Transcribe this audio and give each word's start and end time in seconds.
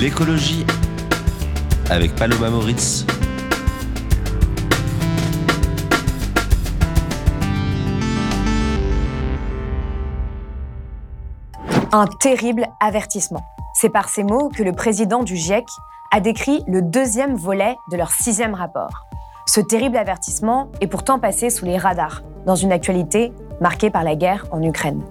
L'écologie 0.00 0.64
avec 1.90 2.16
Paloma 2.16 2.48
Moritz. 2.48 3.04
Un 11.92 12.06
terrible 12.18 12.66
avertissement. 12.80 13.42
C'est 13.74 13.90
par 13.90 14.08
ces 14.08 14.24
mots 14.24 14.48
que 14.48 14.62
le 14.62 14.72
président 14.72 15.22
du 15.22 15.36
GIEC 15.36 15.66
a 16.12 16.20
décrit 16.20 16.64
le 16.66 16.80
deuxième 16.80 17.34
volet 17.34 17.76
de 17.92 17.98
leur 17.98 18.10
sixième 18.10 18.54
rapport. 18.54 19.04
Ce 19.44 19.60
terrible 19.60 19.98
avertissement 19.98 20.72
est 20.80 20.86
pourtant 20.86 21.18
passé 21.18 21.50
sous 21.50 21.66
les 21.66 21.76
radars, 21.76 22.22
dans 22.46 22.56
une 22.56 22.72
actualité 22.72 23.34
marquée 23.60 23.90
par 23.90 24.04
la 24.04 24.16
guerre 24.16 24.46
en 24.50 24.62
Ukraine. 24.62 25.02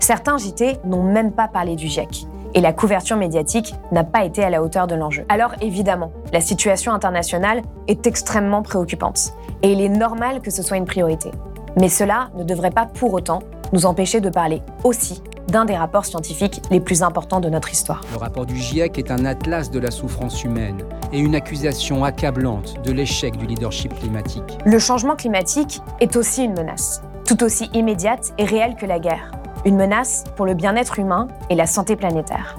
Certains 0.00 0.36
JT 0.36 0.80
n'ont 0.84 1.02
même 1.02 1.32
pas 1.32 1.48
parlé 1.48 1.76
du 1.76 1.88
GIEC 1.88 2.26
et 2.54 2.60
la 2.60 2.72
couverture 2.72 3.16
médiatique 3.16 3.74
n'a 3.92 4.04
pas 4.04 4.24
été 4.24 4.42
à 4.42 4.50
la 4.50 4.62
hauteur 4.62 4.86
de 4.86 4.94
l'enjeu. 4.94 5.24
Alors 5.28 5.54
évidemment, 5.60 6.12
la 6.32 6.40
situation 6.40 6.92
internationale 6.92 7.62
est 7.88 8.06
extrêmement 8.06 8.62
préoccupante 8.62 9.34
et 9.62 9.72
il 9.72 9.80
est 9.80 9.88
normal 9.88 10.40
que 10.40 10.50
ce 10.50 10.62
soit 10.62 10.76
une 10.76 10.86
priorité. 10.86 11.30
Mais 11.78 11.88
cela 11.88 12.30
ne 12.36 12.44
devrait 12.44 12.70
pas 12.70 12.86
pour 12.86 13.12
autant 13.12 13.40
nous 13.72 13.86
empêcher 13.86 14.20
de 14.20 14.30
parler 14.30 14.62
aussi 14.84 15.22
d'un 15.48 15.64
des 15.64 15.76
rapports 15.76 16.06
scientifiques 16.06 16.62
les 16.70 16.80
plus 16.80 17.02
importants 17.02 17.40
de 17.40 17.50
notre 17.50 17.70
histoire. 17.70 18.00
Le 18.12 18.18
rapport 18.18 18.46
du 18.46 18.56
GIEC 18.56 18.98
est 18.98 19.10
un 19.10 19.24
atlas 19.24 19.70
de 19.70 19.78
la 19.78 19.90
souffrance 19.90 20.42
humaine 20.42 20.82
et 21.12 21.18
une 21.18 21.34
accusation 21.34 22.04
accablante 22.04 22.82
de 22.82 22.92
l'échec 22.92 23.36
du 23.36 23.46
leadership 23.46 23.94
climatique. 23.94 24.58
Le 24.64 24.78
changement 24.78 25.16
climatique 25.16 25.80
est 26.00 26.16
aussi 26.16 26.44
une 26.44 26.54
menace, 26.54 27.02
tout 27.26 27.42
aussi 27.42 27.68
immédiate 27.74 28.32
et 28.38 28.44
réelle 28.44 28.76
que 28.76 28.86
la 28.86 28.98
guerre 28.98 29.32
une 29.64 29.76
menace 29.76 30.24
pour 30.36 30.46
le 30.46 30.54
bien-être 30.54 30.98
humain 30.98 31.28
et 31.50 31.54
la 31.54 31.66
santé 31.66 31.96
planétaire. 31.96 32.58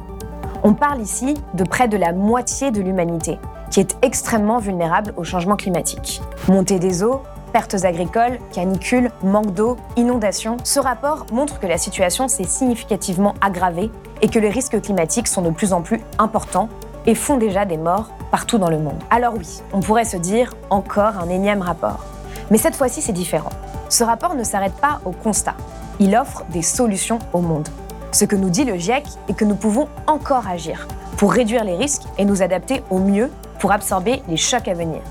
On 0.64 0.74
parle 0.74 1.02
ici 1.02 1.36
de 1.54 1.64
près 1.64 1.88
de 1.88 1.98
la 1.98 2.12
moitié 2.12 2.72
de 2.72 2.82
l'humanité, 2.82 3.40
qui 3.70 3.80
est 3.80 3.98
extrêmement 4.02 4.58
vulnérable 4.58 5.14
au 5.16 5.24
changement 5.24 5.56
climatique. 5.56 6.22
Montée 6.48 6.80
des 6.80 7.04
eaux, 7.04 7.22
pertes 7.54 7.86
agricoles, 7.86 8.40
canicules, 8.52 9.12
manque 9.24 9.54
d'eau, 9.54 9.78
inondations, 9.96 10.58
ce 10.64 10.80
rapport 10.80 11.26
montre 11.32 11.60
que 11.60 11.68
la 11.68 11.78
situation 11.78 12.28
s'est 12.28 12.44
significativement 12.44 13.36
aggravée 13.42 13.92
et 14.22 14.28
que 14.28 14.40
les 14.40 14.50
risques 14.50 14.82
climatiques 14.82 15.28
sont 15.28 15.42
de 15.42 15.52
plus 15.52 15.72
en 15.72 15.82
plus 15.82 16.02
importants 16.18 16.70
et 17.06 17.14
font 17.14 17.38
déjà 17.38 17.66
des 17.66 17.78
morts 17.78 18.10
partout 18.32 18.58
dans 18.58 18.70
le 18.70 18.80
monde. 18.80 19.00
Alors 19.12 19.36
oui, 19.38 19.62
on 19.72 19.80
pourrait 19.80 20.06
se 20.06 20.18
dire 20.18 20.56
encore 20.70 21.20
un 21.20 21.30
énième 21.30 21.62
rapport. 21.62 22.04
Mais 22.52 22.58
cette 22.58 22.76
fois-ci, 22.76 23.02
c'est 23.02 23.14
différent. 23.14 23.52
Ce 23.90 24.04
rapport 24.04 24.36
ne 24.36 24.44
s'arrête 24.44 24.76
pas 24.76 25.00
au 25.06 25.12
constat. 25.12 25.56
Il 26.00 26.16
offre 26.18 26.44
des 26.50 26.62
solutions 26.62 27.20
au 27.32 27.40
monde. 27.40 27.70
Ce 28.12 28.26
que 28.26 28.36
nous 28.36 28.50
dit 28.50 28.66
le 28.66 28.78
GIEC 28.78 29.06
est 29.30 29.34
que 29.34 29.46
nous 29.46 29.56
pouvons 29.56 29.88
encore 30.08 30.48
agir 30.48 30.88
pour 31.18 31.32
réduire 31.32 31.64
les 31.64 31.76
risques 31.76 32.04
et 32.18 32.26
nous 32.26 32.42
adapter 32.42 32.84
au 32.90 33.00
mieux 33.00 33.30
pour 33.60 33.72
absorber 33.72 34.22
les 34.28 34.38
chocs 34.38 34.68
à 34.68 34.74
venir. 34.74 35.02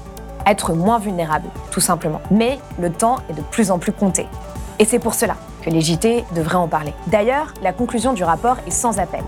Être 0.47 0.75
moins 0.75 0.99
vulnérable, 0.99 1.49
tout 1.71 1.81
simplement. 1.81 2.21
Mais 2.31 2.59
le 2.78 2.91
temps 2.91 3.17
est 3.31 3.33
de 3.33 3.41
plus 3.41 3.71
en 3.71 3.78
plus 3.78 3.93
compté. 3.93 4.27
Et 4.78 4.84
c'est 4.84 4.99
pour 4.99 5.15
cela 5.15 5.37
que 5.62 5.71
les 5.71 5.81
JT 5.81 6.25
devraient 6.34 6.56
en 6.56 6.69
parler. 6.69 6.93
D'ailleurs, 7.06 7.55
la 7.62 7.73
conclusion 7.73 8.12
du 8.12 8.25
rapport 8.25 8.59
est 8.67 8.71
sans 8.71 8.99
appel. 8.99 9.23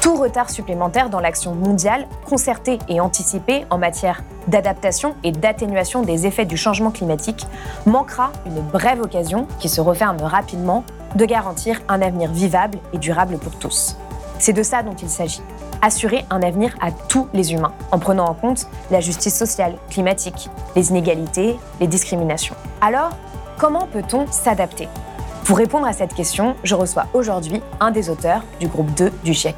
Tout 0.00 0.14
retard 0.14 0.48
supplémentaire 0.48 1.10
dans 1.10 1.18
l'action 1.18 1.54
mondiale, 1.54 2.06
concertée 2.24 2.78
et 2.88 3.00
anticipée 3.00 3.66
en 3.68 3.78
matière 3.78 4.22
d'adaptation 4.46 5.16
et 5.24 5.32
d'atténuation 5.32 6.02
des 6.02 6.26
effets 6.26 6.44
du 6.44 6.56
changement 6.56 6.92
climatique 6.92 7.46
manquera 7.84 8.30
une 8.46 8.60
brève 8.60 9.00
occasion, 9.00 9.48
qui 9.58 9.68
se 9.68 9.80
referme 9.80 10.22
rapidement, 10.22 10.84
de 11.16 11.24
garantir 11.24 11.80
un 11.88 12.00
avenir 12.00 12.30
vivable 12.30 12.78
et 12.92 12.98
durable 12.98 13.38
pour 13.38 13.56
tous. 13.58 13.96
C'est 14.38 14.52
de 14.52 14.62
ça 14.62 14.84
dont 14.84 14.94
il 14.94 15.10
s'agit. 15.10 15.42
Assurer 15.82 16.24
un 16.30 16.42
avenir 16.42 16.76
à 16.80 16.92
tous 16.92 17.28
les 17.32 17.52
humains, 17.52 17.72
en 17.90 17.98
prenant 17.98 18.26
en 18.26 18.34
compte 18.34 18.66
la 18.92 19.00
justice 19.00 19.36
sociale, 19.36 19.74
climatique, 19.90 20.48
les 20.76 20.90
inégalités, 20.90 21.58
les 21.80 21.86
discriminations. 21.88 22.54
Alors, 22.80 23.10
comment 23.58 23.86
peut-on 23.86 24.26
s'adapter? 24.30 24.88
Pour 25.48 25.56
répondre 25.56 25.86
à 25.86 25.94
cette 25.94 26.12
question, 26.12 26.56
je 26.62 26.74
reçois 26.74 27.06
aujourd'hui 27.14 27.62
un 27.80 27.90
des 27.90 28.10
auteurs 28.10 28.44
du 28.60 28.68
groupe 28.68 28.92
2 28.92 29.10
du 29.24 29.32
GIEC. 29.32 29.56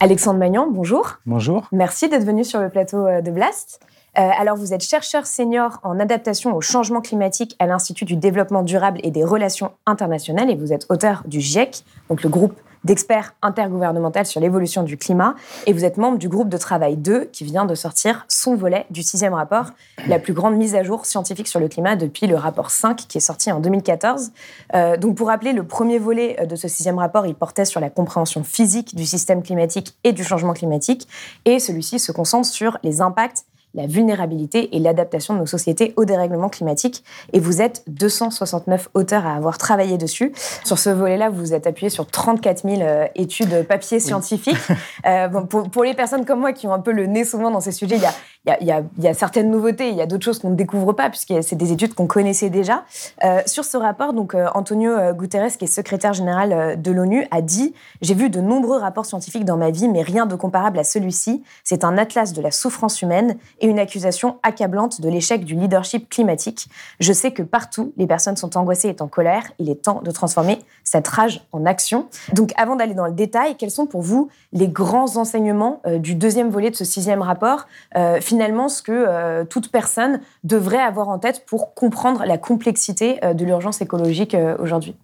Alexandre 0.00 0.38
Magnan, 0.38 0.68
bonjour. 0.70 1.16
Bonjour. 1.24 1.66
Merci 1.72 2.10
d'être 2.10 2.26
venu 2.26 2.44
sur 2.44 2.60
le 2.60 2.68
plateau 2.68 3.06
euh, 3.06 3.22
de 3.22 3.30
Blast. 3.30 3.80
Euh, 4.18 4.28
alors, 4.38 4.54
vous 4.54 4.74
êtes 4.74 4.82
chercheur 4.82 5.24
senior 5.24 5.80
en 5.82 5.98
adaptation 5.98 6.54
au 6.54 6.60
changement 6.60 7.00
climatique 7.00 7.56
à 7.58 7.66
l'Institut 7.66 8.04
du 8.04 8.16
développement 8.16 8.62
durable 8.62 9.00
et 9.02 9.10
des 9.10 9.24
relations 9.24 9.72
internationales 9.86 10.50
et 10.50 10.56
vous 10.56 10.74
êtes 10.74 10.84
auteur 10.90 11.22
du 11.24 11.40
GIEC, 11.40 11.86
donc 12.10 12.22
le 12.22 12.28
groupe 12.28 12.60
d'experts 12.84 13.34
intergouvernemental 13.42 14.26
sur 14.26 14.40
l'évolution 14.40 14.82
du 14.82 14.96
climat 14.96 15.34
et 15.66 15.72
vous 15.72 15.84
êtes 15.84 15.96
membre 15.96 16.18
du 16.18 16.28
groupe 16.28 16.48
de 16.48 16.56
travail 16.56 16.96
2 16.96 17.26
qui 17.26 17.44
vient 17.44 17.64
de 17.64 17.74
sortir 17.74 18.24
son 18.28 18.54
volet 18.54 18.86
du 18.90 19.02
sixième 19.02 19.34
rapport, 19.34 19.70
la 20.06 20.18
plus 20.18 20.32
grande 20.32 20.56
mise 20.56 20.74
à 20.74 20.82
jour 20.82 21.06
scientifique 21.06 21.48
sur 21.48 21.60
le 21.60 21.68
climat 21.68 21.96
depuis 21.96 22.26
le 22.26 22.36
rapport 22.36 22.70
5 22.70 22.96
qui 22.96 23.18
est 23.18 23.20
sorti 23.20 23.52
en 23.52 23.60
2014. 23.60 24.32
Euh, 24.74 24.96
donc 24.96 25.16
pour 25.16 25.28
rappeler, 25.28 25.52
le 25.52 25.64
premier 25.64 25.98
volet 25.98 26.36
euh, 26.40 26.46
de 26.46 26.56
ce 26.56 26.68
sixième 26.68 26.98
rapport, 26.98 27.26
il 27.26 27.34
portait 27.34 27.64
sur 27.64 27.80
la 27.80 27.90
compréhension 27.90 28.44
physique 28.44 28.94
du 28.94 29.06
système 29.06 29.42
climatique 29.42 29.96
et 30.04 30.12
du 30.12 30.24
changement 30.24 30.52
climatique 30.52 31.08
et 31.44 31.58
celui-ci 31.58 31.98
se 31.98 32.12
concentre 32.12 32.48
sur 32.48 32.78
les 32.82 33.00
impacts 33.00 33.44
la 33.74 33.86
vulnérabilité 33.86 34.74
et 34.76 34.78
l'adaptation 34.78 35.34
de 35.34 35.40
nos 35.40 35.46
sociétés 35.46 35.92
au 35.96 36.04
dérèglement 36.04 36.48
climatique. 36.48 37.04
Et 37.32 37.40
vous 37.40 37.62
êtes 37.62 37.84
269 37.88 38.90
auteurs 38.94 39.26
à 39.26 39.34
avoir 39.34 39.58
travaillé 39.58 39.98
dessus. 39.98 40.32
Sur 40.64 40.78
ce 40.78 40.90
volet-là, 40.90 41.30
vous 41.30 41.40
vous 41.40 41.54
êtes 41.54 41.66
appuyé 41.66 41.90
sur 41.90 42.06
34 42.06 42.68
000 42.68 42.82
euh, 42.82 43.06
études 43.14 43.66
papier 43.66 44.00
scientifiques. 44.00 44.56
euh, 45.06 45.28
bon, 45.28 45.46
pour, 45.46 45.70
pour, 45.70 45.84
les 45.84 45.94
personnes 45.94 46.24
comme 46.24 46.40
moi 46.40 46.52
qui 46.52 46.66
ont 46.66 46.72
un 46.72 46.80
peu 46.80 46.92
le 46.92 47.06
nez 47.06 47.24
souvent 47.24 47.50
dans 47.50 47.60
ces 47.60 47.72
sujets, 47.72 47.96
il 47.96 48.02
y 48.02 48.06
a, 48.06 48.14
il 48.46 48.66
y 48.66 49.06
a, 49.08 49.14
certaines 49.14 49.50
nouveautés, 49.50 49.90
il 49.90 49.96
y 49.96 50.00
a 50.00 50.06
d'autres 50.06 50.24
choses 50.24 50.38
qu'on 50.38 50.50
ne 50.50 50.56
découvre 50.56 50.92
pas, 50.92 51.10
puisque 51.10 51.34
c'est 51.42 51.56
des 51.56 51.72
études 51.72 51.94
qu'on 51.94 52.06
connaissait 52.06 52.50
déjà. 52.50 52.84
Euh, 53.24 53.40
sur 53.46 53.64
ce 53.64 53.76
rapport, 53.76 54.12
donc, 54.12 54.34
euh, 54.34 54.48
Antonio 54.54 55.12
Guterres, 55.12 55.56
qui 55.56 55.64
est 55.64 55.68
secrétaire 55.68 56.12
général 56.12 56.80
de 56.80 56.90
l'ONU, 56.90 57.26
a 57.30 57.42
dit 57.42 57.74
«J'ai 58.02 58.14
vu 58.14 58.30
de 58.30 58.40
nombreux 58.40 58.78
rapports 58.78 59.06
scientifiques 59.06 59.44
dans 59.44 59.56
ma 59.56 59.70
vie, 59.70 59.88
mais 59.88 60.02
rien 60.02 60.26
de 60.26 60.34
comparable 60.36 60.78
à 60.78 60.84
celui-ci. 60.84 61.42
C'est 61.64 61.84
un 61.84 61.98
atlas 61.98 62.32
de 62.32 62.42
la 62.42 62.50
souffrance 62.50 63.02
humaine 63.02 63.36
et 63.60 63.66
une 63.66 63.78
accusation 63.78 64.38
accablante 64.42 65.00
de 65.00 65.08
l'échec 65.08 65.44
du 65.44 65.54
leadership 65.54 66.08
climatique. 66.08 66.68
Je 66.98 67.12
sais 67.12 67.32
que 67.32 67.42
partout, 67.42 67.92
les 67.96 68.06
personnes 68.06 68.36
sont 68.36 68.56
angoissées 68.56 68.88
et 68.88 69.02
en 69.02 69.08
colère. 69.08 69.52
Il 69.58 69.70
est 69.70 69.82
temps 69.82 70.00
de 70.02 70.10
transformer 70.10 70.60
cette 70.84 71.06
rage 71.06 71.46
en 71.52 71.66
action. 71.66 72.08
Donc, 72.32 72.52
avant 72.56 72.76
d'aller 72.76 72.94
dans 72.94 73.06
le 73.06 73.12
détail, 73.12 73.56
quels 73.56 73.70
sont 73.70 73.86
pour 73.86 74.02
vous 74.02 74.28
les 74.52 74.68
grands 74.68 75.16
enseignements 75.16 75.80
euh, 75.86 75.98
du 75.98 76.14
deuxième 76.14 76.48
volet 76.48 76.70
de 76.70 76.76
ce 76.76 76.84
sixième 76.84 77.22
rapport? 77.22 77.66
Euh, 77.96 78.20
Finalement, 78.30 78.68
ce 78.68 78.80
que 78.80 78.92
euh, 78.92 79.44
toute 79.44 79.72
personne 79.72 80.20
devrait 80.44 80.78
avoir 80.78 81.08
en 81.08 81.18
tête 81.18 81.44
pour 81.46 81.74
comprendre 81.74 82.24
la 82.24 82.38
complexité 82.38 83.18
euh, 83.24 83.34
de 83.34 83.44
l'urgence 83.44 83.80
écologique 83.80 84.36
euh, 84.36 84.56
aujourd'hui 84.60 84.94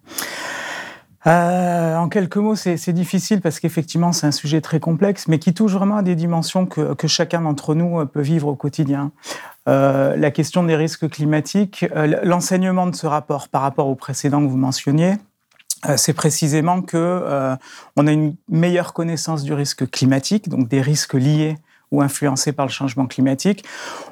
en 1.25 2.07
quelques 2.07 2.37
mots, 2.37 2.55
c'est 2.55 2.93
difficile 2.93 3.41
parce 3.41 3.59
qu'effectivement, 3.59 4.13
c'est 4.13 4.27
un 4.27 4.31
sujet 4.31 4.61
très 4.61 4.79
complexe, 4.79 5.27
mais 5.27 5.39
qui 5.39 5.53
touche 5.53 5.73
vraiment 5.73 5.97
à 5.97 6.01
des 6.01 6.15
dimensions 6.15 6.65
que, 6.65 7.07
chacun 7.07 7.41
d'entre 7.41 7.75
nous 7.75 8.05
peut 8.05 8.21
vivre 8.21 8.47
au 8.47 8.55
quotidien. 8.55 9.11
La 9.65 10.31
question 10.31 10.63
des 10.63 10.77
risques 10.77 11.09
climatiques, 11.09 11.85
l'enseignement 12.23 12.87
de 12.87 12.95
ce 12.95 13.07
rapport 13.07 13.49
par 13.49 13.63
rapport 13.63 13.89
au 13.89 13.95
précédent 13.95 14.39
que 14.39 14.47
vous 14.47 14.55
mentionniez, 14.55 15.15
c'est 15.97 16.13
précisément 16.13 16.81
que 16.81 17.57
on 17.97 18.07
a 18.07 18.11
une 18.13 18.35
meilleure 18.47 18.93
connaissance 18.93 19.43
du 19.43 19.51
risque 19.51 19.89
climatique, 19.89 20.47
donc 20.47 20.69
des 20.69 20.79
risques 20.79 21.15
liés 21.15 21.57
ou 21.91 22.01
influencés 22.01 22.51
par 22.51 22.65
le 22.65 22.71
changement 22.71 23.05
climatique. 23.05 23.63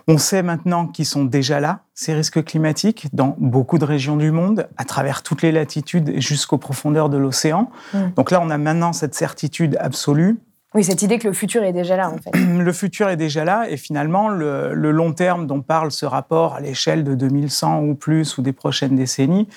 On 0.08 0.18
sait 0.18 0.44
maintenant 0.44 0.88
qu'ils 0.88 1.06
sont 1.06 1.26
déjà 1.26 1.60
là, 1.60 1.80
ces 1.94 2.14
risques 2.14 2.44
climatiques, 2.44 3.08
dans 3.14 3.36
beaucoup 3.40 3.78
de 3.78 3.86
régions 3.86 4.16
du 4.18 4.32
monde, 4.32 4.68
à 4.78 4.86
travers 4.86 5.24
toutes 5.24 5.42
les 5.42 5.52
latitudes 5.52 6.20
jusqu'aux 6.20 6.58
profondeurs 6.58 7.10
de 7.10 7.18
l'océan. 7.18 7.70
Mmh. 7.94 8.00
Donc 8.16 8.32
là, 8.32 8.42
on 8.42 8.50
a 8.50 8.58
maintenant 8.58 8.94
cette 8.94 9.16
certitude 9.16 9.78
absolue. 9.80 10.38
Oui, 10.76 10.84
cette 10.84 11.02
idée 11.02 11.20
que 11.20 11.28
le 11.28 11.34
futur 11.34 11.64
est 11.64 11.72
déjà 11.72 11.96
là, 11.96 12.10
en 12.10 12.18
fait. 12.18 12.32
Le 12.36 12.74
futur 12.74 13.08
est 13.08 13.16
déjà 13.16 13.46
là, 13.46 13.70
et 13.70 13.78
finalement, 13.78 14.28
le, 14.28 14.74
le 14.74 14.92
long 14.92 15.14
terme 15.14 15.48
dont 15.48 15.62
parle 15.62 15.90
ce 15.90 16.06
rapport 16.06 16.56
à 16.56 16.60
l'échelle 16.60 17.06
de 17.06 17.16
2100 17.16 17.82
ou 17.84 17.96
plus, 17.96 18.38
ou 18.38 18.42
des 18.42 18.52
prochaines 18.52 18.98
décennies, 18.98 19.48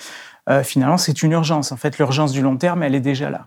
euh, 0.49 0.63
finalement, 0.63 0.97
c'est 0.97 1.21
une 1.23 1.31
urgence. 1.31 1.71
En 1.71 1.77
fait, 1.77 1.97
l'urgence 1.97 2.31
du 2.31 2.41
long 2.41 2.57
terme, 2.57 2.83
elle 2.83 2.95
est 2.95 2.99
déjà 2.99 3.29
là. 3.29 3.45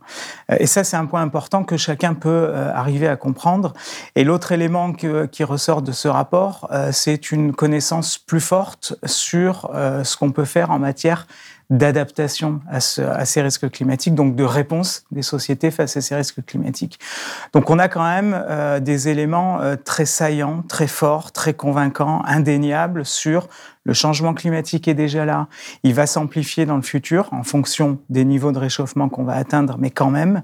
Euh, 0.50 0.56
et 0.60 0.66
ça, 0.66 0.84
c'est 0.84 0.96
un 0.96 1.06
point 1.06 1.22
important 1.22 1.64
que 1.64 1.76
chacun 1.76 2.14
peut 2.14 2.28
euh, 2.28 2.72
arriver 2.72 3.08
à 3.08 3.16
comprendre. 3.16 3.74
Et 4.14 4.24
l'autre 4.24 4.52
élément 4.52 4.92
qui 4.92 5.44
ressort 5.44 5.82
de 5.82 5.92
ce 5.92 6.08
rapport, 6.08 6.70
c'est 6.92 7.32
une 7.32 7.52
connaissance 7.52 8.18
plus 8.18 8.40
forte 8.40 8.94
sur 9.04 9.70
ce 9.72 10.16
qu'on 10.16 10.30
peut 10.30 10.44
faire 10.44 10.70
en 10.70 10.78
matière 10.78 11.26
d'adaptation 11.72 12.60
à, 12.70 12.80
ces 12.80 13.42
risques 13.42 13.70
climatiques, 13.70 14.14
donc 14.14 14.36
de 14.36 14.44
réponse 14.44 15.04
des 15.10 15.22
sociétés 15.22 15.70
face 15.70 15.96
à 15.96 16.02
ces 16.02 16.14
risques 16.14 16.44
climatiques. 16.44 17.00
Donc 17.54 17.70
on 17.70 17.78
a 17.78 17.88
quand 17.88 18.04
même 18.04 18.44
euh, 18.48 18.78
des 18.78 19.08
éléments 19.08 19.60
euh, 19.60 19.76
très 19.82 20.04
saillants, 20.04 20.62
très 20.68 20.86
forts, 20.86 21.32
très 21.32 21.54
convaincants, 21.54 22.22
indéniables 22.26 23.06
sur 23.06 23.48
le 23.84 23.94
changement 23.94 24.32
climatique 24.32 24.86
est 24.86 24.94
déjà 24.94 25.24
là. 25.24 25.48
Il 25.82 25.94
va 25.94 26.06
s'amplifier 26.06 26.66
dans 26.66 26.76
le 26.76 26.82
futur 26.82 27.28
en 27.32 27.42
fonction 27.42 27.98
des 28.10 28.24
niveaux 28.24 28.52
de 28.52 28.58
réchauffement 28.58 29.08
qu'on 29.08 29.24
va 29.24 29.34
atteindre, 29.34 29.76
mais 29.78 29.90
quand 29.90 30.10
même. 30.10 30.42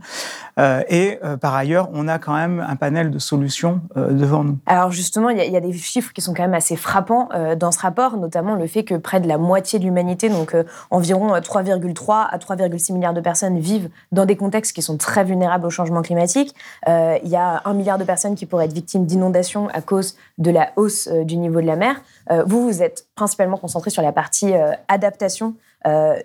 Euh, 0.59 0.83
et 0.89 1.19
euh, 1.25 1.37
par 1.37 1.55
ailleurs, 1.55 1.89
on 1.93 2.09
a 2.09 2.19
quand 2.19 2.35
même 2.35 2.65
un 2.67 2.75
panel 2.75 3.11
de 3.11 3.19
solutions 3.19 3.81
euh, 3.97 4.11
devant 4.11 4.43
nous. 4.43 4.59
Alors 4.67 4.91
justement, 4.91 5.29
il 5.29 5.39
y, 5.39 5.57
a 5.57 5.61
des 5.61 5.73
chiffres 5.73 6.13
qui 6.13 6.21
sont 6.21 6.35
quand 6.35 6.43
même 6.43 6.55
assez 6.55 6.77
frappants 6.77 7.29
dans 7.59 7.73
ce 7.73 7.81
rapport, 7.81 8.17
notamment 8.17 8.55
le 8.55 8.67
fait 8.67 8.85
que 8.85 8.95
près 8.95 9.21
de 9.21 9.29
la 9.29 9.39
moitié 9.39 9.79
de 9.79 9.85
l'humanité, 9.85 10.29
donc 10.29 10.57
environ 10.91 11.33
3,3 11.39 12.27
à 12.31 12.39
3,6 12.39 12.93
milliards 12.93 13.15
de 13.15 13.21
personnes, 13.21 13.59
vivent 13.59 13.89
dans 14.13 14.27
des 14.27 14.37
contextes 14.37 14.73
qui 14.73 14.83
sont 14.83 14.97
très 14.97 15.25
vulnérables 15.25 15.67
au 15.67 15.71
changement 15.71 16.03
climatique. 16.03 16.55
il 16.87 17.29
y 17.29 17.37
a 17.37 17.63
un 17.65 17.75
milliard 17.75 17.99
de 17.99 18.05
personnes 18.05 18.35
qui 18.35 18.47
pourraient 18.47 18.67
être 18.67 18.73
victimes 18.73 19.07
d'inondations 19.07 19.69
à 19.69 19.81
cause 19.81 20.17
de 20.39 20.51
la 20.51 20.71
hausse 20.77 21.09
du 21.09 21.37
niveau 21.37 21.61
de 21.61 21.67
la 21.67 21.77
mer. 21.77 22.01
Vous, 22.47 22.65
vous 22.65 22.83
êtes 22.83 23.07
principalement 23.15 23.57
concentré 23.57 23.91
sur 23.91 24.03
la 24.03 24.13
partie 24.13 24.53
adaptation 24.89 25.55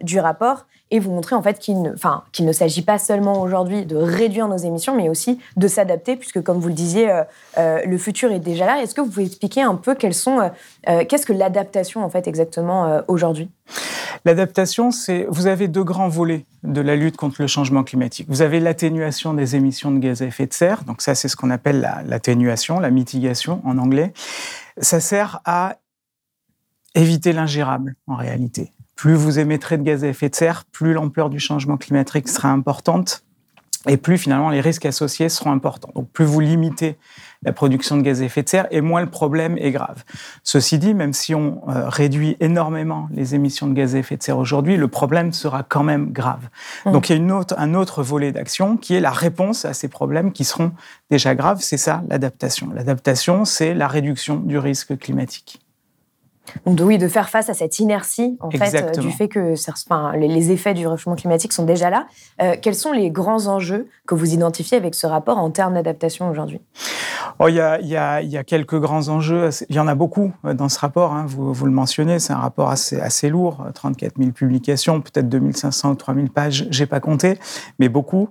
du 0.01 0.19
rapport 0.19 0.65
et 0.94 1.00
vous 1.00 1.09
montrer 1.09 1.35
en 1.35 1.41
fait 1.41 1.57
qu'il 1.57 1.81
ne, 1.81 2.51
s'agit 2.51 2.83
pas 2.83 3.00
seulement 3.00 3.41
aujourd'hui 3.41 3.83
de 3.83 3.95
réduire 3.95 4.47
nos 4.47 4.57
émissions, 4.57 4.95
mais 4.95 5.09
aussi 5.09 5.39
de 5.57 5.67
s'adapter, 5.67 6.15
puisque 6.15 6.44
comme 6.44 6.59
vous 6.59 6.67
le 6.67 6.75
disiez, 6.75 7.09
euh, 7.09 7.23
euh, 7.57 7.79
le 7.83 7.97
futur 7.97 8.31
est 8.31 8.39
déjà 8.39 8.67
là. 8.67 8.83
Est-ce 8.83 8.94
que 8.94 9.01
vous 9.01 9.09
pouvez 9.09 9.25
expliquer 9.25 9.63
un 9.63 9.73
peu 9.73 9.95
quelles 9.95 10.13
sont, 10.13 10.51
euh, 10.88 11.03
qu'est-ce 11.09 11.25
que 11.25 11.33
l'adaptation 11.33 12.06
en 12.06 12.09
fait 12.09 12.27
exactement 12.27 13.01
aujourd'hui? 13.07 13.49
L'adaptation, 14.23 14.91
c'est 14.91 15.25
vous 15.29 15.47
avez 15.47 15.67
deux 15.67 15.83
grands 15.83 16.09
volets 16.09 16.45
de 16.63 16.79
la 16.79 16.95
lutte 16.95 17.17
contre 17.17 17.41
le 17.41 17.47
changement 17.47 17.83
climatique. 17.83 18.27
Vous 18.29 18.44
avez 18.44 18.59
l'atténuation 18.59 19.33
des 19.33 19.56
émissions 19.56 19.89
de 19.89 19.97
gaz 19.97 20.21
à 20.21 20.25
effet 20.25 20.45
de 20.45 20.53
serre, 20.53 20.83
donc 20.83 21.01
ça 21.01 21.15
c'est 21.15 21.27
ce 21.27 21.35
qu'on 21.35 21.49
appelle 21.49 22.03
l'atténuation, 22.06 22.79
la 22.79 22.91
mitigation 22.91 23.61
en 23.65 23.79
anglais. 23.79 24.13
Ça 24.77 24.99
sert 24.99 25.41
à 25.45 25.77
éviter 26.95 27.34
l'ingérable 27.34 27.95
en 28.07 28.16
réalité 28.16 28.74
plus 29.04 29.16
vous 29.16 29.40
émettrez 29.40 29.78
de 29.78 29.84
gaz 29.84 30.04
à 30.04 30.07
effet 30.07 30.30
de 30.30 30.36
serre, 30.36 30.63
plus 30.72 30.94
l'ampleur 30.94 31.30
du 31.30 31.40
changement 31.40 31.75
climatique 31.75 32.30
sera 32.30 32.50
importante 32.50 33.24
et 33.86 33.98
plus 33.98 34.18
finalement 34.18 34.50
les 34.50 34.62
risques 34.62 34.86
associés 34.86 35.28
seront 35.28 35.51
importants. 35.51 35.92
Donc 35.94 36.10
plus 36.12 36.24
vous 36.24 36.40
limitez 36.40 36.95
la 37.42 37.51
production 37.51 37.98
de 37.98 38.01
gaz 38.01 38.22
à 38.22 38.25
effet 38.25 38.44
de 38.44 38.48
serre 38.48 38.68
et 38.72 38.80
moins 38.80 39.01
le 39.01 39.10
problème 39.10 39.57
est 39.57 39.72
grave. 39.72 40.06
Ceci 40.44 40.78
dit, 40.78 40.94
même 40.94 41.12
si 41.12 41.36
on 41.36 41.68
euh, 41.68 41.90
réduit 41.90 42.38
énormément 42.40 43.10
les 43.12 43.36
émissions 43.36 43.68
de 43.68 43.74
gaz 43.74 43.94
à 43.95 43.98
effet 43.98 44.16
de 44.16 44.24
serre 44.24 44.38
aujourd'hui, 44.38 44.78
le 44.78 44.88
problème 44.88 45.34
sera 45.34 45.63
quand 45.63 45.84
même 45.84 46.13
grave. 46.13 46.48
Mmh. 46.86 46.92
Donc 46.94 47.10
il 47.10 47.12
y 47.12 47.16
a 47.16 47.18
une 47.18 47.34
autre, 47.34 47.56
un 47.57 47.74
autre 47.74 48.04
volet 48.04 48.31
d'action 48.31 48.78
qui 48.78 48.95
est 48.95 49.01
la 49.01 49.12
réponse 49.12 49.66
à 49.66 49.74
ces 49.74 49.90
problèmes 49.90 50.31
qui 50.31 50.45
seront 50.45 50.72
déjà 51.12 51.36
graves. 51.36 51.60
C'est 51.60 51.75
ça 51.75 52.04
l'adaptation. 52.07 52.69
L'adaptation, 52.74 53.44
c'est 53.44 53.74
la 53.74 53.90
réduction 53.90 54.38
du 54.38 54.57
risque 54.57 54.98
climatique. 54.98 55.62
Donc 56.66 56.80
oui, 56.81 56.98
de 56.98 57.07
faire 57.07 57.30
face 57.30 57.50
à 57.50 57.54
cette 57.54 57.80
inertie 57.80 58.38
en 58.42 58.51
fait 58.51 58.75
euh, 58.75 59.01
du 59.01 59.12
fait 59.12 59.28
que 59.28 59.56
les, 60.18 60.51
effets 60.51 60.74
du 60.74 60.86
réchauffement 60.88 61.16
climatique 61.16 61.54
sont 61.54 61.63
déjà 61.63 61.90
là. 61.90 62.07
Euh, 62.42 62.56
quels 62.62 62.75
sont 62.75 62.92
les 62.92 63.10
grands 63.12 63.48
enjeux 63.48 63.88
que 64.07 64.16
vous 64.16 64.34
identifiez 64.34 64.78
avec 64.78 64.94
ce 64.94 65.07
rapport 65.07 65.38
en 65.38 65.51
termes 65.51 65.75
d'adaptation 65.75 66.30
aujourd'hui? 66.30 66.62
Oh, 67.40 67.48
il, 67.48 67.56
y 67.56 67.60
a, 67.60 68.44
quelques 68.44 68.80
grands 68.80 69.07
enjeux. 69.07 69.50
Il 69.69 69.75
y 69.75 69.80
en 69.80 69.88
a 69.88 69.95
beaucoup 69.95 70.34
euh, 70.45 70.54
dans 70.54 70.69
ce 70.69 70.80
rapport. 70.80 71.13
Hein. 71.13 71.25
Vous, 71.28 71.66
le 71.66 71.72
mentionnez, 71.72 72.19
c'est 72.19 72.34
un 72.34 72.38
rapport 72.38 72.69
assez, 72.69 73.00
assez 73.00 73.30
lourd, 73.30 73.66
34 73.74 74.18
000 74.18 74.31
publications, 74.31 75.01
peut-être 75.01 75.30
2500 75.30 75.92
ou 75.92 75.95
3000 75.95 76.30
pages. 76.30 76.68
J'ai 76.69 76.86
pas 76.86 77.00
compté, 77.00 77.40
mais 77.80 77.90
beaucoup. 77.90 78.30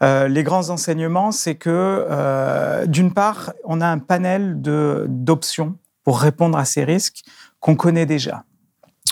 les 0.00 0.42
grands 0.42 0.70
enseignements, 0.70 1.32
c'est 1.32 1.54
que 1.54 2.84
d'une 2.86 3.12
part, 3.12 3.52
on 3.64 3.80
a 3.80 3.86
un 3.86 3.98
panel 3.98 4.60
d'options 4.60 5.76
pour 6.04 6.20
répondre 6.20 6.58
à 6.58 6.64
ces 6.64 6.84
risques 6.84 7.24
qu'on 7.62 7.76
connaît 7.76 8.04
déjà. 8.04 8.44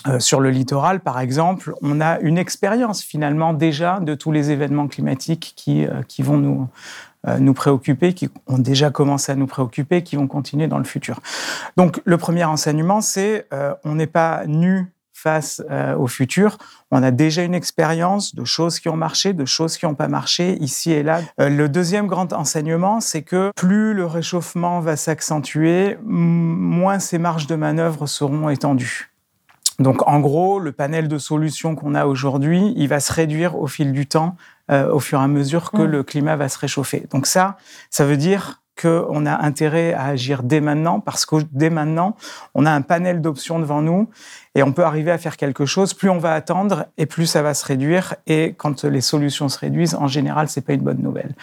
Euh, 0.07 0.19
sur 0.19 0.41
le 0.41 0.51
littoral, 0.51 1.01
par 1.01 1.21
exemple, 1.21 1.75
on 1.83 2.01
a 2.01 2.19
une 2.21 2.37
expérience 2.37 3.03
finalement 3.03 3.55
déjà 3.55 4.01
de 4.01 4.15
tous 4.15 4.33
les 4.33 4.51
événements 4.51 4.89
climatiques 4.89 5.53
qui, 5.57 5.87
euh, 5.87 6.03
qui 6.09 6.23
vont 6.23 6.37
nous, 6.37 6.69
euh, 7.29 7.39
nous 7.39 7.55
préoccuper, 7.55 8.13
qui 8.13 8.29
ont 8.47 8.59
déjà 8.59 8.91
commencé 8.91 9.31
à 9.31 9.35
nous 9.37 9.47
préoccuper, 9.47 10.03
qui 10.03 10.17
vont 10.17 10.27
continuer 10.27 10.69
dans 10.69 10.79
le 10.79 10.85
futur. 10.85 11.21
Donc 11.77 12.01
le 12.05 12.17
premier 12.17 12.45
enseignement, 12.45 13.01
c'est 13.01 13.47
on 13.85 13.95
n'est 13.95 14.07
pas 14.07 14.47
nu 14.47 14.93
face 15.21 15.63
au 15.99 16.07
futur. 16.07 16.57
On 16.91 17.03
a 17.03 17.11
déjà 17.11 17.43
une 17.43 17.55
expérience 17.55 18.35
de 18.35 18.45
choses 18.45 18.81
qui 18.81 18.89
ont 18.89 18.97
marché, 18.97 19.33
de 19.33 19.45
choses 19.45 19.77
qui 19.77 19.87
n'ont 19.87 19.95
pas 19.95 20.09
marché 20.09 20.57
ici 20.61 20.93
et 20.93 21.03
là. 21.03 21.21
le 21.39 21.69
deuxième 21.69 22.07
grand 22.07 22.33
enseignement, 22.33 23.01
c'est 23.01 23.23
que 23.23 23.53
plus 23.55 23.95
le 23.95 24.07
réchauffement 24.07 24.81
va 24.81 24.97
s'accentuer, 24.97 25.99
moins 26.03 26.99
ses 26.99 27.19
marges 27.19 27.47
de 27.47 27.55
manœuvre 27.55 28.07
seront 28.07 28.49
étendues. 28.49 29.11
Donc 29.81 30.07
en 30.07 30.21
gros, 30.21 30.61
le 30.61 30.73
panel 30.73 31.09
de 31.09 31.19
solutions 31.19 31.75
qu'on 31.75 31.95
a 31.95 32.05
aujourd'hui, 32.05 32.75
il 32.77 32.87
va 32.89 33.01
se 33.01 33.13
réduire 33.13 33.57
au 33.57 33.67
fil 33.67 33.93
du 33.93 34.07
temps, 34.07 34.37
euh, 34.71 34.93
au 34.93 35.01
fur 35.01 35.19
et 35.19 35.25
à 35.25 35.27
mesure 35.27 35.71
que 35.71 35.83
mmh. 35.83 35.91
le 35.91 36.03
climat 36.03 36.37
va 36.37 36.51
se 36.51 36.59
réchauffer. 36.59 37.07
Donc 37.11 37.27
ça, 37.27 37.57
ça 37.89 38.05
veut 38.05 38.19
dire 38.19 38.60
qu'on 38.81 39.27
a 39.27 39.45
intérêt 39.45 39.93
à 39.93 40.07
agir 40.07 40.43
dès 40.43 40.61
maintenant, 40.61 41.01
parce 41.01 41.27
que 41.27 41.37
dès 41.53 41.71
maintenant, 41.71 42.17
on 42.55 42.67
a 42.67 42.71
un 42.71 42.83
panel 42.83 43.21
d'options 43.21 43.59
devant 43.59 43.83
nous 43.83 44.09
et 44.57 44.63
on 44.65 44.73
peut 44.73 44.85
arriver 44.85 45.13
à 45.13 45.19
faire 45.19 45.37
quelque 45.37 45.65
chose. 45.65 45.95
Plus 45.95 46.11
on 46.11 46.19
va 46.19 46.35
attendre 46.35 46.87
et 46.99 47.07
plus 47.07 47.27
ça 47.27 47.43
va 47.43 47.55
se 47.55 47.65
réduire. 47.65 48.17
Et 48.27 48.55
quand 48.57 48.85
les 48.85 49.01
solutions 49.01 49.49
se 49.49 49.59
réduisent, 49.59 49.95
en 49.95 50.09
général, 50.09 50.49
c'est 50.49 50.61
pas 50.61 50.73
une 50.73 50.81
bonne 50.81 51.01
nouvelle. 51.01 51.35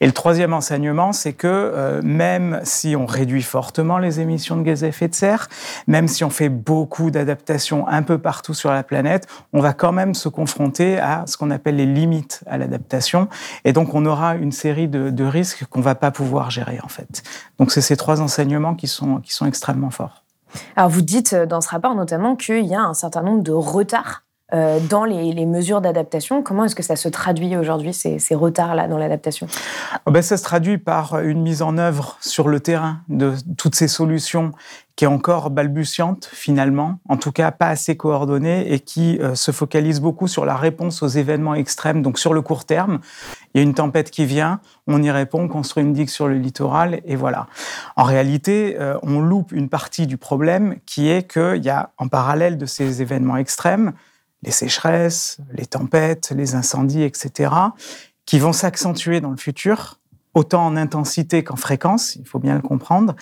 Et 0.00 0.06
le 0.06 0.12
troisième 0.12 0.54
enseignement, 0.54 1.12
c'est 1.12 1.34
que 1.34 1.46
euh, 1.46 2.00
même 2.02 2.60
si 2.64 2.96
on 2.96 3.04
réduit 3.04 3.42
fortement 3.42 3.98
les 3.98 4.20
émissions 4.20 4.56
de 4.56 4.62
gaz 4.62 4.82
à 4.82 4.88
effet 4.88 5.08
de 5.08 5.14
serre, 5.14 5.48
même 5.86 6.08
si 6.08 6.24
on 6.24 6.30
fait 6.30 6.48
beaucoup 6.48 7.10
d'adaptations 7.10 7.86
un 7.86 8.02
peu 8.02 8.18
partout 8.18 8.54
sur 8.54 8.72
la 8.72 8.82
planète, 8.82 9.26
on 9.52 9.60
va 9.60 9.74
quand 9.74 9.92
même 9.92 10.14
se 10.14 10.28
confronter 10.28 10.98
à 10.98 11.24
ce 11.26 11.36
qu'on 11.36 11.50
appelle 11.50 11.76
les 11.76 11.86
limites 11.86 12.44
à 12.46 12.56
l'adaptation. 12.56 13.28
Et 13.64 13.72
donc, 13.72 13.94
on 13.94 14.06
aura 14.06 14.36
une 14.36 14.52
série 14.52 14.88
de, 14.88 15.10
de 15.10 15.24
risques 15.24 15.66
qu'on 15.66 15.82
va 15.82 15.94
pas 15.94 16.10
pouvoir 16.10 16.50
gérer, 16.50 16.78
fait. 16.88 17.22
Donc, 17.58 17.70
c'est 17.72 17.80
ces 17.80 17.96
trois 17.96 18.20
enseignements 18.20 18.74
qui 18.74 18.88
sont, 18.88 19.20
qui 19.20 19.32
sont 19.32 19.46
extrêmement 19.46 19.90
forts. 19.90 20.24
Alors 20.76 20.90
vous 20.90 21.02
dites 21.02 21.32
euh, 21.32 21.46
dans 21.46 21.60
ce 21.60 21.68
rapport 21.68 21.94
notamment 21.94 22.36
qu'il 22.36 22.64
y 22.64 22.74
a 22.74 22.82
un 22.82 22.94
certain 22.94 23.22
nombre 23.22 23.42
de 23.42 23.52
retards 23.52 24.23
euh, 24.52 24.78
dans 24.90 25.04
les, 25.04 25.46
mesures 25.46 25.80
d'adaptation. 25.80 26.42
Comment 26.42 26.64
est-ce 26.64 26.74
que 26.74 26.82
ça 26.82 26.96
se 26.96 27.08
traduit 27.08 27.56
aujourd'hui, 27.56 27.94
ces, 27.94 28.18
retards-là 28.34 28.88
dans 28.88 28.98
l'adaptation? 28.98 29.46
Oh 30.06 30.10
ben, 30.10 30.22
Ça 30.22 30.36
se 30.36 30.42
traduit 30.42 30.78
par 30.78 31.18
une 31.20 31.40
mise 31.40 31.62
en 31.62 31.78
œuvre 31.78 32.18
sur 32.20 32.48
le 32.48 32.60
terrain 32.60 33.00
de 33.08 33.32
toutes 33.56 33.74
ces 33.74 33.88
solutions 33.88 34.52
qui 34.96 35.04
est 35.04 35.08
encore 35.08 35.50
balbutiante 35.50 36.28
finalement, 36.32 37.00
en 37.08 37.16
tout 37.16 37.32
cas 37.32 37.50
pas 37.50 37.68
assez 37.68 37.96
coordonnée 37.96 38.72
et 38.72 38.80
qui 38.80 39.18
euh, 39.18 39.34
se 39.34 39.50
focalise 39.50 40.00
beaucoup 40.00 40.28
sur 40.28 40.44
la 40.44 40.56
réponse 40.56 41.02
aux 41.02 41.08
événements 41.08 41.54
extrêmes, 41.54 42.02
donc 42.02 42.18
sur 42.18 42.32
le 42.32 42.42
court 42.42 42.64
terme. 42.64 43.00
Il 43.54 43.58
y 43.58 43.60
a 43.60 43.62
une 43.64 43.74
tempête 43.74 44.10
qui 44.10 44.24
vient, 44.24 44.60
on 44.86 45.02
y 45.02 45.10
répond, 45.10 45.44
on 45.44 45.48
construit 45.48 45.82
une 45.82 45.92
digue 45.92 46.10
sur 46.10 46.28
le 46.28 46.34
littoral 46.34 47.00
et 47.04 47.16
voilà. 47.16 47.48
En 47.96 48.04
réalité, 48.04 48.76
euh, 48.78 48.96
on 49.02 49.20
loupe 49.20 49.52
une 49.52 49.68
partie 49.68 50.06
du 50.06 50.16
problème 50.16 50.76
qui 50.86 51.08
est 51.08 51.28
qu'il 51.28 51.64
y 51.64 51.70
a 51.70 51.90
en 51.98 52.08
parallèle 52.08 52.56
de 52.56 52.66
ces 52.66 53.02
événements 53.02 53.36
extrêmes, 53.36 53.94
les 54.44 54.50
sécheresses, 54.50 55.38
les 55.52 55.66
tempêtes, 55.66 56.32
les 56.34 56.54
incendies, 56.54 57.02
etc., 57.02 57.52
qui 58.26 58.38
vont 58.38 58.52
s'accentuer 58.52 59.20
dans 59.20 59.30
le 59.30 59.36
futur, 59.36 60.00
autant 60.34 60.66
en 60.66 60.76
intensité 60.76 61.44
qu'en 61.44 61.56
fréquence, 61.56 62.16
il 62.16 62.26
faut 62.26 62.38
bien 62.38 62.54
le 62.54 62.62
comprendre. 62.62 63.14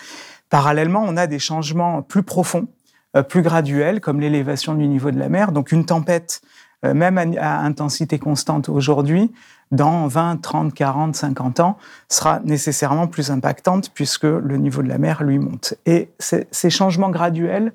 Parallèlement, 0.49 1.03
on 1.05 1.17
a 1.17 1.27
des 1.27 1.39
changements 1.39 2.01
plus 2.01 2.23
profonds, 2.23 2.67
euh, 3.15 3.23
plus 3.23 3.41
graduels, 3.41 4.01
comme 4.01 4.19
l'élévation 4.19 4.75
du 4.75 4.87
niveau 4.87 5.11
de 5.11 5.19
la 5.19 5.29
mer. 5.29 5.51
Donc 5.51 5.71
une 5.71 5.85
tempête, 5.85 6.41
euh, 6.85 6.93
même 6.93 7.17
à 7.39 7.59
intensité 7.59 8.19
constante 8.19 8.69
aujourd'hui, 8.69 9.31
dans 9.71 10.07
20, 10.07 10.37
30, 10.37 10.73
40, 10.73 11.15
50 11.15 11.59
ans, 11.59 11.77
sera 12.09 12.39
nécessairement 12.43 13.07
plus 13.07 13.31
impactante 13.31 13.91
puisque 13.93 14.23
le 14.23 14.57
niveau 14.57 14.83
de 14.83 14.87
la 14.87 14.99
mer, 14.99 15.23
lui, 15.23 15.39
monte. 15.39 15.73
Et 15.85 16.11
ces 16.19 16.69
changements 16.69 17.09
graduels, 17.09 17.73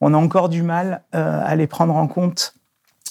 on 0.00 0.14
a 0.14 0.16
encore 0.16 0.48
du 0.48 0.62
mal 0.62 1.02
euh, 1.14 1.40
à 1.44 1.56
les 1.56 1.66
prendre 1.66 1.96
en 1.96 2.06
compte 2.06 2.54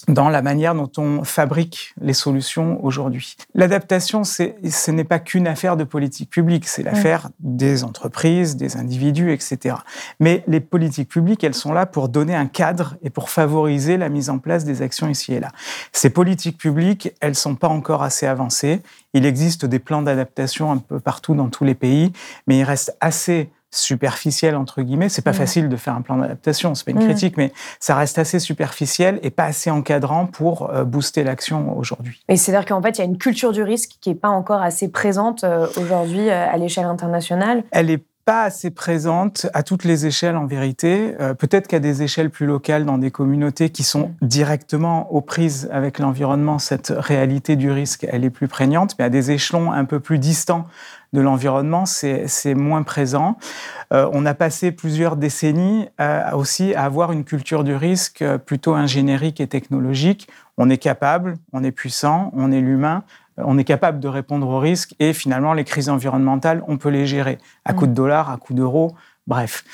dans 0.08 0.30
la 0.30 0.42
manière 0.42 0.74
dont 0.74 0.92
on 0.98 1.24
fabrique 1.24 1.94
les 2.00 2.14
solutions 2.14 2.84
aujourd'hui. 2.84 3.36
L'adaptation, 3.54 4.24
ce 4.24 4.92
n'est 4.92 5.04
pas 5.04 5.20
qu'une 5.20 5.48
affaire 5.48 5.76
de 5.76 5.84
politique 5.84 6.30
publique, 6.30 6.68
c'est 6.68 6.84
l'affaire 6.84 7.30
des 7.40 7.84
entreprises, 7.84 8.56
des 8.56 8.78
individus, 8.78 9.34
etc. 9.34 9.76
Mais 10.20 10.44
les 10.48 10.62
politiques 10.62 11.10
publiques, 11.10 11.44
elles 11.44 11.54
sont 11.54 11.74
là 11.74 11.86
pour 11.86 12.08
donner 12.08 12.36
un 12.36 12.46
cadre 12.46 12.96
et 13.04 13.10
pour 13.10 13.30
favoriser 13.30 13.98
la 13.98 14.08
mise 14.08 14.30
en 14.30 14.40
place 14.40 14.64
des 14.64 14.82
actions 14.82 15.10
ici 15.10 15.34
et 15.34 15.40
là. 15.42 15.52
Ces 15.92 16.10
politiques 16.10 16.58
publiques, 16.58 17.12
elles 17.20 17.36
sont 17.36 17.56
pas 17.56 17.68
encore 17.68 18.02
assez 18.02 18.26
avancées. 18.26 18.82
Il 19.14 19.26
existe 19.26 19.66
des 19.66 19.80
plans 19.80 20.02
d'adaptation 20.02 20.72
un 20.72 20.78
peu 20.78 21.00
partout 21.00 21.36
dans 21.36 21.50
tous 21.50 21.66
les 21.66 21.76
pays, 21.76 22.14
mais 22.48 22.60
il 22.60 22.64
reste 22.64 22.96
assez 23.02 23.50
superficiel 23.72 24.56
entre 24.56 24.82
guillemets. 24.82 25.10
C'est 25.10 25.22
pas 25.22 25.34
facile 25.34 25.70
de 25.70 25.76
faire 25.76 25.96
un 25.96 26.02
plan 26.02 26.18
d'adaptation, 26.18 26.74
c'est 26.76 26.86
pas 26.86 26.92
une 26.92 27.06
critique, 27.06 27.38
mais 27.38 27.52
ça 27.80 27.96
reste 27.96 28.18
assez 28.18 28.40
superficiel 28.40 29.20
et 29.24 29.30
pas 29.30 29.46
assez 29.46 29.70
encadrant 29.70 30.26
pour 30.26 30.70
euh, 30.70 30.84
booster 30.86 31.24
l'action 31.24 31.78
aujourd'hui. 31.78 32.22
Et 32.30 32.38
c'est-à-dire 32.38 32.66
qu'en 32.66 32.82
fait, 32.82 32.98
il 32.98 33.00
y 33.00 33.02
a 33.02 33.06
une 33.06 33.18
culture 33.18 33.52
du 33.52 33.64
risque 33.64 33.98
qui 34.00 34.10
est 34.10 34.16
pas 34.16 34.30
encore 34.30 34.62
assez 34.62 34.90
présente 34.90 35.44
euh, 35.44 35.68
aujourd'hui 35.78 36.30
euh, 36.30 36.50
à 36.50 36.58
l'échelle 36.58 36.86
internationale. 36.86 37.64
Elle 37.72 37.90
est 37.90 38.04
pas 38.24 38.44
assez 38.44 38.72
présente 38.72 39.48
à 39.54 39.64
toutes 39.64 39.86
les 39.86 40.06
échelles 40.06 40.36
en 40.36 40.46
vérité. 40.46 41.16
Peut-être 41.40 41.66
qu'à 41.66 41.80
des 41.80 42.04
échelles 42.04 42.30
plus 42.30 42.46
locales, 42.46 42.84
dans 42.84 42.98
des 42.98 43.10
communautés 43.10 43.70
qui 43.70 43.84
sont 43.84 44.12
directement 44.22 45.10
aux 45.14 45.22
prises 45.22 45.70
avec 45.72 45.98
l'environnement, 45.98 46.60
cette 46.60 46.92
réalité 46.94 47.56
du 47.56 47.72
risque, 47.72 48.06
elle 48.12 48.26
est 48.26 48.30
plus 48.30 48.50
prégnante, 48.50 48.96
mais 49.00 49.06
à 49.06 49.10
des 49.10 49.32
échelons 49.32 49.72
un 49.72 49.86
peu 49.86 50.02
plus 50.02 50.20
distants 50.20 50.68
de 51.14 51.22
l'environnement, 51.22 51.86
c'est 51.86 52.54
moins 52.56 52.84
présent. 52.84 53.38
Euh, 53.94 54.10
on 54.12 54.26
a 54.26 54.34
passé 54.34 54.72
plusieurs 54.72 55.16
décennies 55.16 55.88
euh, 56.02 56.32
aussi 56.34 56.74
à 56.76 56.84
avoir 56.84 57.12
une 57.12 57.24
culture 57.24 57.64
du 57.64 57.76
risque 57.76 58.22
euh, 58.22 58.38
plutôt 58.38 58.74
ingénierique 58.74 59.40
et 59.40 59.48
technologique. 59.48 60.28
On 60.58 60.70
est 60.70 60.78
capable, 60.78 61.36
on 61.54 61.64
est 61.64 61.72
puissant, 61.72 62.32
on 62.36 62.52
est 62.52 62.60
l'humain, 62.60 63.04
on 63.38 63.58
est 63.58 63.64
capable 63.64 64.00
de 64.00 64.08
répondre 64.08 64.48
aux 64.48 64.60
risques 64.60 64.96
et 65.00 65.14
finalement 65.14 65.54
les 65.54 65.64
crises 65.64 65.90
environnementales, 65.90 66.64
on 66.68 66.78
peut 66.78 66.90
les 66.90 67.06
gérer 67.06 67.38
à 67.66 67.74
coup 67.74 67.88
de 67.88 67.94
dollars, 67.94 68.30
à 68.30 68.38
coup 68.38 68.54
d'euros. 68.54 68.96
Bref, 69.27 69.65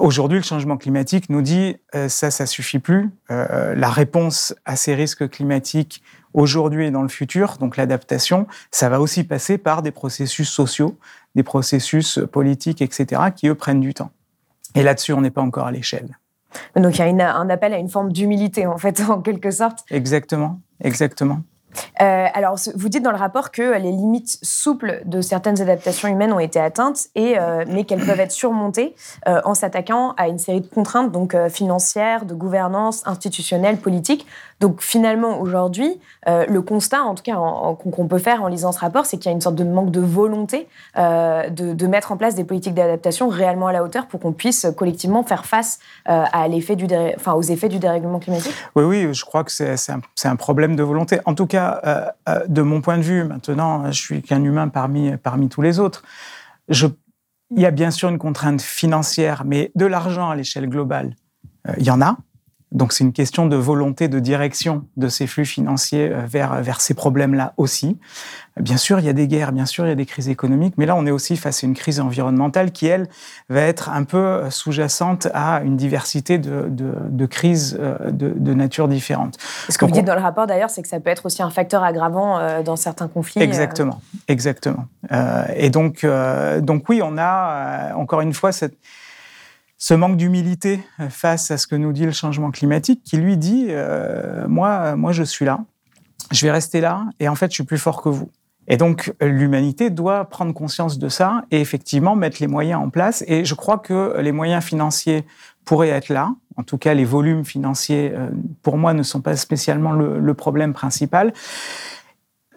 aujourd'hui, 0.00 0.38
le 0.38 0.44
changement 0.44 0.78
climatique 0.78 1.28
nous 1.28 1.42
dit 1.42 1.76
ça, 2.08 2.30
ça 2.30 2.46
suffit 2.46 2.78
plus. 2.78 3.10
la 3.28 3.90
réponse 3.90 4.54
à 4.64 4.74
ces 4.74 4.94
risques 4.94 5.28
climatiques 5.28 6.02
aujourd'hui 6.36 6.86
et 6.86 6.90
dans 6.90 7.02
le 7.02 7.08
futur, 7.08 7.56
donc 7.58 7.76
l'adaptation, 7.76 8.46
ça 8.70 8.88
va 8.88 9.00
aussi 9.00 9.24
passer 9.24 9.58
par 9.58 9.82
des 9.82 9.90
processus 9.90 10.48
sociaux, 10.48 10.98
des 11.34 11.42
processus 11.42 12.20
politiques, 12.30 12.82
etc., 12.82 13.22
qui, 13.34 13.48
eux, 13.48 13.54
prennent 13.54 13.80
du 13.80 13.94
temps. 13.94 14.10
Et 14.74 14.82
là-dessus, 14.82 15.14
on 15.14 15.22
n'est 15.22 15.30
pas 15.30 15.42
encore 15.42 15.66
à 15.66 15.72
l'échelle. 15.72 16.18
Donc 16.76 16.98
il 16.98 16.98
y 16.98 17.20
a 17.20 17.36
un 17.36 17.50
appel 17.50 17.72
à 17.74 17.78
une 17.78 17.88
forme 17.88 18.12
d'humilité, 18.12 18.66
en 18.66 18.78
fait, 18.78 19.00
en 19.08 19.20
quelque 19.20 19.50
sorte. 19.50 19.80
Exactement, 19.90 20.60
exactement. 20.80 21.40
Euh, 22.00 22.26
alors, 22.32 22.56
vous 22.74 22.88
dites 22.88 23.02
dans 23.02 23.10
le 23.10 23.16
rapport 23.16 23.50
que 23.50 23.76
les 23.78 23.92
limites 23.92 24.38
souples 24.42 25.02
de 25.04 25.20
certaines 25.20 25.60
adaptations 25.60 26.08
humaines 26.08 26.32
ont 26.32 26.38
été 26.38 26.58
atteintes, 26.58 27.06
et, 27.14 27.38
euh, 27.38 27.64
mais 27.68 27.84
qu'elles 27.84 28.04
peuvent 28.04 28.20
être 28.20 28.32
surmontées 28.32 28.94
euh, 29.28 29.40
en 29.44 29.54
s'attaquant 29.54 30.12
à 30.16 30.28
une 30.28 30.38
série 30.38 30.60
de 30.60 30.66
contraintes 30.66 31.12
donc 31.12 31.36
financières, 31.48 32.24
de 32.24 32.34
gouvernance, 32.34 33.06
institutionnelle, 33.06 33.78
politique. 33.78 34.26
Donc 34.60 34.80
finalement, 34.80 35.40
aujourd'hui, 35.40 36.00
le 36.26 36.60
constat, 36.60 37.02
en 37.02 37.14
tout 37.14 37.22
cas 37.22 37.34
qu'on 37.34 38.08
peut 38.08 38.18
faire 38.18 38.42
en 38.42 38.48
lisant 38.48 38.72
ce 38.72 38.80
rapport, 38.80 39.06
c'est 39.06 39.18
qu'il 39.18 39.26
y 39.26 39.28
a 39.28 39.32
une 39.32 39.40
sorte 39.40 39.54
de 39.54 39.64
manque 39.64 39.90
de 39.90 40.00
volonté 40.00 40.66
de, 40.96 41.86
mettre 41.86 42.12
en 42.12 42.16
place 42.16 42.34
des 42.34 42.44
politiques 42.44 42.74
d'adaptation 42.74 43.28
réellement 43.28 43.66
à 43.66 43.72
la 43.72 43.84
hauteur 43.84 44.06
pour 44.06 44.20
qu'on 44.20 44.32
puisse 44.32 44.66
collectivement 44.76 45.22
faire 45.22 45.44
face 45.44 45.78
enfin, 46.06 47.34
aux 47.34 47.42
effets 47.42 47.68
du 47.68 47.78
dérèglement 47.78 48.18
climatique. 48.18 48.54
Oui, 48.74 48.84
oui, 48.84 49.14
je 49.14 49.24
crois 49.24 49.44
que 49.44 49.50
c'est 49.50 49.92
un, 50.24 50.36
problème 50.36 50.76
de 50.76 50.82
volonté. 50.82 51.20
En 51.24 51.34
tout 51.34 51.46
cas, 51.46 51.80
euh, 51.84 52.06
euh, 52.28 52.46
de 52.46 52.62
mon 52.62 52.80
point 52.80 52.98
de 52.98 53.02
vue, 53.02 53.24
maintenant, 53.24 53.90
je 53.90 54.00
suis 54.00 54.22
qu'un 54.22 54.42
humain 54.42 54.68
parmi, 54.68 55.48
tous 55.48 55.62
les 55.62 55.78
autres. 55.78 56.02
Il 56.68 57.60
y 57.60 57.66
a 57.66 57.70
bien 57.70 57.90
sûr 57.90 58.08
une 58.08 58.18
contrainte 58.18 58.60
financière, 58.60 59.44
mais 59.44 59.70
de 59.74 59.86
l'argent 59.86 60.30
à 60.30 60.36
l'échelle 60.36 60.68
globale, 60.68 61.14
euh, 61.68 61.72
il 61.78 61.84
y 61.84 61.90
en 61.90 62.02
a. 62.02 62.16
Donc 62.76 62.92
c'est 62.92 63.04
une 63.04 63.14
question 63.14 63.46
de 63.46 63.56
volonté 63.56 64.06
de 64.08 64.20
direction 64.20 64.84
de 64.98 65.08
ces 65.08 65.26
flux 65.26 65.46
financiers 65.46 66.10
euh, 66.12 66.26
vers, 66.26 66.62
vers 66.62 66.82
ces 66.82 66.92
problèmes-là 66.92 67.54
aussi. 67.56 67.98
Bien 68.60 68.76
sûr, 68.76 69.00
il 69.00 69.06
y 69.06 69.08
a 69.08 69.14
des 69.14 69.26
guerres, 69.28 69.52
bien 69.52 69.64
sûr, 69.64 69.86
il 69.86 69.88
y 69.88 69.92
a 69.92 69.96
des 69.96 70.04
crises 70.04 70.28
économiques, 70.28 70.74
mais 70.76 70.84
là, 70.84 70.94
on 70.94 71.06
est 71.06 71.10
aussi 71.10 71.38
face 71.38 71.64
à 71.64 71.66
une 71.66 71.72
crise 71.74 72.00
environnementale 72.00 72.72
qui, 72.72 72.86
elle, 72.86 73.08
va 73.48 73.62
être 73.62 73.88
un 73.88 74.04
peu 74.04 74.18
euh, 74.18 74.50
sous-jacente 74.50 75.26
à 75.32 75.62
une 75.62 75.78
diversité 75.78 76.36
de, 76.36 76.68
de, 76.68 77.26
crises 77.26 77.78
euh, 77.80 78.10
de, 78.10 78.28
de, 78.36 78.54
nature 78.54 78.88
différente. 78.88 79.38
Ce 79.70 79.78
que 79.78 79.86
vous 79.86 79.90
dites 79.90 80.04
dans 80.04 80.14
le 80.14 80.20
rapport, 80.20 80.46
d'ailleurs, 80.46 80.70
c'est 80.70 80.82
que 80.82 80.88
ça 80.88 81.00
peut 81.00 81.10
être 81.10 81.24
aussi 81.24 81.42
un 81.42 81.50
facteur 81.50 81.82
aggravant 81.82 82.62
dans 82.62 82.76
certains 82.76 83.08
conflits. 83.08 83.40
Exactement, 83.40 84.02
exactement. 84.28 84.86
et 85.54 85.70
donc, 85.70 86.06
donc 86.60 86.88
oui, 86.88 87.00
on 87.02 87.16
a, 87.18 87.94
encore 87.94 88.20
une 88.20 88.34
fois, 88.34 88.52
cette 88.52 88.76
ce 89.78 89.94
manque 89.94 90.16
d'humilité 90.16 90.80
euh, 91.00 91.08
face 91.08 91.50
à 91.50 91.58
ce 91.58 91.66
que 91.66 91.76
nous 91.76 91.92
dit 91.92 92.04
le 92.04 92.12
changement 92.12 92.50
climatique, 92.50 93.02
qui 93.04 93.16
lui 93.16 93.36
dit 93.36 93.66
euh, 93.68 94.46
moi, 94.48 94.96
moi, 94.96 95.12
je 95.12 95.22
suis 95.22 95.44
là, 95.44 95.60
je 96.32 96.46
vais 96.46 96.52
rester 96.52 96.80
là, 96.80 97.04
et 97.20 97.28
en 97.28 97.34
fait, 97.34 97.50
je 97.50 97.54
suis 97.54 97.64
plus 97.64 97.78
fort 97.78 98.02
que 98.02 98.08
vous. 98.08 98.30
Et 98.68 98.76
donc, 98.76 99.12
l'humanité 99.20 99.90
doit 99.90 100.24
prendre 100.24 100.52
conscience 100.52 100.98
de 100.98 101.08
ça 101.08 101.44
et 101.52 101.60
effectivement 101.60 102.16
mettre 102.16 102.38
les 102.40 102.48
moyens 102.48 102.82
en 102.82 102.90
place. 102.90 103.22
Et 103.28 103.44
je 103.44 103.54
crois 103.54 103.78
que 103.78 104.18
les 104.18 104.32
moyens 104.32 104.64
financiers 104.64 105.24
pourraient 105.64 105.90
être 105.90 106.08
là. 106.08 106.34
En 106.56 106.64
tout 106.64 106.76
cas, 106.76 106.92
les 106.92 107.04
volumes 107.04 107.44
financiers, 107.44 108.12
euh, 108.12 108.28
pour 108.62 108.76
moi, 108.76 108.92
ne 108.92 109.04
sont 109.04 109.20
pas 109.20 109.36
spécialement 109.36 109.92
le, 109.92 110.18
le 110.18 110.34
problème 110.34 110.72
principal. 110.72 111.32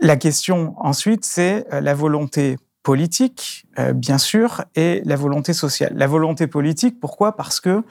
La 0.02 0.16
question 0.16 0.74
ensuite, 0.80 1.26
c'est 1.26 1.68
la 1.72 1.94
volonté 1.94 2.58
politique, 2.84 3.66
euh, 3.78 3.94
bien 3.94 4.18
sûr, 4.18 4.64
et 4.76 5.02
la 5.06 5.16
volonté 5.16 5.54
sociale. 5.54 5.94
La 5.96 6.08
volonté 6.08 6.48
politique, 6.48 7.00
pourquoi? 7.00 7.36
Parce 7.36 7.60
que 7.60 7.84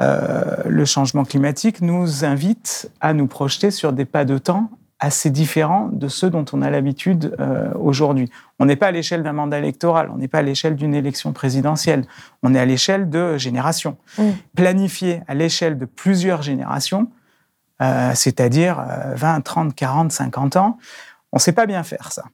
euh, 0.00 0.56
le 0.66 0.84
changement 0.84 1.24
climatique 1.24 1.80
nous 1.80 2.24
invite 2.24 2.90
à 3.00 3.12
nous 3.12 3.26
projeter 3.26 3.70
sur 3.70 3.92
des 3.92 4.04
pas 4.04 4.24
de 4.24 4.38
temps 4.38 4.70
assez 4.98 5.28
différents 5.28 5.88
de 5.92 6.08
ceux 6.08 6.30
dont 6.30 6.44
on 6.52 6.62
a 6.62 6.70
l'habitude 6.70 7.36
euh, 7.38 7.70
aujourd'hui. 7.74 8.30
On 8.58 8.64
n'est 8.64 8.76
pas 8.76 8.86
à 8.86 8.90
l'échelle 8.92 9.22
d'un 9.22 9.34
mandat 9.34 9.58
électoral, 9.58 10.10
on 10.10 10.16
n'est 10.16 10.28
pas 10.28 10.38
à 10.38 10.42
l'échelle 10.42 10.74
d'une 10.74 10.94
élection 10.94 11.32
présidentielle, 11.34 12.06
on 12.42 12.54
est 12.54 12.58
à 12.58 12.64
l'échelle 12.64 13.10
de 13.10 13.36
générations. 13.36 13.98
Mmh. 14.16 14.22
Planifier 14.54 15.20
à 15.28 15.34
l'échelle 15.34 15.76
de 15.76 15.84
plusieurs 15.84 16.40
générations, 16.40 17.10
c'est-à-dire 18.14 18.82
20, 19.16 19.42
30, 19.42 19.74
40, 19.74 20.12
50 20.12 20.56
ans, 20.56 20.78
on 21.30 21.36
ne 21.36 21.40
sait 21.40 21.52
pas 21.52 21.66
bien 21.66 21.82
faire 21.82 22.10
ça. 22.10 22.24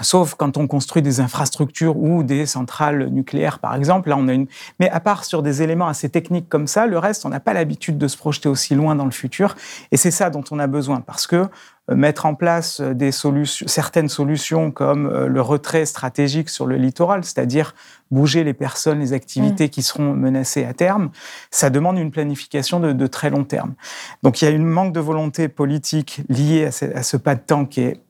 Sauf 0.00 0.34
quand 0.34 0.56
on 0.56 0.66
construit 0.66 1.02
des 1.02 1.20
infrastructures 1.20 1.96
ou 1.96 2.22
des 2.22 2.46
centrales 2.46 3.08
nucléaires, 3.08 3.58
par 3.58 3.74
exemple. 3.74 4.08
Là, 4.08 4.16
on 4.18 4.28
a 4.28 4.32
une. 4.32 4.46
Mais 4.78 4.88
à 4.90 5.00
part 5.00 5.24
sur 5.24 5.42
des 5.42 5.62
éléments 5.62 5.88
assez 5.88 6.08
techniques 6.08 6.48
comme 6.48 6.66
ça, 6.66 6.86
le 6.86 6.98
reste, 6.98 7.26
on 7.26 7.28
n'a 7.28 7.40
pas 7.40 7.52
l'habitude 7.52 7.98
de 7.98 8.08
se 8.08 8.16
projeter 8.16 8.48
aussi 8.48 8.74
loin 8.74 8.94
dans 8.94 9.04
le 9.04 9.10
futur. 9.10 9.56
Et 9.92 9.96
c'est 9.96 10.10
ça 10.10 10.30
dont 10.30 10.44
on 10.50 10.58
a 10.58 10.66
besoin, 10.66 11.00
parce 11.00 11.26
que 11.26 11.48
euh, 11.90 11.96
mettre 11.96 12.26
en 12.26 12.34
place 12.34 12.80
des 12.80 13.12
solutions, 13.12 13.66
certaines 13.68 14.08
solutions 14.08 14.70
comme 14.70 15.06
euh, 15.06 15.26
le 15.26 15.40
retrait 15.40 15.86
stratégique 15.86 16.48
sur 16.48 16.66
le 16.66 16.76
littoral, 16.76 17.24
c'est-à-dire 17.24 17.74
bouger 18.10 18.44
les 18.44 18.54
personnes, 18.54 19.00
les 19.00 19.12
activités 19.12 19.66
mm. 19.66 19.70
qui 19.70 19.82
seront 19.82 20.14
menacées 20.14 20.64
à 20.64 20.72
terme, 20.72 21.10
ça 21.50 21.70
demande 21.70 21.98
une 21.98 22.10
planification 22.10 22.80
de, 22.80 23.06
très 23.06 23.30
long 23.30 23.44
terme. 23.44 23.74
Donc 24.22 24.40
il 24.40 24.44
y 24.44 24.48
a 24.48 24.50
une 24.50 24.66
manque 24.66 24.92
de 24.92 25.00
volonté 25.00 25.48
politique 25.48 26.22
liée 26.28 26.66
à 26.66 26.72
ce, 26.72 26.84
à 26.86 27.02
ce 27.02 27.16
pas 27.16 27.34
de 27.34 27.40
temps 27.40 27.64
qui 27.64 27.82
est 27.82 28.00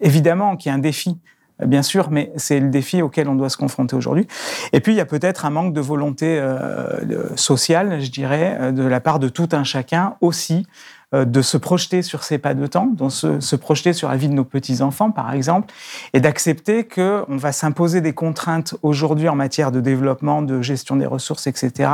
évidemment 0.00 0.56
qu'il 0.56 0.70
y 0.70 0.72
a 0.72 0.74
un 0.74 0.80
défi, 0.80 1.18
bien 1.64 1.82
sûr, 1.82 2.10
mais 2.10 2.32
c'est 2.36 2.60
le 2.60 2.68
défi 2.68 3.02
auquel 3.02 3.28
on 3.28 3.34
doit 3.34 3.48
se 3.48 3.56
confronter 3.56 3.96
aujourd'hui. 3.96 4.26
Et 4.72 4.80
puis, 4.80 4.92
il 4.92 4.96
y 4.96 5.00
a 5.00 5.06
peut-être 5.06 5.44
un 5.44 5.50
manque 5.50 5.72
de 5.72 5.80
volonté 5.80 6.38
euh, 6.38 7.34
sociale, 7.36 8.00
je 8.00 8.10
dirais, 8.10 8.58
euh, 8.60 8.72
de 8.72 8.82
la 8.82 9.00
part 9.00 9.18
de 9.18 9.28
tout 9.28 9.48
un 9.52 9.64
chacun 9.64 10.16
aussi, 10.20 10.66
euh, 11.14 11.24
de 11.24 11.40
se 11.40 11.56
projeter 11.56 12.02
sur 12.02 12.24
ces 12.24 12.38
pas 12.38 12.54
de 12.54 12.66
temps, 12.66 12.86
de 12.86 13.08
se, 13.08 13.40
se 13.40 13.56
projeter 13.56 13.92
sur 13.92 14.08
la 14.08 14.16
vie 14.16 14.28
de 14.28 14.34
nos 14.34 14.44
petits-enfants, 14.44 15.10
par 15.10 15.32
exemple, 15.32 15.72
et 16.12 16.20
d'accepter 16.20 16.84
qu'on 16.84 17.36
va 17.36 17.52
s'imposer 17.52 18.00
des 18.00 18.12
contraintes 18.12 18.74
aujourd'hui 18.82 19.28
en 19.28 19.36
matière 19.36 19.72
de 19.72 19.80
développement, 19.80 20.42
de 20.42 20.60
gestion 20.62 20.96
des 20.96 21.06
ressources, 21.06 21.46
etc., 21.46 21.88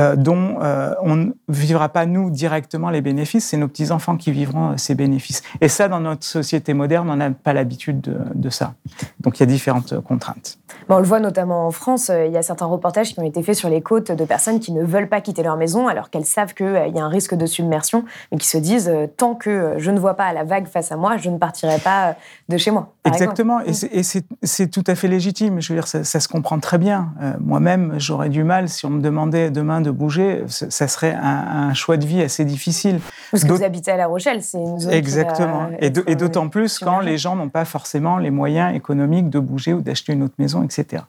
euh, 0.00 0.16
dont 0.16 0.56
euh, 0.62 0.94
on 1.02 1.16
ne 1.16 1.30
vivra 1.48 1.90
pas 1.90 2.06
nous 2.06 2.30
directement 2.30 2.90
les 2.90 3.02
bénéfices, 3.02 3.46
c'est 3.46 3.58
nos 3.58 3.68
petits-enfants 3.68 4.16
qui 4.16 4.32
vivront 4.32 4.70
euh, 4.70 4.76
ces 4.76 4.94
bénéfices. 4.94 5.42
Et 5.60 5.68
ça, 5.68 5.88
dans 5.88 6.00
notre 6.00 6.24
société 6.24 6.72
moderne, 6.72 7.10
on 7.10 7.16
n'a 7.16 7.30
pas 7.30 7.52
l'habitude 7.52 8.00
de, 8.00 8.50
ça. 8.50 8.72
Donc 9.20 9.38
il 9.38 9.40
y 9.40 9.42
a 9.42 9.46
différentes 9.46 10.00
contraintes. 10.00 10.58
on 10.88 10.98
le 10.98 11.04
voit 11.04 11.20
notamment 11.20 11.66
en 11.66 11.70
France, 11.70 12.10
il 12.26 12.32
y 12.32 12.36
a 12.36 12.42
certains 12.42 12.66
reportages 12.66 13.12
qui 13.12 13.20
ont 13.20 13.24
été 13.24 13.42
faits 13.42 13.56
sur 13.56 13.68
les 13.68 13.80
côtes 13.80 14.10
de 14.10 14.24
personnes 14.24 14.58
qui 14.58 14.72
ne 14.72 14.82
veulent 14.82 15.08
pas 15.08 15.20
quitter 15.20 15.42
leur 15.42 15.56
maison 15.56 15.86
alors 15.86 16.10
qu'elles 16.10 16.24
savent 16.24 16.54
qu'il 16.54 16.92
y 16.94 16.98
a 16.98 17.04
un 17.04 17.08
risque 17.08 17.34
de 17.34 17.46
submersion, 17.46 18.04
mais 18.32 18.38
qui 18.38 18.48
se 18.48 18.58
disent 18.58 18.90
tant 19.16 19.34
que 19.34 19.74
je 19.76 19.90
ne 19.90 20.00
vois 20.00 20.14
pas 20.14 20.32
la 20.32 20.44
vague 20.44 20.66
face 20.66 20.90
à 20.90 20.96
moi, 20.96 21.16
je 21.16 21.30
ne 21.30 21.38
partirai 21.38 21.78
pas 21.78 22.16
de 22.48 22.56
chez 22.56 22.70
moi. 22.70 22.92
Exactement, 23.04 23.60
et 23.60 24.02
c'est 24.02 24.68
tout 24.68 24.84
à 24.86 24.94
fait 24.94 25.08
légitime. 25.08 25.60
Je 25.60 25.72
veux 25.72 25.76
dire, 25.76 25.86
ça, 25.86 26.02
ça 26.04 26.20
se 26.20 26.28
comprend 26.28 26.58
très 26.58 26.78
bien. 26.78 27.12
Moi-même, 27.38 27.94
j'aurais 27.98 28.30
du 28.30 28.42
mal 28.42 28.68
si 28.68 28.86
on 28.86 28.90
me 28.90 29.00
demandait 29.00 29.50
demain 29.50 29.80
de 29.80 29.89
de 29.90 29.96
bouger, 29.96 30.44
ça 30.46 30.88
serait 30.88 31.14
un, 31.14 31.74
choix 31.74 31.96
de 31.96 32.06
vie 32.06 32.22
assez 32.22 32.44
difficile. 32.44 33.00
Parce 33.30 33.44
que 33.44 33.52
vous 33.52 33.62
habitez 33.62 33.90
à 33.90 33.96
La 33.96 34.06
Rochelle, 34.06 34.42
c'est 34.42 34.58
une 34.58 34.78
zone 34.78 34.92
Exactement. 34.92 35.70
et 35.78 35.90
d'autant 35.90 36.48
plus 36.48 36.78
quand 36.78 37.00
les 37.00 37.18
gens 37.18 37.36
n'ont 37.36 37.48
pas 37.48 37.64
forcément 37.64 38.18
les 38.18 38.30
moyens 38.30 38.74
économiques 38.74 39.30
de 39.30 39.38
bouger 39.38 39.72
ou 39.72 39.80
d'acheter 39.80 40.12
une 40.12 40.22
autre 40.22 40.34
maison, 40.38 40.62
etc. 40.62 41.04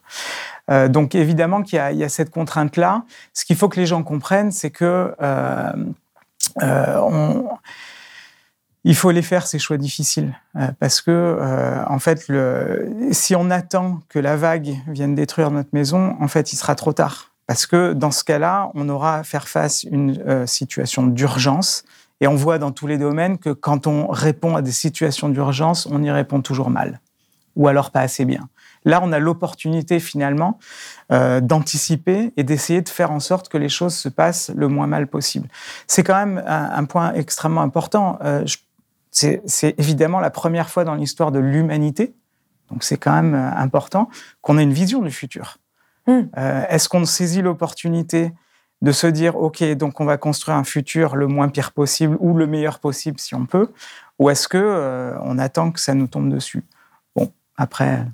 Euh, 0.70 0.88
donc 0.88 1.14
évidemment 1.14 1.62
qu'il 1.62 1.78
y, 1.78 2.04
a 2.04 2.08
cette 2.08 2.30
contrainte-là. 2.30 3.04
Ce 3.32 3.44
qu'il 3.44 3.56
faut 3.56 3.68
que 3.68 3.80
les 3.80 3.86
gens 3.86 4.02
comprennent, 4.02 4.52
c'est 4.52 4.70
que 4.70 5.14
euh, 5.20 5.72
euh, 6.62 7.42
il 8.84 8.96
faut 8.96 9.10
les 9.10 9.22
faire 9.22 9.46
ces 9.46 9.58
choix 9.58 9.76
difficiles 9.76 10.34
parce 10.80 11.00
que 11.00 11.38
en 11.88 11.98
fait, 12.00 12.26
si 13.12 13.36
on 13.36 13.50
attend 13.50 14.00
que 14.08 14.18
la 14.18 14.36
vague 14.36 14.74
vienne 14.88 15.14
détruire 15.14 15.52
notre 15.52 15.70
maison, 15.72 16.16
en 16.20 16.28
fait, 16.28 16.52
il 16.52 16.56
sera 16.56 16.74
trop 16.74 16.92
tard. 16.92 17.31
Parce 17.52 17.66
que 17.66 17.92
dans 17.92 18.10
ce 18.10 18.24
cas-là, 18.24 18.70
on 18.72 18.88
aura 18.88 19.18
à 19.18 19.24
faire 19.24 19.46
face 19.46 19.84
à 19.84 19.94
une 19.94 20.46
situation 20.46 21.06
d'urgence. 21.06 21.84
Et 22.22 22.26
on 22.26 22.34
voit 22.34 22.56
dans 22.56 22.72
tous 22.72 22.86
les 22.86 22.96
domaines 22.96 23.36
que 23.36 23.50
quand 23.50 23.86
on 23.86 24.06
répond 24.06 24.56
à 24.56 24.62
des 24.62 24.72
situations 24.72 25.28
d'urgence, 25.28 25.86
on 25.90 26.02
y 26.02 26.10
répond 26.10 26.40
toujours 26.40 26.70
mal, 26.70 27.02
ou 27.54 27.68
alors 27.68 27.90
pas 27.90 28.00
assez 28.00 28.24
bien. 28.24 28.48
Là, 28.86 29.00
on 29.02 29.12
a 29.12 29.18
l'opportunité 29.18 30.00
finalement 30.00 30.58
euh, 31.12 31.42
d'anticiper 31.42 32.32
et 32.38 32.42
d'essayer 32.42 32.80
de 32.80 32.88
faire 32.88 33.10
en 33.10 33.20
sorte 33.20 33.50
que 33.50 33.58
les 33.58 33.68
choses 33.68 33.94
se 33.94 34.08
passent 34.08 34.50
le 34.56 34.68
moins 34.68 34.86
mal 34.86 35.06
possible. 35.06 35.48
C'est 35.86 36.04
quand 36.04 36.16
même 36.16 36.42
un, 36.46 36.84
point 36.86 37.12
extrêmement 37.12 37.60
important. 37.60 38.18
Euh, 38.24 38.46
c'est 39.10 39.74
évidemment 39.76 40.20
la 40.20 40.30
première 40.30 40.70
fois 40.70 40.84
dans 40.84 40.94
l'histoire 40.94 41.30
de 41.30 41.38
l'humanité, 41.38 42.14
donc 42.70 42.82
c'est 42.82 42.96
quand 42.96 43.12
même 43.12 43.34
euh, 43.34 43.50
important 43.56 44.08
qu'on 44.40 44.56
ait 44.56 44.62
une 44.62 44.72
vision 44.72 45.02
du 45.02 45.10
futur. 45.10 45.58
Hmm. 46.06 46.22
Est-ce 46.68 46.88
qu'on 46.88 47.04
saisit 47.04 47.42
l'opportunité 47.42 48.32
de 48.80 48.90
se 48.90 49.06
dire, 49.06 49.36
OK, 49.36 49.62
donc 49.74 50.00
on 50.00 50.04
va 50.04 50.16
construire 50.16 50.56
un 50.56 50.64
futur 50.64 51.14
le 51.14 51.28
moins 51.28 51.48
pire 51.48 51.70
possible 51.72 52.16
ou 52.18 52.36
le 52.36 52.46
meilleur 52.46 52.80
possible 52.80 53.20
si 53.20 53.34
on 53.34 53.46
peut, 53.46 53.72
ou 54.18 54.28
est-ce 54.28 54.48
que 54.48 55.14
on 55.20 55.38
attend 55.38 55.70
que 55.70 55.78
ça 55.78 55.94
nous 55.94 56.08
tombe 56.08 56.28
dessus? 56.28 56.64
Bon, 57.14 57.32
après, 57.56 58.04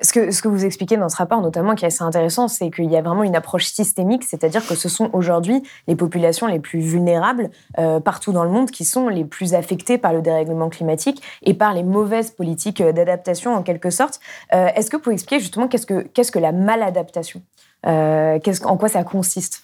ce 0.00 0.12
que, 0.12 0.48
vous 0.48 0.64
expliquez 0.64 0.96
dans 0.96 1.08
ce 1.08 1.16
rapport, 1.16 1.40
notamment, 1.40 1.74
qui 1.74 1.84
est 1.84 1.88
assez 1.88 2.02
intéressant, 2.02 2.48
c'est 2.48 2.70
qu'il 2.70 2.90
y 2.90 2.96
a 2.96 3.02
vraiment 3.02 3.22
une 3.22 3.36
approche 3.36 3.66
systémique, 3.66 4.24
c'est-à-dire 4.24 4.66
que 4.66 4.74
ce 4.74 4.88
sont 4.88 5.10
aujourd'hui 5.12 5.62
les 5.86 5.96
populations 5.96 6.46
les 6.46 6.58
plus 6.58 6.80
vulnérables 6.80 7.50
euh, 7.78 8.00
partout 8.00 8.32
dans 8.32 8.44
le 8.44 8.50
monde 8.50 8.70
qui 8.70 8.84
sont 8.84 9.08
les 9.08 9.24
plus 9.24 9.54
affectées 9.54 9.98
par 9.98 10.12
le 10.12 10.20
dérèglement 10.20 10.68
climatique 10.68 11.22
et 11.42 11.54
par 11.54 11.72
les 11.72 11.82
mauvaises 11.82 12.30
politiques 12.30 12.80
euh, 12.80 12.92
d'adaptation, 12.92 13.54
en 13.54 13.62
quelque 13.62 13.90
sorte. 13.90 14.20
Euh, 14.52 14.68
est-ce 14.74 14.90
que 14.90 14.96
vous 14.96 15.02
pouvez 15.02 15.14
expliquer 15.14 15.40
justement 15.40 15.68
qu'est-ce 15.68 15.86
que, 15.86 16.38
la 16.38 16.52
maladaptation? 16.52 17.42
En 17.84 18.76
quoi 18.78 18.88
ça 18.88 19.04
consiste? 19.04 19.62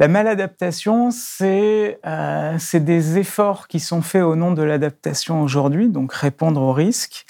La 0.00 0.08
maladaptation, 0.08 1.10
c'est 1.12 2.00
des 2.74 3.18
efforts 3.18 3.68
qui 3.68 3.78
sont 3.78 4.02
faits 4.02 4.22
au 4.22 4.34
nom 4.34 4.50
de 4.50 4.62
l'adaptation 4.62 5.42
aujourd'hui, 5.42 5.88
donc 5.88 6.12
répondre 6.12 6.60
aux 6.60 6.72
risques 6.72 7.24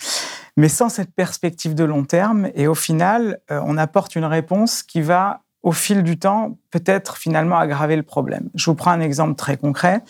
mais 0.56 0.68
sans 0.68 0.88
cette 0.88 1.14
perspective 1.14 1.74
de 1.74 1.84
long 1.84 2.04
terme. 2.04 2.48
Et 2.54 2.66
au 2.66 2.74
final, 2.74 3.40
euh, 3.50 3.60
on 3.64 3.76
apporte 3.76 4.16
une 4.16 4.24
réponse 4.24 4.82
qui 4.82 5.02
va, 5.02 5.42
au 5.62 5.72
fil 5.72 6.02
du 6.02 6.18
temps, 6.18 6.56
peut-être 6.70 7.16
finalement 7.16 7.58
aggraver 7.58 7.96
le 7.96 8.02
problème. 8.02 8.48
Je 8.54 8.66
vous 8.70 8.74
prends 8.74 8.92
un 8.92 9.00
exemple 9.00 9.34
très 9.34 9.56
concret. 9.56 10.02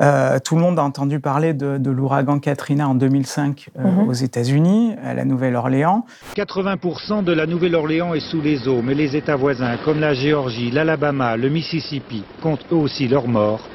Euh, 0.00 0.38
tout 0.38 0.54
le 0.54 0.62
monde 0.62 0.78
a 0.78 0.82
entendu 0.82 1.20
parler 1.20 1.52
de, 1.52 1.90
l'ouragan 1.90 2.38
Katrina 2.38 2.88
en 2.88 2.94
2005 2.94 3.68
euh, 3.76 3.82
mhm. 3.82 4.08
aux 4.08 4.12
États-Unis, 4.12 4.94
à 5.04 5.14
la 5.14 5.24
Nouvelle-Orléans. 5.24 6.06
80% 6.36 7.24
de 7.24 7.32
la 7.32 7.46
Nouvelle-Orléans 7.46 8.14
est 8.14 8.20
sous 8.30 8.40
les 8.40 8.66
eaux, 8.66 8.82
mais 8.82 8.94
les 8.94 9.16
États 9.16 9.36
voisins, 9.36 9.76
comme 9.84 10.00
la 10.00 10.14
Géorgie, 10.14 10.70
l'Alabama, 10.70 11.36
le 11.36 11.50
Mississippi, 11.50 12.24
comptent 12.42 12.64
eux 12.72 12.76
aussi 12.76 13.08
leurs 13.08 13.28
morts 13.28 13.68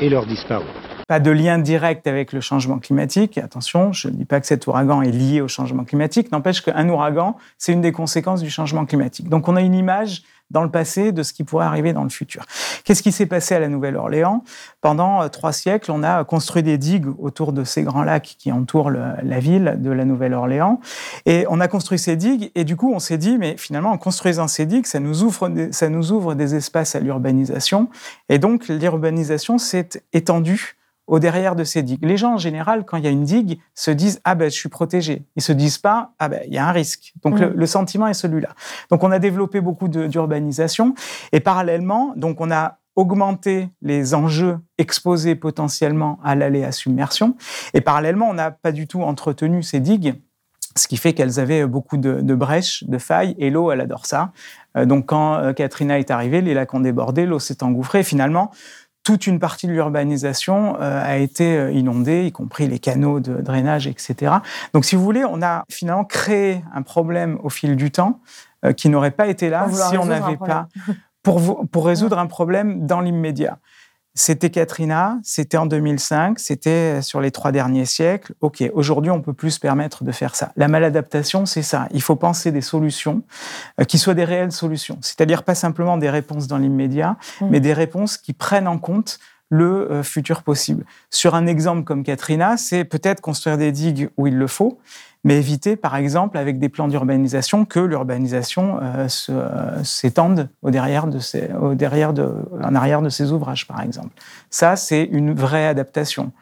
et 0.00 0.08
leurs 0.08 0.26
disparus. 0.26 0.83
Pas 1.06 1.20
de 1.20 1.30
lien 1.30 1.58
direct 1.58 2.06
avec 2.06 2.32
le 2.32 2.40
changement 2.40 2.78
climatique. 2.78 3.36
Attention, 3.38 3.92
je 3.92 4.08
ne 4.08 4.14
dis 4.14 4.24
pas 4.24 4.40
que 4.40 4.46
cet 4.46 4.66
ouragan 4.66 5.02
est 5.02 5.10
lié 5.10 5.40
au 5.40 5.48
changement 5.48 5.84
climatique. 5.84 6.32
N'empêche 6.32 6.62
qu'un 6.62 6.88
ouragan, 6.88 7.36
c'est 7.58 7.72
une 7.72 7.82
des 7.82 7.92
conséquences 7.92 8.40
du 8.40 8.50
changement 8.50 8.86
climatique. 8.86 9.28
Donc 9.28 9.48
on 9.48 9.56
a 9.56 9.60
une 9.60 9.74
image 9.74 10.22
dans 10.50 10.62
le 10.62 10.70
passé 10.70 11.12
de 11.12 11.22
ce 11.22 11.32
qui 11.32 11.42
pourrait 11.42 11.64
arriver 11.64 11.92
dans 11.92 12.04
le 12.04 12.10
futur. 12.10 12.44
Qu'est-ce 12.84 13.02
qui 13.02 13.12
s'est 13.12 13.26
passé 13.26 13.54
à 13.54 13.58
la 13.58 13.68
Nouvelle-Orléans? 13.68 14.44
Pendant 14.80 15.22
euh, 15.22 15.28
trois 15.28 15.52
siècles, 15.52 15.90
on 15.90 16.02
a 16.02 16.22
construit 16.24 16.62
des 16.62 16.78
digues 16.78 17.08
autour 17.18 17.52
de 17.52 17.64
ces 17.64 17.82
grands 17.82 18.02
lacs 18.02 18.36
qui 18.38 18.52
entourent 18.52 18.90
la 18.90 19.38
ville 19.40 19.76
de 19.78 19.90
la 19.90 20.04
Nouvelle-Orléans. 20.04 20.80
Et 21.26 21.46
on 21.48 21.60
a 21.60 21.68
construit 21.68 21.98
ces 21.98 22.16
digues, 22.16 22.52
et 22.54 22.64
du 22.64 22.76
coup, 22.76 22.92
on 22.94 22.98
s'est 22.98 23.18
dit, 23.18 23.38
mais 23.38 23.56
finalement, 23.56 23.90
en 23.90 23.98
construisant 23.98 24.46
ces 24.46 24.66
digues, 24.66 24.86
ça 24.86 25.00
nous 25.00 25.22
ouvre, 25.22 25.50
ça 25.70 25.88
nous 25.88 26.12
ouvre 26.12 26.34
des 26.34 26.54
espaces 26.54 26.94
à 26.94 27.00
l'urbanisation. 27.00 27.88
Et 28.28 28.38
donc, 28.38 28.68
l'urbanisation 28.68 29.58
s'est 29.58 30.02
étendue 30.12 30.76
au 31.06 31.18
derrière 31.18 31.56
de 31.56 31.64
ces 31.64 31.82
digues. 31.82 32.04
Les 32.04 32.16
gens, 32.16 32.34
en 32.34 32.38
général, 32.38 32.84
quand 32.84 32.96
il 32.96 33.04
y 33.04 33.06
a 33.06 33.10
une 33.10 33.24
digue, 33.24 33.60
se 33.74 33.90
disent 33.90 34.20
Ah 34.24 34.34
ben, 34.34 34.50
je 34.50 34.56
suis 34.56 34.68
protégé. 34.68 35.24
Ils 35.36 35.42
se 35.42 35.52
disent 35.52 35.78
pas 35.78 36.12
Ah 36.18 36.28
ben, 36.28 36.40
il 36.46 36.54
y 36.54 36.58
a 36.58 36.66
un 36.66 36.72
risque. 36.72 37.12
Donc, 37.22 37.38
le, 37.38 37.52
le, 37.54 37.66
sentiment 37.66 38.06
est 38.06 38.14
celui-là. 38.14 38.50
Donc, 38.90 39.04
on 39.04 39.10
a 39.10 39.18
développé 39.18 39.60
beaucoup 39.60 39.88
d'urbanisation. 39.88 40.94
Et 41.32 41.40
parallèlement, 41.40 42.14
donc, 42.16 42.40
on 42.40 42.50
a 42.50 42.78
augmenté 42.96 43.68
les 43.82 44.14
enjeux 44.14 44.58
exposés 44.78 45.34
potentiellement 45.34 46.20
à 46.22 46.34
l'aléa 46.34 46.70
submersion. 46.72 47.36
Et 47.74 47.80
parallèlement, 47.80 48.28
on 48.30 48.34
n'a 48.34 48.50
pas 48.50 48.72
du 48.72 48.86
tout 48.86 49.02
entretenu 49.02 49.62
ces 49.62 49.80
digues 49.80 50.14
ce 50.76 50.88
qui 50.88 50.96
fait 50.96 51.12
qu'elles 51.12 51.38
avaient 51.38 51.66
beaucoup 51.66 51.96
de, 51.96 52.20
de, 52.20 52.34
brèches, 52.34 52.84
de 52.84 52.98
failles, 52.98 53.34
et 53.38 53.50
l'eau, 53.50 53.70
elle 53.70 53.80
adore 53.80 54.06
ça. 54.06 54.32
Euh, 54.76 54.86
donc 54.86 55.06
quand 55.06 55.34
euh, 55.34 55.52
Katrina 55.52 55.98
est 55.98 56.10
arrivée, 56.10 56.40
les 56.40 56.54
lacs 56.54 56.74
ont 56.74 56.80
débordé, 56.80 57.26
l'eau 57.26 57.38
s'est 57.38 57.62
engouffrée. 57.62 58.02
Finalement, 58.02 58.50
toute 59.04 59.26
une 59.26 59.38
partie 59.38 59.66
de 59.66 59.72
l'urbanisation 59.72 60.76
euh, 60.80 61.04
a 61.04 61.18
été 61.18 61.56
euh, 61.56 61.70
inondée, 61.70 62.26
y 62.26 62.32
compris 62.32 62.66
les 62.66 62.78
canaux 62.78 63.20
de 63.20 63.34
drainage, 63.34 63.86
etc. 63.86 64.36
Donc, 64.72 64.86
si 64.86 64.96
vous 64.96 65.04
voulez, 65.04 65.24
on 65.24 65.42
a 65.42 65.64
finalement 65.68 66.04
créé 66.04 66.64
un 66.74 66.82
problème 66.82 67.38
au 67.42 67.50
fil 67.50 67.76
du 67.76 67.90
temps 67.90 68.20
euh, 68.64 68.72
qui 68.72 68.88
n'aurait 68.88 69.10
pas 69.10 69.26
été 69.26 69.50
là 69.50 69.68
si 69.70 69.98
on 69.98 70.06
n'avait 70.06 70.38
pas 70.38 70.68
pour, 71.22 71.66
pour 71.70 71.86
résoudre 71.86 72.18
un 72.18 72.26
problème 72.26 72.86
dans 72.86 73.02
l'immédiat. 73.02 73.58
C'était 74.16 74.50
Katrina, 74.50 75.18
c'était 75.24 75.56
en 75.56 75.66
2005, 75.66 76.38
c'était 76.38 77.02
sur 77.02 77.20
les 77.20 77.32
trois 77.32 77.50
derniers 77.50 77.84
siècles. 77.84 78.32
OK, 78.40 78.62
aujourd'hui, 78.72 79.10
on 79.10 79.20
peut 79.20 79.32
plus 79.32 79.52
se 79.52 79.60
permettre 79.60 80.04
de 80.04 80.12
faire 80.12 80.36
ça. 80.36 80.52
La 80.54 80.68
maladaptation, 80.68 81.46
c'est 81.46 81.62
ça. 81.62 81.88
Il 81.90 82.00
faut 82.00 82.14
penser 82.14 82.52
des 82.52 82.60
solutions 82.60 83.24
euh, 83.80 83.84
qui 83.84 83.98
soient 83.98 84.14
des 84.14 84.24
réelles 84.24 84.52
solutions. 84.52 84.98
C'est-à-dire 85.00 85.42
pas 85.42 85.56
simplement 85.56 85.96
des 85.96 86.10
réponses 86.10 86.46
dans 86.46 86.58
l'immédiat, 86.58 87.16
mmh. 87.40 87.48
mais 87.50 87.58
des 87.58 87.72
réponses 87.72 88.16
qui 88.16 88.34
prennent 88.34 88.68
en 88.68 88.78
compte 88.78 89.18
le 89.48 89.90
euh, 89.90 90.02
futur 90.04 90.44
possible. 90.44 90.84
Sur 91.10 91.34
un 91.34 91.46
exemple 91.46 91.82
comme 91.82 92.04
Katrina, 92.04 92.56
c'est 92.56 92.84
peut-être 92.84 93.20
construire 93.20 93.58
des 93.58 93.72
digues 93.72 94.10
où 94.16 94.28
il 94.28 94.36
le 94.36 94.46
faut, 94.46 94.78
mais 95.24 95.38
éviter, 95.38 95.74
par 95.74 95.96
exemple, 95.96 96.36
avec 96.36 96.58
des 96.58 96.68
plans 96.68 96.86
d'urbanisation, 96.86 97.64
que 97.64 97.80
l'urbanisation 97.80 98.78
euh, 98.82 99.08
euh, 99.30 99.82
s'étende 99.82 100.50
au 100.60 100.70
derrière 100.70 101.06
de 101.06 101.18
ces, 101.18 101.50
au 101.54 101.74
derrière 101.74 102.12
de, 102.12 102.30
en 102.62 102.74
arrière 102.74 103.00
de 103.00 103.08
ces 103.08 103.32
ouvrages, 103.32 103.66
par 103.66 103.80
exemple. 103.80 104.10
Ça, 104.50 104.76
c'est 104.76 105.04
une 105.04 105.32
vraie 105.32 105.66
adaptation. 105.66 106.32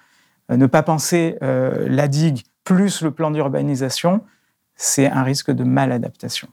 Euh, 0.51 0.57
ne 0.57 0.67
pas 0.67 0.83
penser 0.83 1.39
la 1.41 2.09
digue 2.09 2.43
plus 2.65 3.03
le 3.03 3.13
plan 3.13 3.31
d'urbanisation, 3.31 4.21
c'est 4.75 5.09
un 5.09 5.23
risque 5.23 5.51
de 5.53 5.65
maladaptation. 5.65 6.49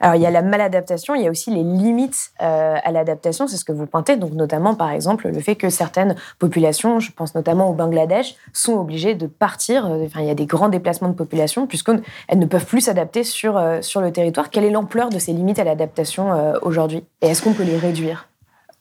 Alors, 0.00 0.14
il 0.14 0.22
y 0.22 0.26
a 0.26 0.30
la 0.30 0.42
maladaptation, 0.42 1.14
il 1.14 1.22
y 1.22 1.26
a 1.26 1.30
aussi 1.30 1.50
les 1.50 1.62
limites 1.62 2.30
euh, 2.40 2.76
à 2.82 2.92
l'adaptation, 2.92 3.48
c'est 3.48 3.56
ce 3.56 3.64
que 3.64 3.72
vous 3.72 3.86
pointez, 3.86 4.16
donc 4.16 4.32
notamment 4.32 4.74
par 4.74 4.90
exemple 4.90 5.28
le 5.28 5.40
fait 5.40 5.56
que 5.56 5.70
certaines 5.70 6.14
populations, 6.38 7.00
je 7.00 7.10
pense 7.10 7.34
notamment 7.34 7.68
au 7.68 7.72
Bangladesh, 7.72 8.36
sont 8.52 8.74
obligées 8.74 9.14
de 9.14 9.26
partir. 9.26 9.86
Euh, 9.86 10.04
enfin, 10.06 10.20
il 10.20 10.26
y 10.26 10.30
a 10.30 10.34
des 10.34 10.46
grands 10.46 10.68
déplacements 10.68 11.08
de 11.08 11.14
population 11.14 11.66
puisqu'elles 11.66 12.02
ne 12.34 12.46
peuvent 12.46 12.66
plus 12.66 12.82
s'adapter 12.82 13.24
sur, 13.24 13.56
euh, 13.56 13.82
sur 13.82 14.00
le 14.00 14.12
territoire. 14.12 14.50
Quelle 14.50 14.64
est 14.64 14.70
l'ampleur 14.70 15.08
de 15.08 15.18
ces 15.18 15.32
limites 15.32 15.58
à 15.58 15.64
l'adaptation 15.64 16.54
aujourd'hui? 16.62 17.04
Et 17.22 17.28
est-ce 17.28 17.42
qu'on 17.42 17.52
peut 17.52 17.64
les 17.64 17.76
réduire? 17.76 18.28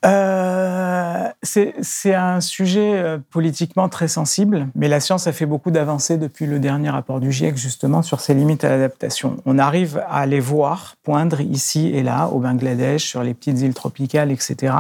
Euh, 0.06 1.28
c'est 1.42 2.14
un 2.14 2.40
sujet 2.40 2.96
euh, 2.96 3.18
politiquement 3.32 3.90
très 3.90 4.08
sensible, 4.08 4.68
mais 4.76 4.88
la 4.88 5.00
science 5.00 5.28
a 5.28 5.34
fait 5.34 5.46
beaucoup 5.46 5.72
d'avancées 5.72 6.18
depuis 6.18 6.46
le 6.46 6.60
dernier 6.60 6.90
rapport 6.90 7.20
du 7.20 7.32
GIEC, 7.32 7.58
justement, 7.58 8.02
sur 8.02 8.20
ses 8.20 8.34
limites 8.34 8.64
à 8.64 8.70
l'adaptation. 8.70 9.38
On 9.46 9.58
arrive 9.58 10.04
à 10.08 10.26
les 10.26 10.40
voir 10.40 10.96
poindre 11.04 11.42
ici 11.42 11.88
et 11.94 12.04
là, 12.04 12.28
au 12.28 12.40
Bangladesh, 12.40 13.06
sur 13.06 13.24
les 13.24 13.34
petites 13.34 13.60
îles 13.62 13.74
tropicales, 13.74 14.32
etc. 14.32 14.74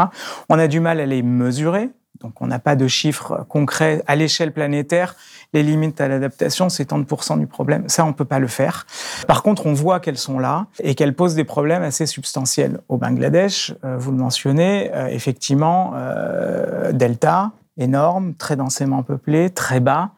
On 0.49 0.59
a 0.59 0.67
du 0.67 0.79
mal 0.79 0.99
à 0.99 1.05
les 1.05 1.23
mesurer, 1.23 1.89
donc 2.21 2.41
on 2.41 2.47
n'a 2.47 2.59
pas 2.59 2.75
de 2.75 2.87
chiffres 2.87 3.45
concrets 3.47 4.03
à 4.07 4.15
l'échelle 4.15 4.51
planétaire. 4.51 5.15
Les 5.53 5.63
limites 5.63 6.01
à 6.01 6.07
l'adaptation, 6.07 6.69
c'est 6.69 6.91
30% 6.91 7.39
du 7.39 7.47
problème. 7.47 7.87
Ça, 7.87 8.03
on 8.03 8.09
ne 8.09 8.13
peut 8.13 8.25
pas 8.25 8.39
le 8.39 8.47
faire. 8.47 8.85
Par 9.27 9.43
contre, 9.43 9.65
on 9.65 9.73
voit 9.73 9.99
qu'elles 9.99 10.17
sont 10.17 10.39
là 10.39 10.67
et 10.79 10.93
qu'elles 10.93 11.15
posent 11.15 11.35
des 11.35 11.45
problèmes 11.45 11.83
assez 11.83 12.05
substantiels. 12.05 12.79
Au 12.89 12.97
Bangladesh, 12.97 13.73
euh, 13.85 13.97
vous 13.97 14.11
le 14.11 14.17
mentionnez, 14.17 14.91
euh, 14.93 15.07
effectivement, 15.07 15.93
euh, 15.95 16.91
delta, 16.91 17.51
énorme, 17.77 18.33
très 18.35 18.55
densément 18.55 19.03
peuplé, 19.03 19.49
très 19.49 19.79
bas. 19.79 20.11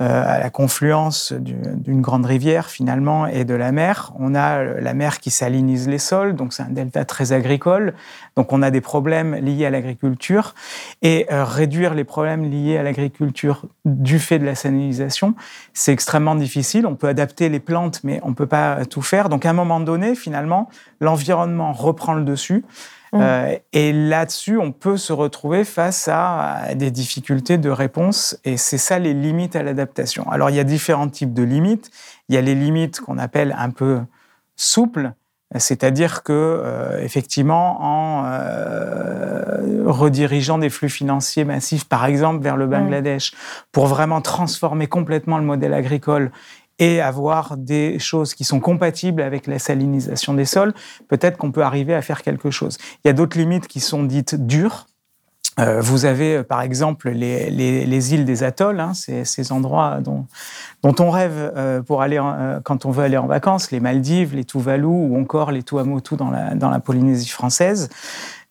Euh, 0.00 0.22
à 0.24 0.38
la 0.38 0.48
confluence 0.48 1.32
d'une 1.32 2.00
grande 2.00 2.24
rivière 2.24 2.70
finalement 2.70 3.26
et 3.26 3.44
de 3.44 3.52
la 3.54 3.70
mer. 3.70 4.12
On 4.18 4.34
a 4.34 4.62
la 4.62 4.94
mer 4.94 5.20
qui 5.20 5.30
salinise 5.30 5.88
les 5.88 5.98
sols, 5.98 6.34
donc 6.34 6.54
c'est 6.54 6.62
un 6.62 6.70
delta 6.70 7.04
très 7.04 7.32
agricole. 7.32 7.92
Donc 8.34 8.52
on 8.52 8.62
a 8.62 8.70
des 8.70 8.80
problèmes 8.80 9.34
liés 9.34 9.66
à 9.66 9.70
l'agriculture 9.70 10.54
et 11.02 11.26
euh, 11.30 11.44
réduire 11.44 11.92
les 11.92 12.04
problèmes 12.04 12.50
liés 12.50 12.78
à 12.78 12.82
l'agriculture 12.82 13.66
du 13.84 14.18
fait 14.18 14.38
de 14.38 14.46
la 14.46 14.54
salinisation, 14.54 15.34
c'est 15.74 15.92
extrêmement 15.92 16.34
difficile. 16.34 16.86
On 16.86 16.94
peut 16.94 17.08
adapter 17.08 17.50
les 17.50 17.60
plantes, 17.60 18.00
mais 18.02 18.20
on 18.22 18.32
peut 18.32 18.46
pas 18.46 18.86
tout 18.86 19.02
faire. 19.02 19.28
Donc 19.28 19.44
à 19.44 19.50
un 19.50 19.54
moment 19.54 19.80
donné, 19.80 20.14
finalement, 20.14 20.70
l'environnement 21.00 21.72
reprend 21.72 22.14
le 22.14 22.24
dessus. 22.24 22.64
Mmh. 23.12 23.18
Euh, 23.20 23.56
et 23.72 23.92
là-dessus, 23.92 24.58
on 24.58 24.72
peut 24.72 24.96
se 24.96 25.12
retrouver 25.12 25.64
face 25.64 26.08
à, 26.10 26.74
des 26.74 26.90
difficultés 26.90 27.58
de 27.58 27.70
réponse, 27.70 28.38
et 28.44 28.56
c'est 28.56 28.78
ça 28.78 28.98
les 28.98 29.14
limites 29.14 29.56
à 29.56 29.62
l'adaptation. 29.62 30.30
Alors, 30.30 30.50
il 30.50 30.56
y 30.56 30.60
a 30.60 30.64
différents 30.64 31.08
types 31.08 31.34
de 31.34 31.42
limites. 31.42 31.90
Il 32.28 32.34
y 32.34 32.38
a 32.38 32.40
les 32.40 32.54
limites 32.54 33.00
qu'on 33.00 33.18
appelle 33.18 33.54
un 33.58 33.70
peu 33.70 34.00
souples, 34.56 35.12
c'est-à-dire 35.56 36.22
que, 36.22 36.32
euh, 36.32 37.02
effectivement, 37.02 37.78
en 37.80 38.24
euh, 38.26 39.82
redirigeant 39.86 40.58
des 40.58 40.70
flux 40.70 40.88
financiers 40.88 41.44
massifs, 41.44 41.88
par 41.88 42.04
exemple, 42.04 42.44
vers 42.44 42.56
le 42.56 42.68
mmh. 42.68 42.70
Bangladesh, 42.70 43.32
pour 43.72 43.88
vraiment 43.88 44.20
transformer 44.20 44.86
complètement 44.86 45.38
le 45.38 45.44
modèle 45.44 45.74
agricole 45.74 46.30
et 46.80 47.00
avoir 47.00 47.58
des 47.58 47.98
choses 47.98 48.34
qui 48.34 48.42
sont 48.42 48.58
compatibles 48.58 49.22
avec 49.22 49.46
la 49.46 49.58
salinisation 49.58 50.34
des 50.34 50.46
sols, 50.46 50.72
peut-être 51.08 51.36
qu'on 51.36 51.52
peut 51.52 51.62
arriver 51.62 51.94
à 51.94 52.02
faire 52.02 52.22
quelque 52.22 52.50
chose. 52.50 52.78
Il 53.04 53.08
y 53.08 53.10
a 53.10 53.12
d'autres 53.12 53.38
limites 53.38 53.68
qui 53.68 53.80
sont 53.80 54.02
dites 54.02 54.34
dures. 54.34 54.86
Euh, 55.58 55.80
vous 55.80 56.06
avez 56.06 56.36
euh, 56.36 56.42
par 56.42 56.62
exemple 56.62 57.10
les, 57.10 57.50
les, 57.50 58.14
îles 58.14 58.24
des 58.24 58.42
atolls, 58.44 58.80
hein, 58.80 58.92
ces, 58.94 59.52
endroits 59.52 60.00
dont, 60.00 60.26
on 60.82 61.10
rêve 61.10 61.52
euh, 61.54 61.82
pour 61.82 62.00
aller 62.00 62.20
quand 62.64 62.86
on 62.86 62.90
veut 62.90 63.04
aller 63.04 63.18
en 63.18 63.26
vacances, 63.26 63.70
les 63.70 63.80
Maldives, 63.80 64.34
les 64.34 64.44
Tuvalu 64.44 64.86
ou 64.86 65.20
encore 65.20 65.50
les 65.50 65.62
Tuamotu 65.62 66.16
dans 66.16 66.30
la, 66.30 66.80
Polynésie 66.80 67.28
française. 67.28 67.90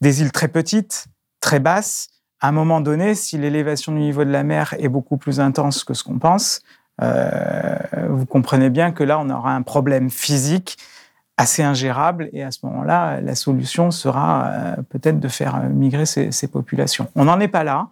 Des 0.01 0.21
îles 0.21 0.31
très 0.31 0.49
petites, 0.49 1.07
très 1.41 1.59
basses. 1.59 2.09
À 2.41 2.49
un 2.49 2.51
moment 2.51 2.79
donné, 2.79 3.15
si 3.15 3.37
l'élévation 3.37 3.91
du 3.91 3.99
niveau 3.99 4.23
de 4.23 4.29
la 4.29 4.43
mer 4.43 4.75
est 4.77 4.87
beaucoup 4.87 5.17
plus 5.17 5.39
intense 5.39 5.83
que 5.83 5.93
ce 5.93 6.03
qu'on 6.03 6.19
pense, 6.19 6.61
vous 7.01 8.25
comprenez 8.25 8.69
bien 8.69 8.91
que 8.91 9.03
là, 9.03 9.19
on 9.19 9.29
aura 9.29 9.53
un 9.55 9.61
problème 9.61 10.09
physique 10.09 10.77
assez 11.39 11.63
ingérable 11.63 12.29
et 12.33 12.43
à 12.43 12.51
ce 12.51 12.59
moment-là, 12.63 13.21
la 13.21 13.33
solution 13.33 13.91
sera 13.91 14.47
euh, 14.47 14.75
peut-être 14.89 15.21
de 15.21 15.27
faire 15.29 15.63
migrer 15.69 16.05
ces, 16.05 16.47
populations. 16.49 17.07
On 17.15 17.25
n'en 17.25 17.39
est 17.39 17.47
pas 17.47 17.63
là. 17.63 17.87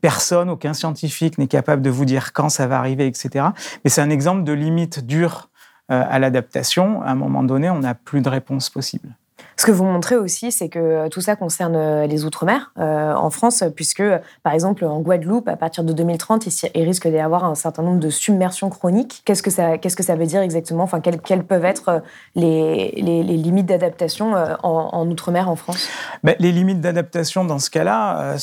Personne, 0.00 0.48
aucun 0.48 0.72
scientifique 0.72 1.36
n'est 1.36 1.48
capable 1.48 1.82
de 1.82 1.90
vous 1.90 2.04
dire 2.04 2.32
quand 2.32 2.48
ça 2.48 2.68
va 2.68 2.78
arriver, 2.78 3.08
etc. 3.08 3.46
Mais 3.82 3.90
c'est 3.90 4.02
un 4.02 4.10
exemple 4.10 4.44
de 4.44 4.52
limite 4.52 5.04
dure 5.04 5.50
euh, 5.90 6.04
à 6.08 6.20
l'adaptation. 6.20 7.02
À 7.02 7.10
un 7.10 7.16
moment 7.16 7.42
donné, 7.42 7.70
on 7.70 7.80
n'a 7.80 7.96
plus 7.96 8.20
de 8.20 8.28
réponse 8.28 8.70
possible. 8.70 9.16
Ce 9.62 9.66
que 9.68 9.70
vous 9.70 9.84
montrez 9.84 10.16
aussi, 10.16 10.50
c'est 10.50 10.68
que 10.68 11.06
tout 11.06 11.20
ça 11.20 11.36
concerne 11.36 11.76
euh, 11.76 12.06
les 12.08 12.24
Outre-mer 12.24 12.72
euh, 12.80 13.14
en 13.14 13.30
France, 13.30 13.62
puisque, 13.76 14.02
par 14.42 14.54
exemple, 14.54 14.84
en 14.84 14.98
Guadeloupe, 14.98 15.46
à 15.46 15.54
partir 15.54 15.84
de 15.84 15.92
2030, 15.92 16.48
il, 16.74 16.82
risque 16.82 17.06
d'y 17.06 17.20
avoir 17.20 17.44
un 17.44 17.54
certain 17.54 17.84
nombre 17.84 18.00
de 18.00 18.10
submersions 18.10 18.70
chroniques. 18.70 19.22
Qu'est-ce 19.24 19.40
que 19.40 19.52
ça, 19.52 19.78
que 19.78 20.02
ça 20.02 20.16
veut 20.16 20.26
dire 20.26 20.40
exactement? 20.40 20.82
Enfin, 20.82 21.00
quelles, 21.00 21.44
peuvent 21.44 21.64
être 21.64 21.88
euh, 21.90 22.00
les, 22.34 23.22
limites 23.22 23.66
d'adaptation 23.66 24.34
en, 24.64 25.08
Outre-mer 25.08 25.48
en 25.48 25.54
France? 25.54 25.86
Ben, 26.24 26.34
Les 26.40 26.50
limites 26.50 26.80
d'adaptation 26.80 27.44
dans 27.44 27.60
ce 27.60 27.70
cas-là 27.70 28.34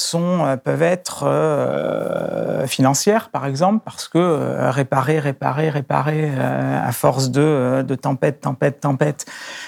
peuvent 0.63 0.81
être 0.81 1.25
financières, 2.65 3.27
par 3.27 3.45
exemple, 3.45 3.81
parce 3.83 4.07
que 4.07 4.69
réparer, 4.69 5.19
réparer, 5.19 5.69
réparer 5.69 6.31
à 6.39 6.91
force 6.93 7.29
de, 7.29 7.83
de 7.85 7.95
tempête, 7.95 8.39
tempête, 8.39 8.79
tempête, 8.79 9.25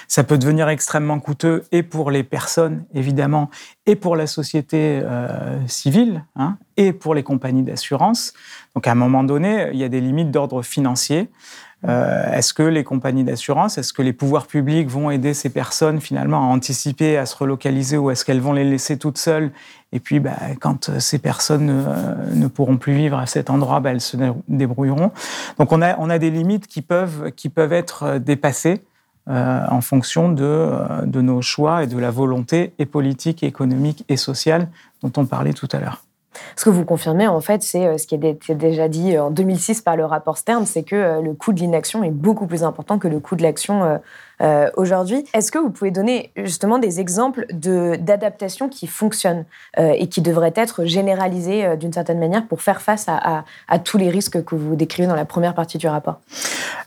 ça 0.08 0.24
peut 0.24 0.38
devenir 0.38 0.70
extrêmement 0.70 1.20
coûteux 1.20 1.41
et 1.72 1.82
pour 1.82 2.10
les 2.10 2.22
personnes, 2.22 2.84
évidemment, 2.94 3.50
et 3.86 3.96
pour 3.96 4.16
la 4.16 4.26
société 4.26 5.00
euh, 5.02 5.66
civile, 5.66 6.24
hein, 6.36 6.56
et 6.76 6.92
pour 6.92 7.14
les 7.14 7.22
compagnies 7.22 7.62
d'assurance. 7.62 8.32
Donc, 8.74 8.86
à 8.86 8.92
un 8.92 8.96
moment 8.96 9.24
donné, 9.24 9.68
il 9.72 9.78
y 9.78 9.84
a 9.84 9.88
des 9.88 10.00
limites 10.00 10.30
d'ordre 10.30 10.62
financier. 10.62 11.28
Euh, 11.88 12.32
est-ce 12.32 12.54
que 12.54 12.62
les 12.62 12.84
compagnies 12.84 13.24
d'assurance, 13.24 13.76
est-ce 13.76 13.92
que 13.92 14.02
les 14.02 14.12
pouvoirs 14.12 14.46
publics 14.46 14.88
vont 14.88 15.10
aider 15.10 15.34
ces 15.34 15.50
personnes 15.50 16.00
finalement 16.00 16.38
à 16.38 16.54
anticiper, 16.54 17.18
à 17.18 17.26
se 17.26 17.36
relocaliser, 17.36 17.96
ou 17.98 18.10
est-ce 18.10 18.24
qu'elles 18.24 18.40
vont 18.40 18.52
les 18.52 18.64
laisser 18.64 18.98
toutes 18.98 19.18
seules? 19.18 19.50
Et 19.92 19.98
puis, 19.98 20.20
bah, 20.20 20.36
quand 20.60 20.98
ces 21.00 21.18
personnes 21.18 21.84
ne, 22.34 22.46
pourront 22.46 22.76
plus 22.76 22.94
vivre 22.94 23.18
à 23.18 23.26
cet 23.26 23.50
endroit, 23.50 23.80
bah, 23.80 23.90
elles 23.90 24.00
se 24.00 24.16
débrouilleront. 24.48 25.10
Donc, 25.58 25.72
on 25.72 25.82
a, 25.82 26.18
des 26.18 26.30
limites 26.30 26.68
qui 26.68 26.82
peuvent 26.82 27.72
être 27.72 28.18
dépassées. 28.18 28.82
Euh, 29.28 29.60
en 29.70 29.80
fonction 29.80 30.34
euh, 30.40 31.02
de, 31.06 31.20
nos 31.20 31.42
choix 31.42 31.84
et 31.84 31.86
de 31.86 31.96
la 31.96 32.10
volonté 32.10 32.72
et 32.80 32.86
politique, 32.86 33.44
économique 33.44 34.04
et 34.08 34.16
sociale 34.16 34.66
dont 35.00 35.12
on 35.16 35.26
parlait 35.26 35.52
tout 35.52 35.68
à 35.70 35.78
l'heure. 35.78 36.02
Ce 36.56 36.64
que 36.64 36.70
vous 36.70 36.84
confirmez, 36.84 37.28
en 37.28 37.40
fait, 37.40 37.62
c'est 37.62 37.86
euh, 37.86 37.98
ce 37.98 38.08
qui 38.08 38.16
a 38.16 38.28
été 38.28 38.56
déjà 38.56 38.88
dit 38.88 39.16
en 39.16 39.30
2006 39.30 39.82
par 39.82 39.94
le 39.94 40.04
rapport 40.04 40.38
Stern, 40.38 40.66
c'est 40.66 40.82
que 40.82 41.20
le 41.22 41.34
coût 41.34 41.52
de 41.52 41.60
l'inaction 41.60 42.02
est 42.02 42.10
beaucoup 42.10 42.48
plus 42.48 42.64
important 42.64 42.98
que 42.98 43.06
le 43.06 43.20
coût 43.20 43.36
de 43.36 43.42
l'action 43.42 44.00
euh, 44.40 44.70
aujourd'hui. 44.76 45.24
Est-ce 45.34 45.52
que 45.52 45.58
vous 45.58 45.70
pouvez 45.70 45.90
donner 45.90 46.32
justement 46.36 46.78
des 46.78 47.00
exemples 47.00 47.46
d'adaptations 47.52 48.68
qui 48.68 48.86
fonctionnent 48.86 49.44
euh, 49.78 49.94
et 49.96 50.08
qui 50.08 50.20
devraient 50.20 50.54
être 50.56 50.84
généralisées 50.84 51.64
euh, 51.64 51.76
d'une 51.76 51.92
certaine 51.92 52.18
manière 52.18 52.46
pour 52.46 52.62
faire 52.62 52.82
face 52.82 53.06
à, 53.08 53.44
tous 53.84 53.98
les 53.98 54.10
risques 54.10 54.42
que 54.44 54.54
vous 54.54 54.76
décrivez 54.76 55.08
dans 55.08 55.14
la 55.14 55.24
première 55.24 55.54
partie 55.54 55.78
du 55.78 55.86
rapport? 55.86 56.20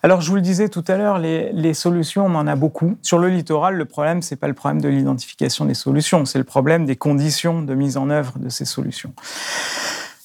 Alors, 0.04 0.22
je 0.22 0.30
vous 0.30 0.36
le 0.36 0.42
disais 0.42 0.70
tout 0.70 0.84
à 0.88 0.98
l'heure, 0.98 1.18
les, 1.18 1.74
solutions, 1.74 2.26
on 2.26 2.36
en 2.36 2.48
a 2.48 2.56
beaucoup. 2.56 2.98
Sur 3.02 3.20
le 3.20 3.30
littoral, 3.30 3.76
le 3.76 3.86
problème, 3.86 4.22
c'est 4.22 4.36
pas 4.36 4.48
le 4.48 4.54
problème 4.54 4.82
de 4.82 4.90
l'identification 4.90 5.66
des 5.66 5.74
solutions, 5.74 6.26
c'est 6.26 6.38
le 6.38 6.44
problème 6.44 6.86
des 6.86 6.96
conditions 6.96 7.62
de 7.62 7.74
mise 7.74 7.98
en 7.98 8.10
œuvre 8.10 8.34
de 8.38 8.50
ces 8.50 8.66
solutions. 8.66 9.14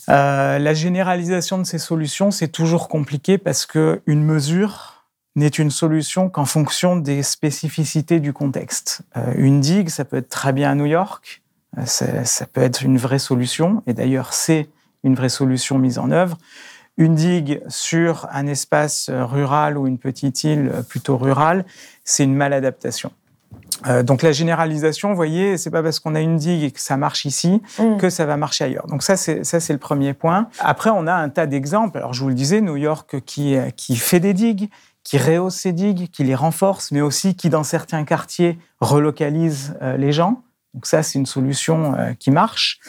la 0.08 0.74
généralisation 0.74 1.58
de 1.58 1.64
ces 1.64 1.78
solutions, 1.78 2.30
c'est 2.30 2.48
toujours 2.48 2.88
compliqué 2.88 3.38
parce 3.38 3.66
qu'une 3.66 4.22
mesure 4.22 4.99
n'est 5.36 5.48
une 5.48 5.70
solution 5.70 6.28
qu'en 6.28 6.44
fonction 6.44 6.96
des 6.96 7.22
spécificités 7.22 8.20
du 8.20 8.32
contexte. 8.32 9.02
Euh, 9.16 9.32
une 9.36 9.60
digue, 9.60 9.88
ça 9.88 10.04
peut 10.04 10.16
être 10.16 10.28
très 10.28 10.52
bien 10.52 10.70
à 10.70 10.74
New 10.74 10.86
York, 10.86 11.42
euh, 11.78 11.84
ça, 11.86 12.46
peut 12.46 12.62
être 12.62 12.82
une 12.82 12.98
vraie 12.98 13.20
solution, 13.20 13.82
et 13.86 13.94
d'ailleurs 13.94 14.32
c'est 14.32 14.68
une 15.04 15.14
vraie 15.14 15.28
solution 15.28 15.78
mise 15.78 15.98
en 15.98 16.10
œuvre. 16.10 16.36
Une 16.96 17.14
digue 17.14 17.62
sur 17.68 18.28
un 18.32 18.46
espace 18.46 19.08
rural 19.08 19.78
ou 19.78 19.86
une 19.86 19.98
petite 19.98 20.44
île 20.44 20.70
plutôt 20.88 21.16
rurale, 21.16 21.64
c'est 22.04 22.24
une 22.24 22.34
maladaptation. 22.34 23.12
Euh, 23.86 24.02
donc 24.02 24.22
la 24.22 24.32
généralisation, 24.32 25.08
vous 25.10 25.16
voyez, 25.16 25.56
c'est 25.56 25.70
pas 25.70 25.82
parce 25.82 26.00
qu'on 26.00 26.14
a 26.14 26.20
une 26.20 26.36
digue 26.36 26.64
et 26.64 26.70
que 26.70 26.80
ça 26.80 26.96
marche 26.96 27.24
ici 27.24 27.62
mm. 27.78 27.96
que 27.96 28.10
ça 28.10 28.26
va 28.26 28.36
marcher 28.36 28.64
ailleurs. 28.64 28.86
Donc 28.86 29.02
ça, 29.02 29.16
c'est 29.16 29.44
ça, 29.44 29.60
c'est 29.60 29.72
le 29.72 29.78
premier 29.78 30.12
point. 30.12 30.48
Après, 30.58 30.90
on 30.90 31.06
a 31.06 31.14
un 31.14 31.28
tas 31.28 31.46
d'exemples. 31.46 31.98
Alors 31.98 32.12
je 32.12 32.22
vous 32.22 32.28
le 32.28 32.34
disais, 32.34 32.60
New 32.60 32.76
York 32.76 33.20
qui 33.24 33.56
qui 33.76 33.96
fait 33.96 34.20
des 34.20 34.34
digues, 34.34 34.70
qui 35.04 35.18
rehausse 35.18 35.56
ces 35.56 35.72
digues, 35.72 36.10
qui 36.10 36.24
les 36.24 36.34
renforce, 36.34 36.92
mais 36.92 37.00
aussi 37.00 37.34
qui, 37.34 37.48
dans 37.50 37.64
certains 37.64 38.04
quartiers, 38.04 38.58
relocalise 38.80 39.76
euh, 39.82 39.96
les 39.96 40.12
gens. 40.12 40.42
Donc 40.74 40.86
ça, 40.86 41.02
c'est 41.02 41.18
une 41.18 41.26
solution 41.26 41.94
euh, 41.94 42.12
qui 42.12 42.30
marche 42.30 42.80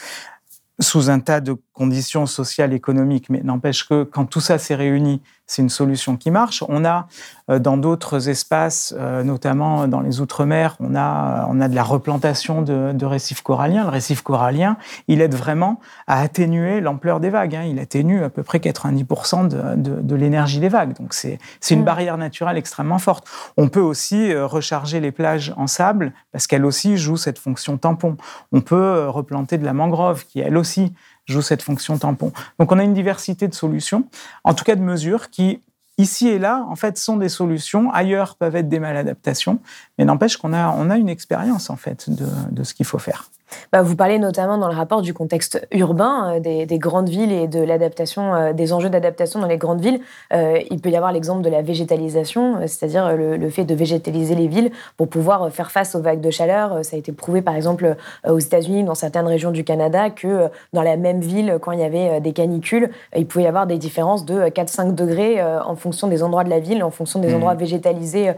sous 0.80 1.10
un 1.10 1.20
tas 1.20 1.40
de 1.40 1.56
conditions 1.72 2.26
sociales, 2.26 2.72
économiques, 2.72 3.30
mais 3.30 3.40
n'empêche 3.42 3.88
que 3.88 4.04
quand 4.04 4.26
tout 4.26 4.40
ça 4.40 4.58
s'est 4.58 4.74
réuni, 4.74 5.22
c'est 5.46 5.62
une 5.62 5.68
solution 5.68 6.16
qui 6.16 6.30
marche. 6.30 6.64
On 6.68 6.84
a 6.84 7.06
euh, 7.50 7.58
dans 7.58 7.76
d'autres 7.76 8.28
espaces, 8.28 8.94
euh, 8.96 9.22
notamment 9.22 9.86
dans 9.88 10.00
les 10.00 10.20
Outre-mer, 10.20 10.76
on 10.80 10.94
a, 10.94 11.46
on 11.50 11.60
a 11.60 11.68
de 11.68 11.74
la 11.74 11.82
replantation 11.82 12.62
de, 12.62 13.04
récifs 13.04 13.42
coralliens. 13.42 13.84
Le 13.84 13.90
récif 13.90 14.22
corallien, 14.22 14.76
il 15.08 15.20
aide 15.20 15.34
vraiment 15.34 15.80
à 16.06 16.20
atténuer 16.20 16.80
l'ampleur 16.80 17.20
des 17.20 17.30
vagues. 17.30 17.56
Hein. 17.56 17.64
Il 17.64 17.78
atténue 17.78 18.22
à 18.22 18.30
peu 18.30 18.42
près 18.42 18.58
90% 18.58 19.48
de, 19.48 20.00
de, 20.00 20.14
l'énergie 20.14 20.60
des 20.60 20.68
vagues. 20.68 20.96
Donc 20.98 21.12
c'est 21.12 21.38
une 21.70 21.80
mm. 21.80 21.84
barrière 21.84 22.18
naturelle 22.18 22.56
extrêmement 22.56 22.98
forte. 22.98 23.28
On 23.56 23.68
peut 23.68 23.80
aussi 23.80 24.32
euh, 24.32 24.46
recharger 24.46 25.00
les 25.00 25.12
plages 25.12 25.52
en 25.56 25.66
sable 25.66 26.12
parce 26.30 26.46
qu'elle 26.46 26.64
aussi 26.64 26.96
joue 26.96 27.16
cette 27.16 27.38
fonction 27.38 27.76
tampon. 27.76 28.16
On 28.52 28.60
peut 28.60 29.08
replanter 29.08 29.58
de 29.58 29.64
la 29.64 29.72
mangrove 29.72 30.24
qui, 30.24 30.40
elle 30.40 30.56
aussi, 30.56 30.94
joue 31.26 31.42
cette 31.42 31.62
fonction 31.62 31.98
tampon. 31.98 32.32
Donc 32.58 32.72
on 32.72 32.78
a 32.78 32.84
une 32.84 32.94
diversité 32.94 33.48
de 33.48 33.54
solutions, 33.54 34.04
en 34.44 34.54
tout 34.54 34.64
cas 34.64 34.76
de 34.76 34.82
mesures 34.82 35.30
qui, 35.30 35.60
ici 35.98 36.28
et 36.28 36.38
là, 36.38 36.66
en 36.68 36.76
fait, 36.76 36.98
sont 36.98 37.16
des 37.16 37.28
solutions. 37.28 37.92
Ailleurs 37.92 38.36
peuvent 38.36 38.56
être 38.56 38.68
des 38.68 38.80
maladaptations, 38.80 39.60
mais 39.98 40.04
n'empêche 40.04 40.36
qu'on 40.36 40.52
a, 40.52 40.70
on 40.70 40.90
a 40.90 40.96
une 40.96 41.08
expérience 41.08 41.70
en 41.70 41.76
fait 41.76 42.10
de, 42.10 42.26
de 42.50 42.64
ce 42.64 42.74
qu'il 42.74 42.86
faut 42.86 42.98
faire. 42.98 43.30
Bah, 43.72 43.82
vous 43.82 43.96
parlez 43.96 44.18
notamment 44.18 44.58
dans 44.58 44.68
le 44.68 44.74
rapport 44.74 45.02
du 45.02 45.14
contexte 45.14 45.66
urbain 45.70 46.34
euh, 46.36 46.40
des, 46.40 46.78
grandes 46.78 47.08
villes 47.08 47.32
et 47.32 47.48
de 47.48 47.62
l'adaptation, 47.62 48.34
euh, 48.34 48.52
des 48.52 48.72
enjeux 48.72 48.90
d'adaptation 48.90 49.40
dans 49.40 49.46
les 49.46 49.56
grandes 49.56 49.80
villes. 49.80 50.00
Euh, 50.32 50.60
il 50.70 50.80
peut 50.80 50.90
y 50.90 50.96
avoir 50.96 51.12
l'exemple 51.12 51.42
de 51.42 51.50
la 51.50 51.62
végétalisation, 51.62 52.58
c'est-à-dire 52.62 53.16
le, 53.16 53.50
fait 53.50 53.64
de 53.64 53.74
végétaliser 53.74 54.34
les 54.34 54.46
villes 54.46 54.70
pour 54.96 55.08
pouvoir 55.08 55.50
faire 55.50 55.70
face 55.70 55.94
aux 55.94 56.00
vagues 56.00 56.20
de 56.20 56.30
chaleur. 56.30 56.84
Ça 56.84 56.96
a 56.96 56.98
été 56.98 57.12
prouvé 57.12 57.42
par 57.42 57.54
exemple 57.54 57.96
aux 58.26 58.38
États-Unis, 58.38 58.84
dans 58.84 58.94
certaines 58.94 59.26
régions 59.26 59.50
du 59.50 59.64
Canada, 59.64 60.10
que 60.10 60.48
dans 60.72 60.82
la 60.82 60.96
même 60.96 61.20
ville, 61.20 61.58
quand 61.60 61.72
il 61.72 61.80
y 61.80 61.84
avait 61.84 62.20
des 62.20 62.32
canicules, 62.32 62.90
il 63.14 63.26
pouvait 63.26 63.44
y 63.44 63.48
avoir 63.48 63.66
des 63.66 63.78
différences 63.78 64.24
de 64.24 64.40
4-5 64.48 64.94
degrés 64.94 65.42
en 65.42 65.76
fonction 65.76 66.08
des 66.08 66.22
endroits 66.22 66.44
de 66.44 66.50
la 66.50 66.60
ville, 66.60 66.82
en 66.82 66.90
fonction 66.90 67.18
des 67.18 67.28
mmh. 67.28 67.34
endroits 67.34 67.54
végétalisés 67.54 68.32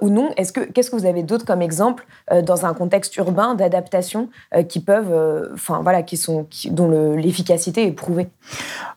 ou 0.00 0.08
non. 0.08 0.30
Est-ce 0.36 0.52
que 0.52 0.60
qu'est-ce 0.60 0.90
que 0.90 0.96
vous 0.96 1.06
avez 1.06 1.22
d'autre 1.22 1.44
comme 1.44 1.62
exemple 1.62 2.06
dans 2.42 2.66
un 2.66 2.74
contexte 2.74 3.16
urbain 3.16 3.54
d'adaptation 3.54 4.28
qui 4.68 4.80
peuvent, 4.80 5.12
euh, 5.12 5.48
enfin 5.54 5.80
voilà, 5.82 6.02
qui 6.02 6.16
sont, 6.16 6.46
dont 6.70 7.14
l'efficacité 7.16 7.86
est 7.86 7.92
prouvée. 7.92 8.28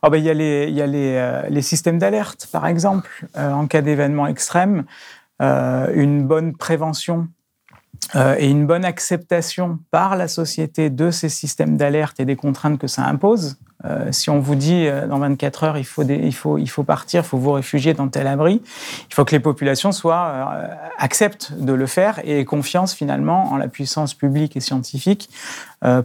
Oh 0.04 0.10
ben, 0.10 0.18
il 0.18 0.26
y 0.26 0.30
a 0.30 0.34
les, 0.34 0.70
y 0.70 0.82
a 0.82 0.86
euh, 0.86 1.44
les 1.50 1.62
systèmes 1.62 1.98
d'alerte, 1.98 2.48
par 2.52 2.68
exemple, 2.68 3.26
en 3.36 3.68
cas 3.68 3.82
d'événement 3.82 4.28
extrême, 4.28 4.86
une 5.40 6.24
bonne 6.24 6.56
prévention 6.56 7.28
et 8.16 8.50
une 8.50 8.68
bonne 8.68 8.86
acceptation 8.86 9.80
par 9.92 10.16
la 10.16 10.28
société 10.28 10.90
de 10.90 11.12
ces 11.12 11.30
systèmes 11.30 11.78
d'alerte 11.78 12.20
et 12.20 12.26
des 12.26 12.36
contraintes 12.36 12.80
que 12.80 12.88
ça 12.88 13.04
impose. 13.06 13.58
Euh, 13.84 14.12
si 14.12 14.30
on 14.30 14.40
vous 14.40 14.56
dit 14.56 14.88
euh, 14.88 15.06
dans 15.06 15.20
24 15.20 15.64
heures 15.64 15.78
il 15.78 15.84
faut, 15.84 16.04
il 16.04 16.34
faut, 16.34 16.58
il 16.58 16.70
faut 16.70 16.84
partir, 16.84 17.22
il 17.24 17.28
faut 17.28 17.38
vous 17.38 17.52
réfugier 17.52 17.94
dans 17.94 18.08
tel 18.08 18.26
abri, 18.26 18.62
il 19.10 19.14
faut 19.14 19.26
que 19.26 19.34
les 19.34 19.40
populations 19.40 19.92
soient 19.92 20.28
euh, 20.28 20.68
acceptent 20.98 21.52
de 21.54 21.74
le 21.74 21.86
faire 21.86 22.20
et 22.24 22.40
aient 22.40 22.46
confiance 22.46 22.94
finalement 22.94 23.52
en 23.52 23.58
la 23.58 23.68
puissance 23.68 24.14
publique 24.14 24.56
et 24.56 24.60
scientifique 24.60 25.30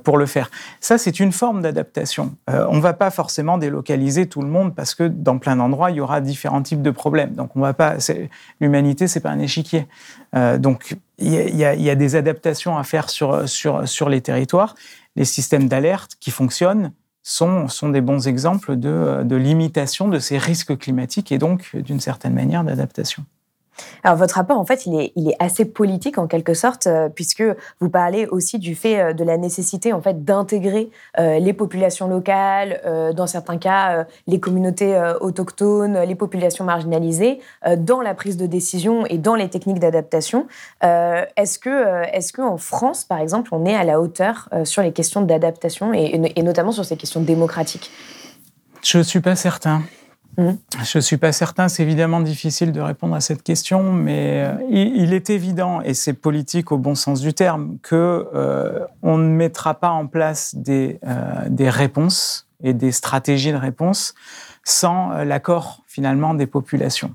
pour 0.05 0.19
le 0.19 0.27
faire. 0.27 0.51
Ça, 0.81 0.99
c'est 0.99 1.21
une 1.21 1.33
forme 1.33 1.63
d'adaptation. 1.63 2.35
on 2.49 2.77
ne 2.77 2.83
va 2.83 2.93
pas 2.93 3.11
forcément 3.11 3.57
délocaliser 3.57 4.27
tout 4.27 4.43
le 4.43 4.49
monde 4.49 4.75
parce 4.75 4.95
que 4.95 5.05
dans 5.05 5.39
plein 5.39 5.57
d'endroits, 5.57 5.91
il 5.91 5.97
y 5.97 6.01
aura 6.03 6.21
différents 6.21 6.61
types 6.61 6.83
de 6.83 6.91
problèmes. 6.91 7.33
Donc, 7.33 7.57
on 7.57 7.61
va 7.61 7.73
pas. 7.73 7.95
L'humanité, 8.61 9.09
c'est 9.09 9.21
pas 9.21 9.31
un 9.31 9.39
échiquier. 9.39 9.87
donc, 10.59 10.97
il 11.17 11.33
y, 11.33 11.63
y, 11.63 11.91
a 11.91 11.95
des 11.95 12.17
adaptations 12.17 12.77
à 12.77 12.85
faire 12.85 13.09
sur, 13.09 13.49
sur, 13.49 13.89
sur 13.89 14.11
les 14.11 14.21
territoires. 14.21 14.75
Les 15.17 15.25
systèmes 15.25 15.67
d'alerte 15.67 16.17
qui 16.21 16.31
fonctionnent, 16.31 16.93
sont, 17.23 17.67
des 17.91 18.01
bons 18.01 18.27
exemples 18.29 18.77
de, 18.77 19.23
de 19.25 19.37
limitation 19.37 20.09
de 20.09 20.19
ces 20.19 20.39
risques 20.39 20.77
climatiques 20.79 21.33
et 21.33 21.39
donc 21.39 21.77
d'une 21.77 22.01
certaine 22.01 22.35
manière 22.35 22.65
d'adaptation. 22.65 23.25
Alors 24.05 24.17
votre 24.17 24.35
rapport, 24.35 24.59
en 24.59 24.65
fait, 24.65 24.87
il 24.87 25.01
est, 25.01 25.13
est 25.17 25.37
assez 25.39 25.65
politique 25.65 26.19
en 26.19 26.27
quelque 26.27 26.55
sorte, 26.55 26.87
euh, 26.87 27.09
puisque 27.09 27.43
vous 27.81 27.89
parlez 27.89 28.27
aussi 28.27 28.59
du 28.59 28.75
fait 28.75 29.01
euh, 29.01 29.13
de 29.13 29.25
la 29.25 29.37
nécessité 29.37 29.93
en 29.93 30.01
fait 30.01 30.25
d'intégrer 30.25 30.91
euh, 31.19 31.39
les 31.39 31.53
populations 31.53 32.09
locales, 32.09 32.81
dans 33.15 33.27
certains 33.27 33.59
cas 33.59 34.07
les 34.27 34.41
communautés 34.41 34.99
autochtones, 35.21 35.99
les 36.03 36.15
populations 36.15 36.65
marginalisées, 36.65 37.41
dans 37.79 38.01
la 38.01 38.15
prise 38.15 38.37
de 38.37 38.47
décision 38.47 39.07
et 39.07 39.19
dans 39.19 39.35
les 39.35 39.49
techniques 39.49 39.79
d'adaptation. 39.79 40.47
est-ce 40.83 41.59
que, 41.59 42.05
est-ce 42.13 42.33
que 42.33 42.43
en 42.43 42.57
France, 42.57 43.05
par 43.05 43.19
exemple, 43.19 43.51
on 43.53 43.65
est 43.65 43.75
à 43.75 43.85
la 43.85 44.01
hauteur 44.01 44.49
sur 44.65 44.83
les 44.83 44.93
questions 44.93 45.23
d'adaptation 45.23 45.93
et 45.93 46.43
notamment 46.43 46.73
sur 46.73 46.85
ces 46.85 46.97
questions 46.97 47.21
démocratiques? 47.21 47.91
Je 48.83 48.99
ne 48.99 49.03
suis 49.03 49.21
pas 49.21 49.37
certain. 49.37 49.83
Mmh. 50.41 50.57
Je 50.83 50.99
ne 50.99 51.03
suis 51.03 51.19
pas 51.19 51.33
certain, 51.33 51.69
c'est 51.69 51.83
évidemment 51.83 52.21
difficile 52.21 52.73
de 52.73 52.81
répondre 52.81 53.15
à 53.15 53.21
cette 53.21 53.43
question, 53.43 53.93
mais 53.93 54.45
euh, 54.47 54.55
il, 54.71 55.13
est 55.13 55.29
évident, 55.29 55.83
et 55.83 55.93
c'est 55.93 56.15
politique 56.15 56.73
au 56.73 56.79
bon 56.79 56.95
sens 56.95 57.21
du 57.21 57.35
terme, 57.35 57.77
que 57.83 58.27
euh, 58.35 58.87
on 59.03 59.19
ne 59.19 59.29
mettra 59.29 59.75
pas 59.75 59.91
en 59.91 60.07
place 60.07 60.55
des, 60.55 60.99
euh, 61.07 61.45
des 61.49 61.69
réponses 61.69 62.49
et 62.63 62.73
des 62.73 62.91
stratégies 62.91 63.53
de 63.53 63.59
réponse 63.59 64.15
sans 64.65 65.11
l'accord 65.25 65.83
finalement 65.87 66.35
des 66.35 66.47
populations. 66.47 67.15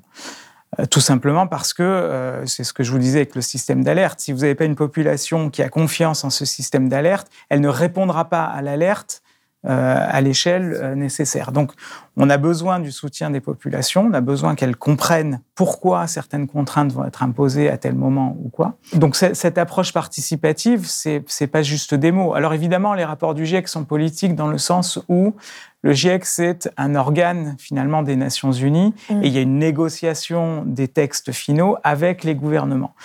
Tout 0.90 1.00
simplement 1.00 1.48
parce 1.48 1.74
que, 1.74 2.42
c'est 2.48 2.64
ce 2.64 2.74
que 2.74 2.84
je 2.84 2.92
vous 2.92 2.98
disais 2.98 3.20
avec 3.20 3.36
le 3.36 3.42
système 3.42 3.84
d'alerte, 3.84 4.20
si 4.20 4.34
vous 4.34 4.40
n'avez 4.40 4.56
pas 4.56 4.66
une 4.66 4.76
population 4.76 5.52
qui 5.52 5.62
a 5.62 5.70
confiance 5.70 6.24
en 6.24 6.32
ce 6.32 6.44
système 6.44 6.90
d'alerte, 6.90 7.28
elle 7.50 7.62
ne 7.62 7.70
répondra 7.70 8.28
pas 8.30 8.44
à 8.44 8.62
l'alerte 8.64 9.22
à 9.66 10.22
l'échelle 10.22 10.94
nécessaire. 10.96 11.52
Donc, 11.52 11.72
on 12.18 12.30
a 12.30 12.38
besoin 12.38 12.80
du 12.80 12.92
soutien 12.92 13.30
des 13.30 13.42
populations, 13.42 14.08
on 14.10 14.14
a 14.14 14.22
besoin 14.22 14.56
qu'elles 14.56 14.76
comprennent 14.76 15.42
pourquoi 15.54 16.08
certaines 16.08 16.48
contraintes 16.48 16.92
vont 16.92 17.06
être 17.06 17.24
imposées 17.24 17.70
à 17.70 17.78
tel 17.78 17.96
moment 17.96 18.38
ou 18.44 18.50
quoi. 18.50 18.76
Donc 18.94 19.16
cette 19.16 19.58
approche 19.58 19.92
participative, 19.92 20.86
c'est 20.88 21.24
c'est 21.28 21.48
pas 21.48 21.62
juste 21.62 21.94
des 21.94 22.12
mots. 22.12 22.34
Alors 22.34 22.54
évidemment, 22.54 22.94
les 22.94 23.04
rapports 23.04 23.34
du 23.34 23.46
GIEC 23.46 23.68
sont 23.68 23.84
politiques 23.84 24.36
dans 24.36 24.48
le 24.48 24.58
sens 24.58 25.00
où 25.10 25.34
le 25.82 25.94
GIEC, 25.94 26.26
c'est 26.26 26.70
un 26.78 26.96
organe 26.96 27.56
finalement 27.60 28.02
des 28.02 28.16
Nations 28.16 28.52
Unies 28.52 28.94
mmh. 29.10 29.24
et 29.24 29.28
il 29.28 29.34
y 29.34 29.38
a 29.38 29.42
une 29.42 29.60
négociation 29.60 30.64
des 30.66 30.88
textes 30.88 31.32
finaux 31.32 31.78
avec 31.84 32.24
les 32.24 32.34
gouvernements. 32.34 32.96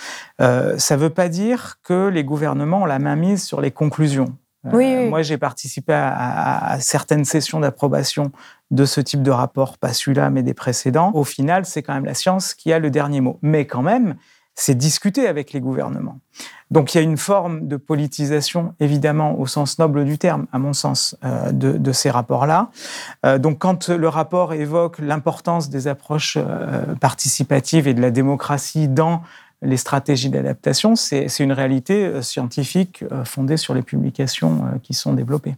Euh, 0.41 0.77
ça 0.77 0.95
ne 0.95 1.01
veut 1.01 1.11
pas 1.11 1.29
dire 1.29 1.77
que 1.83 2.07
les 2.07 2.23
gouvernements 2.23 2.83
ont 2.83 2.85
la 2.85 2.97
main 2.97 3.15
mise 3.15 3.43
sur 3.43 3.61
les 3.61 3.71
conclusions. 3.71 4.35
Euh, 4.65 5.09
moi, 5.09 5.21
j'ai 5.21 5.37
participé 5.37 5.93
à, 5.93 6.77
certaines 6.79 7.25
sessions 7.25 7.59
d'approbation 7.59 8.31
de 8.69 8.85
ce 8.85 9.01
type 9.01 9.23
de 9.23 9.31
rapport, 9.31 9.77
pas 9.77 9.93
celui-là, 9.93 10.29
mais 10.29 10.43
des 10.43 10.53
précédents. 10.53 11.11
Au 11.13 11.23
final, 11.23 11.65
c'est 11.65 11.81
quand 11.81 11.93
même 11.93 12.05
la 12.05 12.13
science 12.13 12.53
qui 12.53 12.71
a 12.71 12.79
le 12.79 12.89
dernier 12.89 13.21
mot. 13.21 13.39
Mais 13.41 13.65
quand 13.65 13.81
même, 13.81 14.15
c'est 14.53 14.75
discuter 14.75 15.27
avec 15.27 15.53
les 15.53 15.61
gouvernements. 15.61 16.19
Donc 16.69 16.93
il 16.93 16.97
y 16.97 16.99
a 16.99 17.03
une 17.03 17.17
forme 17.17 17.67
de 17.67 17.77
politisation, 17.77 18.75
évidemment, 18.79 19.39
au 19.39 19.47
sens 19.47 19.79
noble 19.79 20.05
du 20.05 20.17
terme, 20.17 20.45
à 20.51 20.59
mon 20.59 20.73
sens, 20.73 21.17
euh, 21.23 21.51
de, 21.51 21.91
ces 21.91 22.09
rapports-là. 22.09 22.69
Euh, 23.25 23.39
donc 23.39 23.59
quand 23.59 23.89
le 23.89 24.07
rapport 24.07 24.53
évoque 24.53 24.99
l'importance 24.99 25.69
des 25.69 25.87
approches 25.87 26.37
participatives 26.99 27.87
et 27.87 27.93
de 27.93 28.01
la 28.01 28.11
démocratie 28.11 28.87
dans 28.87 29.21
les 29.61 29.77
stratégies 29.77 30.29
d'adaptation, 30.29 30.95
c'est 30.95 31.27
une 31.39 31.51
réalité 31.51 32.05
euh, 32.05 32.21
scientifique 32.21 33.03
euh, 33.11 33.23
fondée 33.23 33.57
sur 33.57 33.73
les 33.73 33.83
publications 33.83 34.65
euh, 34.65 34.77
qui 34.81 34.93
sont 34.93 35.13
développées. 35.13 35.55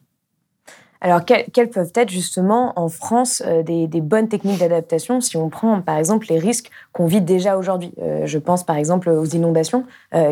Alors, 0.99 1.25
quelles, 1.25 1.69
peuvent 1.69 1.91
être 1.95 2.09
justement 2.09 2.79
en 2.79 2.87
France 2.87 3.43
des, 3.65 3.87
bonnes 3.99 4.29
techniques 4.29 4.59
d'adaptation 4.59 5.19
si 5.19 5.35
on 5.35 5.49
prend 5.49 5.81
par 5.81 5.97
exemple 5.97 6.27
les 6.29 6.39
risques 6.39 6.69
qu'on 6.93 7.07
vit 7.07 7.19
déjà 7.19 7.57
aujourd'hui? 7.57 7.91
Je 8.23 8.37
pense 8.37 8.63
par 8.63 8.77
exemple 8.77 9.09
aux 9.09 9.25
inondations 9.25 9.83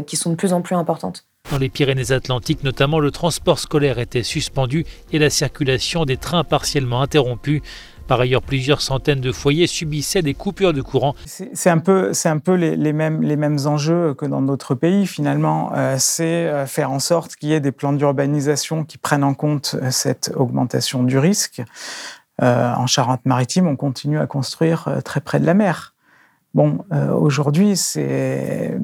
qui 0.07 0.15
sont 0.15 0.29
de 0.29 0.35
plus 0.35 0.53
en 0.53 0.61
plus 0.61 0.77
importantes. 0.77 1.25
Dans 1.51 1.57
les 1.57 1.67
Pyrénées-Atlantiques 1.67 2.63
notamment, 2.63 2.99
le 2.99 3.11
transport 3.11 3.59
scolaire 3.59 3.99
était 3.99 4.23
suspendu 4.23 4.85
et 5.11 5.19
la 5.19 5.29
circulation 5.29 6.05
des 6.05 6.15
trains 6.15 6.45
partiellement 6.45 7.01
interrompue. 7.01 7.61
Par 8.11 8.19
ailleurs, 8.19 8.41
plusieurs 8.41 8.81
centaines 8.81 9.21
de 9.21 9.31
foyers 9.31 9.67
subissaient 9.67 10.21
des 10.21 10.33
coupures 10.33 10.73
de 10.73 10.81
courant. 10.81 11.15
C'est 11.25 11.69
un 11.69 11.77
peu, 11.77 12.11
les 12.55 12.91
mêmes 12.91 13.57
enjeux 13.65 14.13
que 14.15 14.25
dans 14.25 14.41
d'autres 14.41 14.75
pays, 14.75 15.07
finalement. 15.07 15.71
Euh, 15.77 15.95
c'est 15.97 16.25
euh, 16.25 16.65
faire 16.65 16.91
en 16.91 16.99
sorte 16.99 17.37
qu'il 17.37 17.47
y 17.47 17.53
ait 17.53 17.61
des 17.61 17.71
plans 17.71 17.93
d'urbanisation 17.93 18.83
qui 18.83 18.97
prennent 18.97 19.23
en 19.23 19.33
compte 19.33 19.77
euh, 19.81 19.91
cette 19.91 20.33
augmentation 20.35 21.03
du 21.03 21.17
risque. 21.17 21.61
en 22.41 22.85
Charente-Maritime, 22.85 23.67
on 23.67 23.77
continue 23.77 24.19
à 24.19 24.27
construire 24.27 24.89
très 25.05 25.21
près 25.21 25.39
de 25.39 25.45
la 25.45 25.53
mer. 25.53 25.93
Bon, 26.53 26.79
aujourd'hui, 27.17 27.77
c'est 27.77 28.77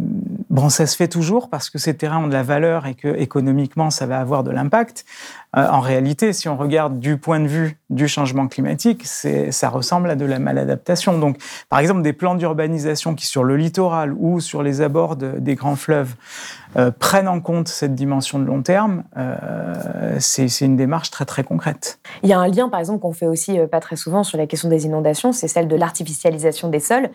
bon, 0.50 0.70
ça 0.70 0.88
se 0.88 0.96
fait 0.96 1.10
toujours 1.10 1.50
parce 1.50 1.70
que 1.70 1.80
ces 1.80 1.98
terrains 1.98 2.20
ont 2.20 2.28
de 2.28 2.34
la 2.34 2.44
valeur 2.44 2.86
et 2.86 2.96
que 2.96 3.10
économiquement, 3.10 3.90
ça 3.90 4.06
va 4.06 4.22
avoir 4.22 4.44
de 4.44 4.52
l'impact. 4.52 5.06
Euh, 5.56 5.66
en 5.70 5.80
réalité, 5.80 6.34
si 6.34 6.50
on 6.50 6.58
regarde 6.58 7.00
du 7.00 7.18
point 7.18 7.40
de 7.40 7.48
vue 7.48 7.78
du 7.90 8.10
changement 8.10 8.48
climatique, 8.48 9.06
ça 9.06 9.70
ressemble 9.70 10.10
à 10.10 10.16
de 10.16 10.26
la 10.26 10.40
maladaptation. 10.40 11.18
Donc, 11.18 11.38
par 11.70 11.80
exemple, 11.80 12.02
des 12.02 12.12
plans 12.12 12.36
d'urbanisation 12.36 13.16
qui, 13.16 13.26
sur 13.26 13.46
le 13.46 13.56
littoral 13.56 14.14
ou 14.14 14.42
sur 14.42 14.62
les 14.62 14.82
abords 14.82 15.16
des 15.16 15.56
grands 15.56 15.78
fleuves, 15.78 16.16
euh, 16.76 16.92
prennent 16.92 17.30
en 17.30 17.40
compte 17.40 17.70
cette 17.70 17.96
dimension 17.96 18.40
de 18.40 18.44
long 18.44 18.62
terme, 18.62 19.04
euh, 19.16 20.18
c'est 20.20 20.50
une 20.60 20.76
démarche 20.76 21.12
très 21.12 21.24
très 21.24 21.46
concrète. 21.46 22.00
Il 22.24 22.30
y 22.30 22.34
a 22.34 22.40
un 22.40 22.48
lien, 22.48 22.68
par 22.68 22.82
exemple, 22.82 23.00
qu'on 23.00 23.14
fait 23.14 23.26
aussi 23.26 23.58
pas 23.72 23.80
très 23.80 23.96
souvent 23.96 24.24
sur 24.24 24.38
la 24.38 24.48
question 24.48 24.68
des 24.68 24.86
inondations, 24.86 25.32
c'est 25.32 25.48
celle 25.48 25.70
de 25.70 25.76
l'artificialisation 25.78 26.68
des 26.70 26.82
sols, 26.82 27.10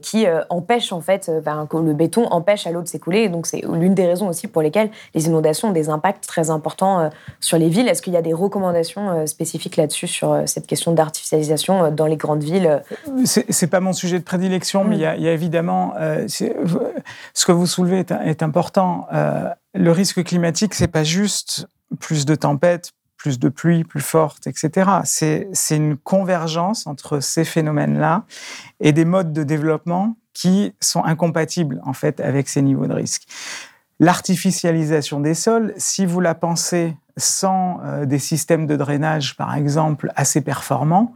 qui 0.00 0.26
empêche 0.48 0.92
en 0.92 1.02
fait, 1.02 1.30
ben, 1.44 1.68
le 1.72 1.92
béton 1.92 2.26
empêche 2.30 2.66
à 2.66 2.70
l'eau 2.70 2.80
de 2.80 2.88
s'écouler. 2.88 3.28
Donc, 3.28 3.46
c'est 3.46 3.62
l'une 3.70 3.94
des 3.94 4.06
raisons 4.06 4.28
aussi 4.28 4.48
pour 4.48 4.62
lesquelles 4.62 4.90
les 5.14 5.26
inondations 5.26 5.68
ont 5.68 5.72
des 5.72 5.90
impacts 5.90 6.26
très 6.26 6.48
importants 6.48 7.10
sur 7.40 7.58
les 7.58 7.65
villes. 7.68 7.88
Est-ce 7.88 8.02
qu'il 8.02 8.12
y 8.12 8.16
a 8.16 8.22
des 8.22 8.32
recommandations 8.32 9.10
euh, 9.10 9.26
spécifiques 9.26 9.76
là-dessus 9.76 10.06
sur 10.06 10.32
euh, 10.32 10.42
cette 10.46 10.66
question 10.66 10.92
d'artificialisation 10.92 11.84
euh, 11.84 11.90
dans 11.90 12.06
les 12.06 12.16
grandes 12.16 12.42
villes 12.42 12.82
C'est 13.24 13.66
pas 13.66 13.80
mon 13.80 13.92
sujet 13.92 14.18
de 14.18 14.24
prédilection, 14.24 14.84
mais 14.84 14.96
il 14.96 15.00
y, 15.00 15.06
a, 15.06 15.32
évidemment 15.32 15.94
ce 16.28 17.46
que 17.46 17.52
vous 17.52 17.66
soulevez 17.66 18.04
est, 18.24 18.42
important. 18.42 19.06
le 19.74 19.90
risque 19.90 20.22
climatique, 20.24 20.74
c'est 20.74 20.88
pas 20.88 21.04
juste 21.04 21.66
plus 22.00 22.24
de 22.24 22.34
tempêtes, 22.34 22.92
plus 23.16 23.38
de 23.38 23.48
pluie, 23.48 23.84
plus 23.84 24.00
forte, 24.00 24.46
etc. 24.46 24.90
C'est 25.04 25.76
une 25.76 25.96
convergence 25.96 26.86
entre 26.86 27.20
ces 27.20 27.44
phénomènes-là 27.44 28.24
et 28.80 28.92
des 28.92 29.04
modes 29.04 29.32
de 29.32 29.42
développement 29.42 30.16
qui 30.32 30.74
sont 30.80 31.04
incompatibles 31.04 31.80
en 31.84 31.92
fait 31.92 32.20
avec 32.20 32.48
ces 32.48 32.62
niveaux 32.62 32.86
de 32.86 32.92
risque. 32.92 33.22
L'artificialisation 33.98 35.20
des 35.20 35.34
sols, 35.34 35.72
si 35.78 36.04
vous 36.04 36.20
la 36.20 36.34
pensez 36.34 36.94
sans 37.16 37.80
euh, 37.84 38.04
des 38.04 38.18
systèmes 38.18 38.66
de 38.66 38.76
drainage, 38.76 39.36
par 39.36 39.54
exemple, 39.54 40.12
assez 40.16 40.40
performants, 40.40 41.14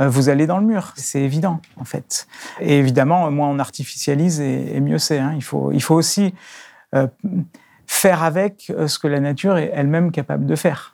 euh, 0.00 0.08
vous 0.08 0.28
allez 0.28 0.46
dans 0.46 0.58
le 0.58 0.66
mur. 0.66 0.92
C'est 0.96 1.20
évident, 1.20 1.60
en 1.76 1.84
fait. 1.84 2.26
Et 2.60 2.78
évidemment, 2.78 3.30
moins 3.30 3.48
on 3.48 3.58
artificialise 3.58 4.40
et, 4.40 4.80
mieux 4.80 4.98
c'est. 4.98 5.18
Hein. 5.18 5.32
Il, 5.36 5.44
faut, 5.44 5.72
il 5.72 5.82
faut 5.82 5.94
aussi 5.94 6.34
euh, 6.94 7.06
faire 7.86 8.22
avec 8.22 8.72
ce 8.86 8.98
que 8.98 9.06
la 9.06 9.20
nature 9.20 9.56
est 9.56 9.70
elle-même 9.72 10.10
capable 10.10 10.46
de 10.46 10.56
faire. 10.56 10.92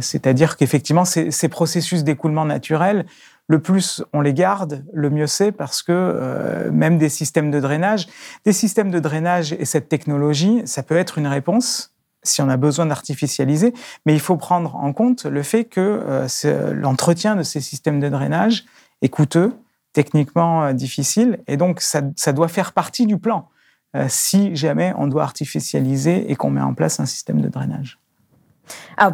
C'est-à-dire 0.00 0.58
qu'effectivement, 0.58 1.06
ces, 1.06 1.30
ces, 1.30 1.48
processus 1.48 2.04
d'écoulement 2.04 2.44
naturel, 2.44 3.06
le 3.48 3.60
plus 3.60 4.04
on 4.12 4.20
les 4.20 4.34
garde, 4.34 4.84
le 4.92 5.08
mieux 5.08 5.26
c'est 5.26 5.52
parce 5.52 5.82
que 5.82 6.68
même 6.70 6.98
des 6.98 7.08
systèmes 7.08 7.50
de 7.50 7.60
drainage, 7.60 8.06
des 8.44 8.52
systèmes 8.52 8.90
de 8.90 8.98
drainage 8.98 9.54
et 9.54 9.64
cette 9.64 9.88
technologie, 9.88 10.60
ça 10.66 10.82
peut 10.82 10.98
être 10.98 11.16
une 11.16 11.26
réponse 11.26 11.93
si 12.24 12.42
on 12.42 12.48
a 12.48 12.56
besoin 12.56 12.86
d'artificialiser, 12.86 13.72
mais 14.06 14.14
il 14.14 14.20
faut 14.20 14.36
prendre 14.36 14.74
en 14.76 14.92
compte 14.92 15.24
le 15.24 15.42
fait 15.42 15.64
que 15.64 16.02
euh, 16.04 16.74
l'entretien 16.74 17.36
de 17.36 17.42
ces 17.42 17.60
systèmes 17.60 18.00
de 18.00 18.08
drainage 18.08 18.64
est 19.02 19.08
coûteux, 19.08 19.52
techniquement 19.92 20.64
euh, 20.64 20.72
difficile, 20.72 21.38
et 21.46 21.56
donc 21.56 21.80
ça, 21.80 22.02
doit 22.32 22.48
faire 22.48 22.72
partie 22.72 23.06
du 23.06 23.18
plan 23.18 23.48
euh, 23.94 24.06
si 24.08 24.56
jamais 24.56 24.92
on 24.98 25.06
doit 25.06 25.22
artificialiser 25.22 26.30
et 26.30 26.34
qu'on 26.34 26.50
met 26.50 26.60
en 26.60 26.74
place 26.74 26.98
un 26.98 27.06
système 27.06 27.40
de 27.40 27.48
drainage. 27.48 27.98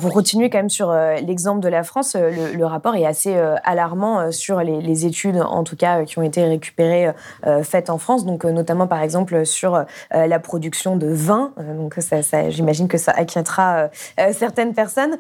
Pour 0.01 0.13
continuer 0.13 0.51
quand 0.51 0.59
même 0.59 0.71
sur 0.71 0.91
euh, 0.91 1.17
l'exemple 1.17 1.61
de 1.61 1.69
la 1.69 1.83
France, 1.83 2.15
euh, 2.17 2.55
le, 2.55 2.67
rapport 2.67 2.95
est 2.95 3.07
assez 3.07 3.35
euh, 3.35 3.57
alarmant 3.65 4.31
sur 4.31 4.61
les, 4.61 5.07
études, 5.07 5.41
en 5.41 5.65
tout 5.65 5.77
cas, 5.77 6.05
qui 6.05 6.19
ont 6.19 6.23
été 6.23 6.45
récupérées, 6.45 7.13
faites 7.63 7.89
en 7.89 7.97
France, 7.97 8.27
donc 8.27 8.45
notamment 8.45 8.87
par 8.87 9.01
exemple 9.03 9.47
sur 9.47 9.85
la 10.13 10.39
production 10.39 10.97
de 10.97 11.07
vin. 11.07 11.53
donc, 11.57 11.99
j'imagine 12.49 12.89
que 12.89 12.99
ça 12.99 13.15
inquiétera 13.17 13.89
certaines 14.33 14.75
personnes. 14.75 15.17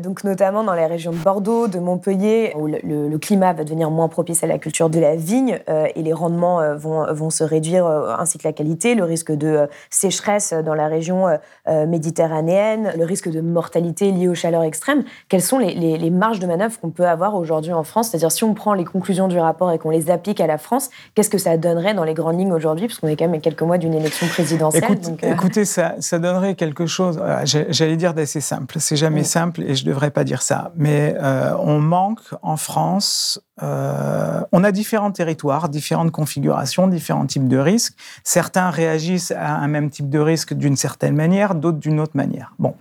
donc, 0.00 0.24
notamment 0.24 0.64
dans 0.64 0.72
les 0.72 0.86
régions 0.86 1.10
de 1.10 1.18
Bordeaux, 1.18 1.68
de 1.68 1.78
Montpellier, 1.78 2.54
où 2.56 2.66
le, 2.66 3.18
climat 3.18 3.52
va 3.52 3.64
devenir 3.64 3.90
moins 3.90 4.08
propice 4.08 4.42
à 4.44 4.46
la 4.46 4.58
culture 4.58 4.88
de 4.88 5.00
la 5.00 5.16
vigne 5.16 5.58
et 5.68 6.02
les 6.02 6.12
rendements 6.12 6.74
vont, 6.76 7.12
vont 7.12 7.30
se 7.30 7.44
réduire, 7.44 7.86
ainsi 7.86 8.38
que 8.38 8.46
la 8.48 8.52
qualité, 8.52 8.94
le 8.94 9.04
risque 9.04 9.32
de 9.32 9.68
sécheresse 9.90 10.54
dans 10.54 10.74
la 10.74 10.86
région 10.86 11.26
méditerranéenne, 11.66 12.92
le 12.96 13.04
risque 13.04 13.28
de 13.28 13.40
mortalité 13.40 13.67
liées 13.74 14.28
aux 14.28 14.34
chaleurs 14.34 14.62
extrêmes, 14.62 15.04
quelles 15.28 15.42
sont 15.42 15.58
les, 15.58 16.10
marges 16.10 16.38
de 16.38 16.46
manœuvre 16.46 16.78
qu'on 16.80 16.90
peut 16.90 17.06
avoir 17.06 17.34
aujourd'hui 17.34 17.72
en 17.72 17.84
France? 17.84 18.10
C'est-à-dire, 18.10 18.32
si 18.32 18.44
on 18.44 18.54
prend 18.54 18.74
les 18.74 18.84
conclusions 18.84 19.28
du 19.28 19.38
rapport 19.38 19.70
et 19.72 19.78
qu'on 19.78 19.90
les 19.90 20.10
applique 20.10 20.40
à 20.40 20.46
la 20.46 20.58
France, 20.58 20.90
qu'est-ce 21.14 21.30
que 21.30 21.38
ça 21.38 21.56
donnerait 21.56 21.94
dans 21.94 22.04
les 22.04 22.14
grandes 22.14 22.38
lignes 22.38 22.52
aujourd'hui? 22.52 22.86
Parce 22.86 22.98
qu'on 22.98 23.08
est 23.08 23.16
quand 23.16 23.28
même 23.28 23.40
quelques 23.40 23.62
mois 23.62 23.78
d'une 23.78 23.94
élection 23.94 24.26
présidentielle. 24.28 24.84
Euh, 25.24 25.32
écoutez, 25.32 25.64
ça, 25.64 25.96
donnerait 26.12 26.54
quelque 26.54 26.86
chose, 26.86 27.20
euh, 27.22 27.42
j'allais 27.44 27.96
dire 27.96 28.14
d'assez 28.14 28.40
simple. 28.40 28.76
C'est 28.78 28.96
jamais 28.96 29.24
simple 29.24 29.62
et 29.62 29.74
je 29.74 29.84
ne 29.84 29.90
devrais 29.90 30.10
pas 30.10 30.24
dire 30.24 30.42
ça. 30.42 30.72
Mais 30.76 31.14
euh, 31.20 31.54
on 31.60 31.78
manque 31.78 32.20
en 32.42 32.56
France 32.56 33.40
on 33.60 34.64
a 34.64 34.72
différents 34.72 35.10
territoires, 35.10 35.68
différentes 35.68 36.12
configurations, 36.12 36.86
différents 36.86 37.26
types 37.26 37.48
de 37.48 37.58
risques. 37.58 37.94
Certains 38.24 38.70
réagissent 38.70 39.32
à 39.32 39.56
un 39.56 39.68
même 39.68 39.90
type 39.90 40.08
de 40.08 40.18
risque 40.18 40.54
d'une 40.54 40.76
certaine 40.76 41.14
manière, 41.14 41.54
d'autres 41.54 41.78
d'une 41.78 42.00
autre 42.00 42.16
manière. 42.16 42.54
Bon, 42.58 42.74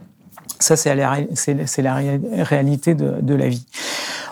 ça, 0.59 0.75
c'est 0.75 0.95
la, 0.95 1.11
réalité 2.43 2.95
de, 2.95 3.33
la 3.33 3.47
vie. 3.47 3.65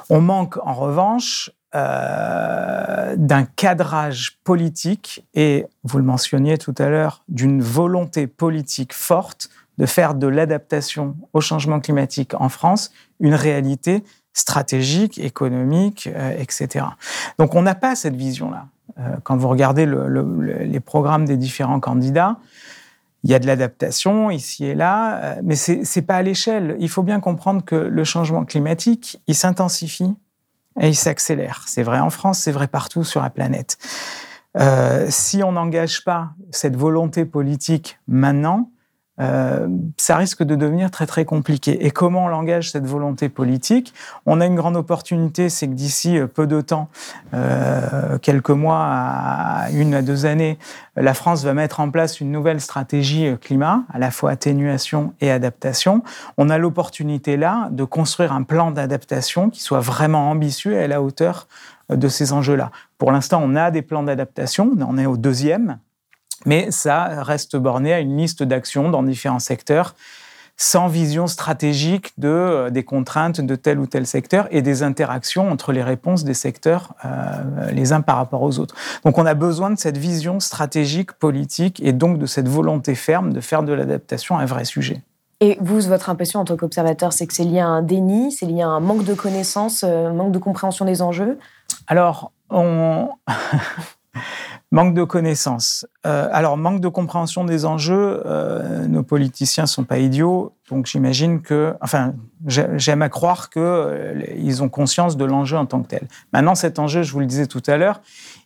On 0.09 0.21
manque 0.21 0.57
en 0.57 0.73
revanche 0.73 1.51
euh, 1.75 3.15
d'un 3.17 3.43
cadrage 3.43 4.39
politique 4.43 5.25
et, 5.33 5.65
vous 5.83 5.97
le 5.97 6.03
mentionniez 6.03 6.57
tout 6.57 6.75
à 6.77 6.89
l'heure, 6.89 7.23
d'une 7.27 7.61
volonté 7.61 8.27
politique 8.27 8.93
forte 8.93 9.49
de 9.77 9.85
faire 9.85 10.15
de 10.15 10.27
l'adaptation 10.27 11.17
au 11.33 11.41
changement 11.41 11.79
climatique 11.81 12.33
en 12.39 12.47
France 12.49 12.91
une 13.19 13.33
réalité 13.33 14.03
stratégique, 14.31 15.17
économique, 15.17 16.09
euh, 16.13 16.37
etc. 16.37 16.85
Donc 17.39 17.55
on 17.55 17.61
n'a 17.61 17.75
pas 17.75 17.95
cette 17.95 18.15
vision-là. 18.15 18.67
Euh, 18.99 19.17
quand 19.23 19.35
vous 19.35 19.49
regardez 19.49 19.85
les 19.85 20.79
programmes 20.79 21.25
des 21.25 21.37
différents 21.37 21.79
candidats, 21.79 22.37
il 23.25 23.31
y 23.31 23.33
a 23.33 23.39
de 23.39 23.47
l'adaptation 23.47 24.29
ici 24.29 24.65
et 24.65 24.75
là, 24.75 25.17
euh, 25.17 25.41
mais 25.43 25.55
c'est 25.55 25.81
n'est 25.95 26.01
pas 26.03 26.17
à 26.17 26.21
l'échelle. 26.21 26.75
Il 26.79 26.89
faut 26.89 27.01
bien 27.01 27.19
comprendre 27.19 27.65
que 27.65 27.75
le 27.75 28.03
changement 28.03 28.45
climatique, 28.45 29.19
il 29.25 29.33
s'intensifie 29.33 30.13
et 30.79 30.89
il 30.89 30.95
s'accélère. 30.95 31.63
C'est 31.65 31.81
vrai 31.81 31.99
en 31.99 32.11
France, 32.11 32.37
c'est 32.37 32.51
vrai 32.51 32.67
partout 32.67 33.03
sur 33.03 33.23
la 33.23 33.31
planète. 33.31 33.79
Euh, 34.57 35.07
si 35.09 35.41
on 35.41 35.53
n'engage 35.53 36.03
pas 36.03 36.33
cette 36.51 36.75
volonté 36.75 37.25
politique 37.25 37.97
maintenant, 38.07 38.69
euh, 39.19 39.67
ça 39.97 40.17
risque 40.17 40.43
de 40.43 40.55
devenir 40.55 40.91
très 40.91 41.05
très 41.05 41.23
compliqué. 41.23 41.85
Et 41.85 41.91
comment 41.91 42.25
on 42.25 42.33
engage 42.33 42.71
cette 42.71 42.85
volonté 42.85 43.29
politique? 43.29 43.93
On 44.25 44.41
a 44.41 44.45
une 44.45 44.55
grande 44.55 44.75
opportunité, 44.75 45.49
c'est 45.49 45.67
que 45.67 45.73
d'ici 45.73 46.17
euh, 46.17 46.27
peu 46.27 46.47
de 46.47 46.61
temps, 46.61 46.89
euh, 47.33 48.17
quelques 48.17 48.49
mois 48.49 48.85
à 48.85 49.69
une 49.71 49.93
à 49.93 50.01
deux 50.01 50.25
années, 50.25 50.57
la 50.95 51.13
France 51.13 51.43
va 51.43 51.53
mettre 51.53 51.79
en 51.79 51.89
place 51.91 52.19
une 52.19 52.31
nouvelle 52.31 52.59
stratégie 52.59 53.27
euh, 53.27 53.37
climat, 53.37 53.83
à 53.93 53.99
la 53.99 54.11
fois 54.11 54.31
atténuation 54.31 55.13
et 55.21 55.31
adaptation. 55.31 56.03
On 56.37 56.49
a 56.49 56.57
l'opportunité 56.57 57.37
là 57.37 57.69
de 57.71 57.83
construire 57.83 58.33
un 58.33 58.43
plan 58.43 58.71
d'adaptation 58.71 59.49
qui 59.49 59.61
soit 59.61 59.79
vraiment 59.79 60.29
ambitieux 60.29 60.73
et 60.73 60.83
à 60.83 60.87
la 60.87 61.01
hauteur 61.01 61.47
de 61.89 62.07
ces 62.07 62.33
enjeux-là. 62.33 62.71
Pour 62.97 63.11
l'instant, 63.11 63.41
on 63.43 63.55
a 63.55 63.71
des 63.71 63.81
plans 63.81 64.03
d'adaptation, 64.03 64.71
on 64.79 64.97
est 64.97 65.05
au 65.05 65.17
deuxième, 65.17 65.77
mais 66.45 66.71
ça 66.71 67.23
reste 67.23 67.55
borné 67.55 67.93
à 67.93 67.99
une 67.99 68.17
liste 68.17 68.43
d'actions 68.43 68.89
dans 68.89 69.03
différents 69.03 69.39
secteurs 69.39 69.95
sans 70.57 70.87
vision 70.87 71.27
stratégique 71.27 72.13
de, 72.17 72.29
euh, 72.29 72.69
des 72.69 72.83
contraintes 72.83 73.41
de 73.41 73.55
tel 73.55 73.79
ou 73.79 73.87
tel 73.87 74.07
secteur 74.07 74.47
et 74.51 74.61
des 74.61 74.83
interactions 74.83 75.51
entre 75.51 75.71
les 75.71 75.83
réponses 75.83 76.23
des 76.23 76.33
secteurs 76.33 76.93
euh, 77.03 77.71
les 77.71 77.91
uns 77.91 78.01
par 78.01 78.17
rapport 78.17 78.41
aux 78.41 78.59
autres. 78.59 78.75
Donc 79.03 79.17
on 79.17 79.25
a 79.25 79.33
besoin 79.33 79.69
de 79.69 79.77
cette 79.77 79.97
vision 79.97 80.39
stratégique, 80.39 81.11
politique 81.13 81.81
et 81.83 81.91
donc 81.91 82.19
de 82.19 82.25
cette 82.25 82.47
volonté 82.47 82.95
ferme 82.95 83.33
de 83.33 83.41
faire 83.41 83.63
de 83.63 83.73
l'adaptation 83.73 84.37
un 84.37 84.45
vrai 84.45 84.65
sujet. 84.65 85.01
Et 85.41 85.57
vous, 85.59 85.81
votre 85.81 86.09
impression 86.09 86.39
en 86.39 86.45
tant 86.45 86.55
qu'observateur, 86.55 87.11
c'est 87.11 87.27
que 87.27 87.33
c'est 87.33 87.43
lié 87.43 87.59
à 87.59 87.67
un 87.67 87.81
déni, 87.81 88.31
c'est 88.31 88.45
lié 88.45 88.61
à 88.61 88.69
un 88.69 88.79
manque 88.79 89.03
de 89.03 89.13
connaissances, 89.13 89.83
un 89.83 89.89
euh, 89.89 90.13
manque 90.13 90.31
de 90.31 90.39
compréhension 90.39 90.85
des 90.85 91.01
enjeux? 91.01 91.37
Alors, 91.87 92.31
on... 92.49 93.09
Manque 94.71 94.95
de 94.95 95.03
connaissances. 95.03 95.85
Euh, 96.05 96.27
alors, 96.31 96.57
manque 96.57 96.81
de 96.81 96.87
compréhension 96.87 97.45
des 97.45 97.65
enjeux, 97.65 98.23
euh, 98.25 98.87
nos 98.87 99.03
politiciens 99.03 99.67
sont 99.67 99.83
pas 99.83 99.99
idiots, 99.99 100.53
donc 100.69 100.87
j'imagine 100.87 101.41
que, 101.41 101.75
enfin, 101.81 102.13
j'aime 102.47 103.01
à 103.03 103.09
croire 103.09 103.51
qu'ils 103.51 103.61
euh, 103.61 104.61
ont 104.61 104.69
conscience 104.69 105.17
de 105.17 105.25
l'enjeu 105.25 105.55
en 105.57 105.65
tant 105.65 105.81
que 105.81 105.87
tel. 105.87 106.07
Maintenant, 106.33 106.55
cet 106.55 106.79
enjeu, 106.79 107.03
je 107.03 107.13
vous 107.13 107.19
le 107.19 107.27
disais 107.27 107.45
tout 107.45 107.61
à 107.67 107.77
l'heure, 107.77 108.01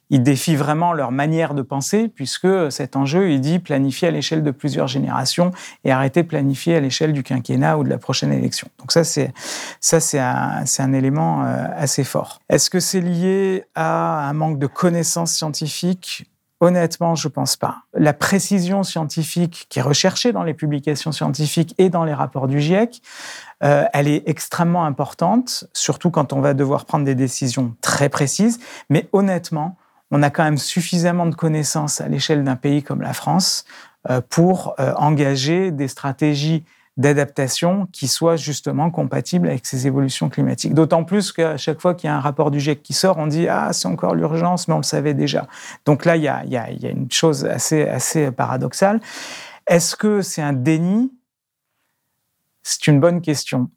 il 0.09 0.23
défie 0.23 0.55
vraiment 0.55 0.93
leur 0.93 1.11
manière 1.11 1.53
de 1.53 1.61
penser, 1.61 2.07
puisque 2.07 2.71
cet 2.71 2.95
enjeu, 2.95 3.31
il 3.31 3.41
dit 3.41 3.59
planifier 3.59 4.07
à 4.07 4.11
l'échelle 4.11 4.43
de 4.43 4.51
plusieurs 4.51 4.87
générations 4.87 5.51
et 5.83 5.91
arrêter 5.91 6.23
de 6.23 6.27
planifier 6.27 6.75
à 6.75 6.79
l'échelle 6.79 7.13
du 7.13 7.23
quinquennat 7.23 7.77
ou 7.77 7.83
de 7.83 7.89
la 7.89 7.97
prochaine 7.97 8.31
élection. 8.31 8.67
Donc 8.79 8.91
ça, 8.91 9.03
c'est 9.03 9.33
ça, 9.79 9.99
c'est 9.99 10.19
un, 10.19 10.63
un, 10.79 10.93
élément 10.93 11.43
euh, 11.43 11.67
assez 11.75 12.03
fort. 12.03 12.39
Est-ce 12.49 12.69
que 12.69 12.79
c'est 12.79 13.01
lié 13.01 13.65
à 13.75 14.27
un 14.27 14.33
manque 14.33 14.59
de 14.59 14.67
connaissances 14.67 15.33
scientifiques? 15.33 16.25
Honnêtement, 16.61 17.15
je 17.15 17.29
pense 17.29 17.55
pas. 17.55 17.83
La 17.93 18.11
précision 18.11 18.83
scientifique 18.83 19.67
qui 19.69 19.79
est 19.79 19.81
recherchée 19.81 20.33
dans 20.33 20.43
les 20.43 20.53
publications 20.53 21.13
scientifiques 21.13 21.73
et 21.77 21.89
dans 21.89 22.03
les 22.03 22.13
rapports 22.13 22.49
du 22.49 22.59
GIEC, 22.59 23.01
euh, 23.63 23.85
elle 23.93 24.09
est 24.09 24.27
extrêmement 24.27 24.83
importante, 24.83 25.65
surtout 25.71 26.11
quand 26.11 26.33
on 26.33 26.41
va 26.41 26.53
devoir 26.53 26.83
prendre 26.83 27.05
des 27.05 27.15
décisions 27.15 27.75
très 27.79 28.09
précises. 28.09 28.59
Mais 28.89 29.07
honnêtement, 29.13 29.77
on 30.11 30.23
a 30.23 30.29
quand 30.29 30.43
même 30.43 30.57
suffisamment 30.57 31.25
de 31.25 31.35
connaissances 31.35 32.01
à 32.01 32.07
l'échelle 32.07 32.43
d'un 32.43 32.55
pays 32.55 32.83
comme 32.83 33.01
la 33.01 33.13
France 33.13 33.65
euh, 34.09 34.21
pour 34.27 34.75
euh, 34.79 34.93
engager 34.95 35.71
des 35.71 35.87
stratégies 35.87 36.63
d'adaptation 36.97 37.87
qui 37.93 38.09
soient 38.09 38.35
justement 38.35 38.91
compatibles 38.91 39.47
avec 39.47 39.65
ces 39.65 39.87
évolutions 39.87 40.27
climatiques. 40.27 40.73
D'autant 40.73 41.05
plus 41.05 41.31
qu'à 41.31 41.55
chaque 41.55 41.79
fois 41.79 41.93
qu'il 41.93 42.09
y 42.09 42.11
a 42.11 42.15
un 42.15 42.19
rapport 42.19 42.51
du 42.51 42.59
GIEC 42.59 42.83
qui 42.83 42.93
sort, 42.93 43.17
on 43.17 43.27
dit 43.27 43.47
ah 43.47 43.71
c'est 43.71 43.87
encore 43.87 44.15
l'urgence, 44.15 44.67
mais 44.67 44.73
on 44.73 44.79
le 44.79 44.83
savait 44.83 45.13
déjà. 45.13 45.47
Donc 45.85 46.03
là 46.03 46.17
il 46.17 46.23
y 46.23 46.27
a, 46.27 46.43
y 46.45 46.57
a, 46.57 46.69
une 46.69 47.09
chose 47.09 47.45
assez 47.45 47.87
assez 47.87 48.31
paradoxale. 48.31 48.99
Est-ce 49.65 49.95
que 49.95 50.21
c'est 50.21 50.41
un 50.41 50.51
déni? 50.51 51.11
C'est 52.63 52.87
une 52.87 52.99
bonne 52.99 53.21
question. 53.21 53.69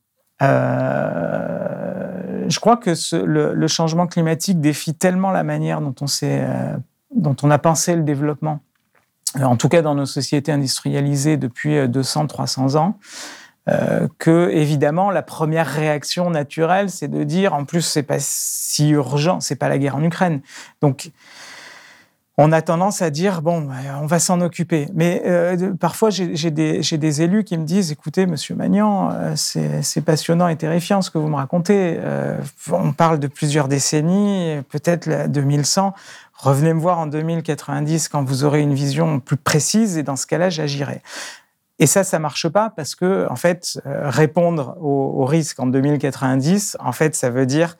Euh, 0.43 1.63
je 2.49 2.61
crois 2.61 2.77
que 2.77 2.93
le, 3.25 3.67
changement 3.67 4.07
climatique 4.07 4.61
défie 4.61 4.95
tellement 4.95 5.31
la 5.31 5.43
manière 5.43 5.81
dont 5.81 5.95
on, 6.01 6.07
euh, 6.23 6.77
dont 7.15 7.37
on 7.43 7.51
a 7.51 7.59
pensé 7.59 7.97
le 7.97 8.03
développement, 8.03 8.61
euh, 9.39 9.45
en 9.45 9.57
tout 9.57 9.69
cas 9.69 9.83
dans 9.83 9.95
nos 9.95 10.07
sociétés 10.07 10.53
industrialisées 10.53 11.37
depuis 11.37 11.77
200-300 11.77 12.77
euh, 12.77 12.79
ans, 12.79 12.99
que 14.19 14.51
évidemment 14.51 15.11
la 15.11 15.23
première 15.23 15.67
réaction 15.67 16.31
naturelle, 16.31 16.91
c'est 16.91 17.09
de 17.09 17.23
dire 17.23 17.55
en 17.55 17.65
plus 17.65 17.83
c'est 17.83 18.03
pas 18.03 18.19
si 18.19 18.91
urgent, 18.91 19.41
c'est 19.41 19.57
pas 19.57 19.69
la 19.69 19.79
guerre 19.79 19.97
en 19.97 20.03
Ukraine. 20.03 20.41
Donc 20.81 21.13
on 22.39 22.51
a 22.51 22.63
tendance 22.63 23.03
à 23.03 23.11
dire 23.11 23.43
bon, 23.43 23.63
bah, 23.63 23.75
on 24.01 24.07
va 24.07 24.19
s'en 24.19 24.41
occuper. 24.41 24.89
Mais 24.95 25.23
euh, 25.27 25.75
parfois, 25.79 26.11
j'ai 26.11 26.51
des, 26.51 27.23
élus 27.23 27.45
qui 27.45 27.59
me 27.59 27.65
disent 27.65 27.93
écoutez, 27.93 28.27
Monsieur 28.27 28.55
Magnan, 28.55 29.11
euh, 29.13 29.35
c'est 29.37 30.01
passionnant 30.01 30.49
et 30.49 30.57
terrifiant 30.57 31.03
ce 31.03 31.11
que 31.11 31.19
vous 31.19 31.29
me 31.29 31.37
racontez. 31.37 31.99
Euh, 31.99 32.39
on 32.71 32.93
parle 32.93 33.19
de 33.19 33.27
plusieurs 33.27 33.69
décennies, 33.69 34.63
peut-être 34.71 35.29
2100. 35.29 35.95
Revenez 36.35 36.73
me 36.73 36.81
voir 36.81 36.99
en 36.99 37.07
2090 37.07 38.09
quand 38.09 38.25
vous 38.25 38.45
aurez 38.45 38.61
une 38.61 38.75
vision 38.75 39.21
plus 39.21 39.37
précise 39.37 39.99
et 39.99 40.03
dans 40.03 40.17
ce 40.17 40.27
cas-là, 40.27 40.49
j'agirai. 40.49 41.03
Et 41.79 41.87
ça, 41.87 42.05
ça 42.05 42.19
marche 42.19 42.49
pas 42.49 42.71
parce 42.71 42.95
que, 42.95 43.27
en 43.29 43.37
fait, 43.37 43.81
répondre 43.85 44.77
au, 44.81 45.23
au 45.23 45.25
risque 45.25 45.61
en 45.61 45.67
2090, 45.67 46.79
en 46.81 46.93
fait, 46.93 47.15
ça 47.15 47.29
veut 47.29 47.47
dire 47.47 47.77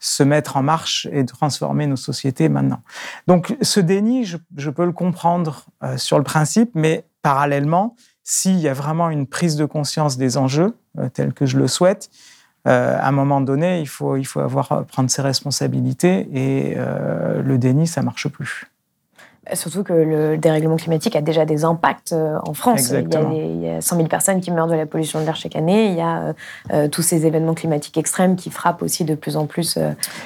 se 0.00 0.22
mettre 0.22 0.56
en 0.56 0.62
marche 0.62 1.06
et 1.12 1.24
transformer 1.26 1.86
nos 1.86 1.96
sociétés 1.96 2.48
maintenant. 2.48 2.82
Donc 3.26 3.56
ce 3.60 3.80
déni, 3.80 4.24
je, 4.24 4.70
peux 4.70 4.86
le 4.86 4.92
comprendre 4.92 5.66
euh, 5.84 5.98
sur 5.98 6.16
le 6.16 6.24
principe, 6.24 6.70
mais 6.74 7.04
parallèlement, 7.22 7.94
s'il 8.24 8.58
y 8.58 8.68
a 8.68 8.72
vraiment 8.72 9.10
une 9.10 9.26
prise 9.26 9.56
de 9.56 9.66
conscience 9.66 10.16
des 10.16 10.38
enjeux, 10.38 10.74
euh, 10.98 11.10
tels 11.10 11.34
que 11.34 11.44
je 11.44 11.58
le 11.58 11.68
souhaite, 11.68 12.10
euh, 12.66 12.98
à 12.98 13.08
un 13.08 13.12
moment 13.12 13.42
donné, 13.42 13.80
il 13.80 13.88
faut, 13.88 14.16
il 14.16 14.24
faut 14.24 14.40
prendre 14.88 15.10
ses 15.10 15.22
responsabilités 15.22 16.28
et 16.32 16.76
le 16.76 17.56
déni, 17.58 17.86
ça 17.86 18.02
marche 18.02 18.28
plus. 18.28 18.70
Surtout 19.54 19.82
que 19.82 19.92
le 19.92 20.36
dérèglement 20.36 20.76
climatique 20.76 21.16
a 21.16 21.20
déjà 21.20 21.44
des 21.44 21.64
impacts 21.64 22.12
euh, 22.12 22.38
en 22.46 22.54
France. 22.54 22.90
Il 22.90 23.62
y, 23.62 23.68
a 23.68 23.80
100 23.80 23.96
000 23.96 24.08
personnes 24.08 24.40
qui 24.40 24.50
meurent 24.50 24.68
de 24.68 24.74
la 24.74 24.86
pollution 24.86 25.20
de 25.20 25.24
l'air 25.24 25.36
chaque 25.36 25.56
année. 25.56 25.86
Il 25.86 25.96
y 25.96 26.00
a 26.00 26.20
euh, 26.20 26.32
euh, 26.72 26.88
tous 26.88 27.02
ces 27.02 27.26
événements 27.26 27.54
climatiques 27.54 27.98
extrêmes 27.98 28.36
qui 28.36 28.50
frappent 28.50 28.82
aussi 28.82 29.04
de 29.04 29.14
plus 29.14 29.36
en 29.36 29.46
plus. 29.46 29.78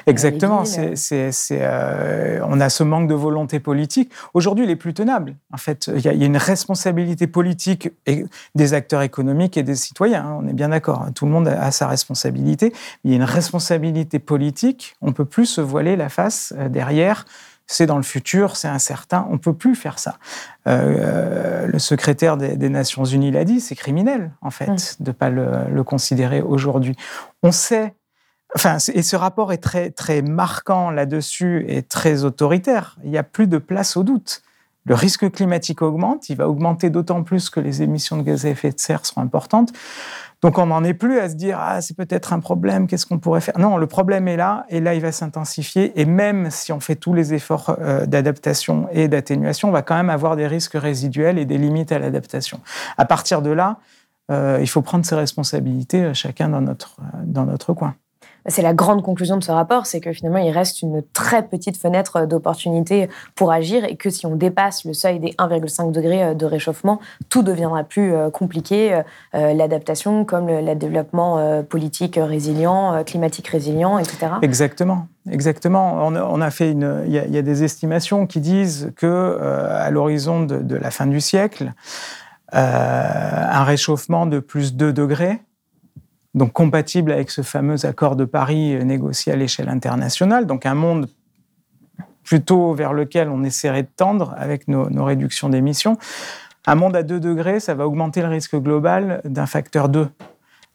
Exactement. 0.06 0.64
c'est, 0.64 2.40
on 2.46 2.60
a 2.60 2.68
ce 2.68 2.82
manque 2.82 3.08
de 3.08 3.14
volonté 3.14 3.60
politique. 3.60 4.10
Aujourd'hui, 4.34 4.64
il 4.64 4.70
est 4.70 4.76
plus 4.76 4.94
tenable. 4.94 5.34
En 5.52 5.56
fait, 5.56 5.90
il 5.94 6.02
y, 6.02 6.08
a, 6.08 6.12
une 6.12 6.36
responsabilité 6.36 7.26
politique 7.26 7.90
et 8.06 8.24
des 8.54 8.74
acteurs 8.74 9.02
économiques 9.02 9.56
et 9.56 9.62
des 9.62 9.76
citoyens. 9.76 10.24
Hein, 10.24 10.38
on 10.40 10.48
est 10.48 10.52
bien 10.52 10.68
d'accord. 10.68 11.02
Hein. 11.02 11.12
Tout 11.14 11.26
le 11.26 11.32
monde 11.32 11.48
a 11.48 11.70
sa 11.70 11.88
responsabilité. 11.88 12.72
Il 13.04 13.10
y 13.10 13.14
a 13.14 13.16
une 13.16 13.24
responsabilité 13.24 14.18
politique. 14.18 14.96
On 15.02 15.12
peut 15.12 15.24
plus 15.24 15.46
se 15.46 15.60
voiler 15.60 15.96
la 15.96 16.08
face 16.08 16.54
derrière 16.70 17.24
c'est 17.66 17.86
dans 17.86 17.96
le 17.96 18.02
futur, 18.02 18.56
c'est 18.56 18.68
incertain, 18.68 19.26
on 19.30 19.34
ne 19.34 19.38
peut 19.38 19.54
plus 19.54 19.74
faire 19.74 19.98
ça. 19.98 20.18
Euh, 20.66 21.66
le 21.66 21.78
secrétaire 21.78 22.36
des, 22.36 22.68
Nations 22.68 23.04
Unies 23.04 23.30
l'a 23.30 23.44
dit, 23.44 23.60
c'est 23.60 23.74
criminel, 23.74 24.32
en 24.42 24.50
fait, 24.50 24.68
mm. 24.68 24.76
de 25.00 25.10
ne 25.10 25.12
pas 25.12 25.30
le, 25.30 25.82
considérer 25.84 26.40
aujourd'hui. 26.42 26.96
On 27.42 27.52
sait, 27.52 27.94
enfin, 28.54 28.76
et 28.92 29.02
ce 29.02 29.16
rapport 29.16 29.52
est 29.52 29.58
très, 29.58 29.90
très 29.90 30.22
marquant 30.22 30.90
là-dessus 30.90 31.64
et 31.68 31.82
très 31.82 32.24
autoritaire. 32.24 32.96
Il 33.04 33.10
n'y 33.10 33.18
a 33.18 33.22
plus 33.22 33.46
de 33.46 33.58
place 33.58 33.96
au 33.96 34.02
doute. 34.02 34.42
Le 34.86 34.94
risque 34.94 35.30
climatique 35.30 35.80
augmente, 35.80 36.28
il 36.28 36.36
va 36.36 36.48
augmenter 36.48 36.90
d'autant 36.90 37.22
plus 37.22 37.48
que 37.48 37.58
les 37.58 37.82
émissions 37.82 38.18
de 38.18 38.22
gaz 38.22 38.44
à 38.44 38.50
effet 38.50 38.70
de 38.70 38.78
serre 38.78 39.06
sont 39.06 39.20
importantes. 39.20 39.72
Donc 40.42 40.58
on 40.58 40.66
n'en 40.66 40.84
est 40.84 40.92
plus 40.92 41.18
à 41.20 41.30
se 41.30 41.36
dire 41.36 41.56
ah 41.58 41.80
c'est 41.80 41.96
peut-être 41.96 42.34
un 42.34 42.40
problème, 42.40 42.86
qu'est-ce 42.86 43.06
qu'on 43.06 43.18
pourrait 43.18 43.40
faire? 43.40 43.58
Non, 43.58 43.78
le 43.78 43.86
problème 43.86 44.28
est 44.28 44.36
là 44.36 44.66
et 44.68 44.78
là 44.78 44.94
il 44.94 45.00
va 45.00 45.10
s'intensifier 45.10 45.98
et 45.98 46.04
même 46.04 46.50
si 46.50 46.70
on 46.70 46.80
fait 46.80 46.96
tous 46.96 47.14
les 47.14 47.32
efforts 47.32 47.76
euh, 47.80 48.04
d'adaptation 48.04 48.86
et 48.92 49.08
d'atténuation, 49.08 49.70
on 49.70 49.72
va 49.72 49.80
quand 49.80 49.94
même 49.94 50.10
avoir 50.10 50.36
des 50.36 50.46
risques 50.46 50.74
résiduels 50.74 51.38
et 51.38 51.46
des 51.46 51.56
limites 51.56 51.92
à 51.92 51.98
l'adaptation. 51.98 52.60
À 52.98 53.06
partir 53.06 53.40
de 53.40 53.48
là, 53.48 53.78
euh, 54.30 54.58
il 54.60 54.68
faut 54.68 54.82
prendre 54.82 55.06
ses 55.06 55.14
responsabilités 55.14 56.02
euh, 56.02 56.14
chacun 56.14 56.50
dans 56.50 56.60
notre 56.60 56.98
dans 57.24 57.46
notre 57.46 57.72
coin 57.72 57.94
c'est 58.46 58.62
la 58.62 58.74
grande 58.74 59.02
conclusion 59.02 59.36
de 59.36 59.44
ce 59.44 59.52
rapport, 59.52 59.86
c'est 59.86 60.00
que 60.00 60.12
finalement, 60.12 60.38
il 60.38 60.50
reste 60.50 60.82
une 60.82 61.02
très 61.12 61.42
petite 61.42 61.76
fenêtre 61.76 62.26
d'opportunité 62.26 63.08
pour 63.34 63.52
agir 63.52 63.84
et 63.84 63.96
que 63.96 64.10
si 64.10 64.26
on 64.26 64.36
dépasse 64.36 64.84
le 64.84 64.92
seuil 64.92 65.18
des 65.18 65.30
1,5 65.32 65.92
degrés 65.92 66.34
de 66.34 66.46
réchauffement, 66.46 67.00
tout 67.28 67.42
deviendra 67.42 67.84
plus 67.84 68.12
euh, 68.12 68.30
compliqué. 68.30 69.02
Euh, 69.34 69.54
l'adaptation, 69.54 70.24
comme 70.24 70.48
le 70.48 70.74
développement 70.74 71.38
euh, 71.38 71.62
politique 71.62 72.18
résilient, 72.20 73.02
climatique 73.04 73.48
résilient, 73.48 73.98
etc. 73.98 74.32
Exactement. 74.42 75.08
Exactement. 75.30 76.06
On 76.06 76.40
a, 76.42 76.50
fait 76.50 76.70
une. 76.70 77.02
Il 77.06 77.12
y, 77.12 77.38
a, 77.38 77.42
des 77.42 77.64
estimations 77.64 78.26
qui 78.26 78.40
disent 78.40 78.92
que 78.94 79.38
à 79.40 79.90
l'horizon 79.90 80.42
de, 80.42 80.76
la 80.76 80.90
fin 80.90 81.06
du 81.06 81.18
siècle, 81.18 81.72
un 82.52 83.64
réchauffement 83.64 84.26
de 84.26 84.38
plus 84.38 84.74
2 84.74 84.92
degrés 84.92 85.40
donc 86.34 86.52
compatible 86.52 87.12
avec 87.12 87.30
ce 87.30 87.42
fameux 87.42 87.86
accord 87.86 88.16
de 88.16 88.24
Paris 88.24 88.74
euh, 88.74 88.82
négocié 88.82 89.32
à 89.32 89.36
l'échelle 89.36 89.68
internationale, 89.68 90.46
donc 90.46 90.66
un 90.66 90.74
monde 90.74 91.08
plutôt 92.24 92.72
vers 92.74 92.92
lequel 92.92 93.28
on 93.28 93.44
essaierait 93.44 93.82
de 93.82 93.90
tendre 93.94 94.34
avec 94.36 94.66
nos, 94.66 95.04
réductions 95.04 95.48
d'émissions. 95.48 95.98
Un 96.66 96.74
monde 96.74 96.96
à 96.96 97.02
2 97.02 97.20
degrés, 97.20 97.60
ça 97.60 97.74
va 97.74 97.86
augmenter 97.86 98.22
le 98.22 98.28
risque 98.28 98.56
global 98.56 99.20
d'un 99.24 99.46
facteur 99.46 99.90
2. 99.90 100.08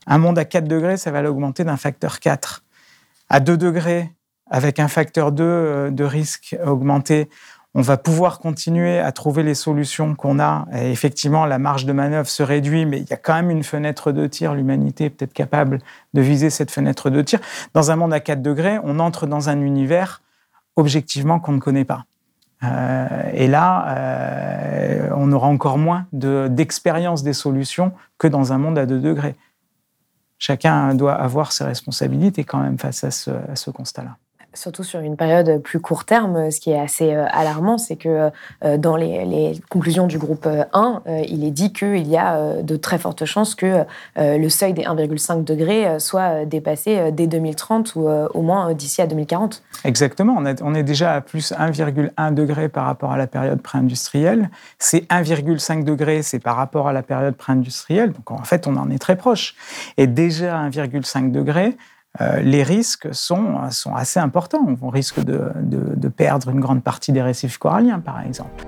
Un 0.06 0.18
monde 0.20 0.38
à 0.38 0.46
4 0.46 0.68
degrés, 0.68 0.98
ça 0.98 1.12
va 1.12 1.24
l'augmenter 1.24 1.64
d'un 1.64 1.78
facteur 1.78 2.20
4. 2.20 2.64
À 3.30 3.40
2 3.40 3.58
degrés, 3.58 4.12
avec 4.50 4.80
un 4.80 4.88
facteur 4.88 5.32
2 5.32 5.44
euh, 5.44 5.90
de 5.90 6.04
risque 6.04 6.56
augmenté, 6.66 7.30
on 7.76 7.82
va 7.82 7.98
pouvoir 7.98 8.40
continuer 8.40 8.98
à 9.00 9.12
trouver 9.12 9.44
les 9.44 9.54
solutions 9.54 10.16
qu'on 10.16 10.40
a. 10.40 10.66
Effectivement, 10.74 11.46
la 11.46 11.60
marge 11.60 11.86
de 11.86 11.94
manœuvre 11.94 12.28
se 12.28 12.42
réduit, 12.42 12.86
mais 12.86 13.00
il 13.00 13.08
y 13.08 13.14
a 13.14 13.18
quand 13.18 13.36
même 13.36 13.52
une 13.52 13.64
fenêtre 13.64 14.12
de 14.12 14.26
tir. 14.26 14.56
L'humanité 14.56 15.06
est 15.06 15.10
peut-être 15.12 15.34
capable 15.34 15.80
de 16.16 16.22
viser 16.22 16.50
cette 16.50 16.72
fenêtre 16.72 17.12
de 17.12 17.22
tir. 17.22 17.40
Dans 17.76 17.92
un 17.92 17.96
monde 17.96 18.14
à 18.14 18.20
4 18.20 18.42
degrés, 18.42 18.80
on 18.84 19.00
entre 19.00 19.28
dans 19.28 19.50
un 19.50 19.62
univers 19.62 20.24
objectivement 20.76 21.40
qu'on 21.40 21.52
ne 21.52 21.60
connaît 21.60 21.86
pas. 21.86 22.06
Euh, 22.64 23.30
et 23.34 23.48
là, 23.48 23.86
euh, 23.98 25.10
on 25.16 25.32
aura 25.32 25.48
encore 25.48 25.78
moins 25.78 26.08
d'expérience 26.12 27.22
des 27.22 27.34
solutions 27.34 27.94
que 28.18 28.28
dans 28.28 28.52
un 28.52 28.58
monde 28.58 28.80
à 28.80 28.88
2 28.88 29.00
degrés. 29.00 29.36
Chacun 30.40 30.96
doit 30.96 31.14
avoir 31.14 31.52
ses 31.52 31.66
responsabilités 31.66 32.46
quand 32.46 32.60
même 32.60 32.80
face 32.80 33.04
à 33.04 33.12
ce 33.12 33.70
constat-là 33.70 34.18
surtout 34.60 34.84
sur 34.84 35.00
une 35.00 35.16
période 35.16 35.62
plus 35.64 35.80
court 35.80 36.04
terme, 36.04 36.52
ce 36.52 36.60
qui 36.60 36.72
est 36.72 36.80
assez 36.80 37.14
euh, 37.14 37.26
alarmant, 37.30 37.78
c'est 37.78 37.96
que 37.96 38.30
euh, 38.64 38.78
dans 38.78 38.96
les, 38.98 39.60
conclusions 39.70 40.08
du 40.08 40.18
groupe 40.18 40.48
1, 40.48 41.02
euh, 41.08 41.22
il 41.28 41.46
est 41.46 41.52
dit 41.52 41.72
qu'il 41.72 42.08
y 42.08 42.18
a 42.18 42.62
de 42.62 42.76
très 42.76 42.98
fortes 42.98 43.26
chances 43.26 43.56
que 43.56 43.86
le 44.18 44.50
seuil 44.50 44.74
des 44.74 44.84
1,5 44.84 45.44
degrés 45.44 46.00
soit 46.00 46.46
dépassé 46.46 47.12
dès 47.12 47.28
2030 47.28 47.96
ou 47.96 48.08
au 48.08 48.42
moins 48.42 48.74
d'ici 48.74 49.02
à 49.02 49.08
2040. 49.08 49.64
Exactement, 49.86 50.42
on, 50.62 50.76
est 50.76 50.84
déjà 50.84 51.14
à 51.14 51.22
plus 51.22 51.54
1,1 51.54 52.34
degré 52.34 52.70
par 52.70 52.86
rapport 52.86 53.12
à 53.12 53.18
la 53.18 53.28
période 53.28 53.62
pré-industrielle. 53.62 54.50
C'est 54.78 55.08
1,5 55.10 55.84
degré, 55.84 56.22
c'est 56.22 56.40
par 56.40 56.56
rapport 56.56 56.88
à 56.88 56.94
la 56.94 57.04
période 57.04 57.36
pré-industrielle, 57.36 58.12
donc 58.12 58.32
en 58.32 58.44
fait 58.44 58.68
on 58.68 58.76
en 58.76 58.90
est 58.90 59.00
très 59.00 59.16
proche. 59.16 59.56
Et 59.98 60.08
déjà 60.08 60.70
1,5 60.70 61.32
degré, 61.32 61.78
euh, 62.22 62.42
les 62.42 62.64
risques 62.64 63.08
sont, 63.14 63.70
sont 63.72 63.94
assez 63.96 64.20
importants. 64.20 64.66
On 64.82 64.90
risque 64.90 65.24
de, 65.24 65.52
de, 65.56 66.08
perdre 66.10 66.50
une 66.50 66.60
grande 66.60 66.84
partie 66.84 67.12
des 67.12 67.22
récifs 67.22 67.58
coralliens, 67.58 68.00
par 68.00 68.22
exemple. 68.22 68.66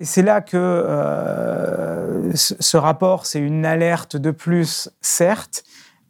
C'est 0.00 0.22
là 0.22 0.42
que 0.42 0.56
euh, 0.56 2.30
ce 2.34 2.76
rapport, 2.76 3.24
c'est 3.24 3.38
une 3.38 3.64
alerte 3.64 4.16
de 4.16 4.30
plus, 4.30 4.90
certes, 5.00 5.64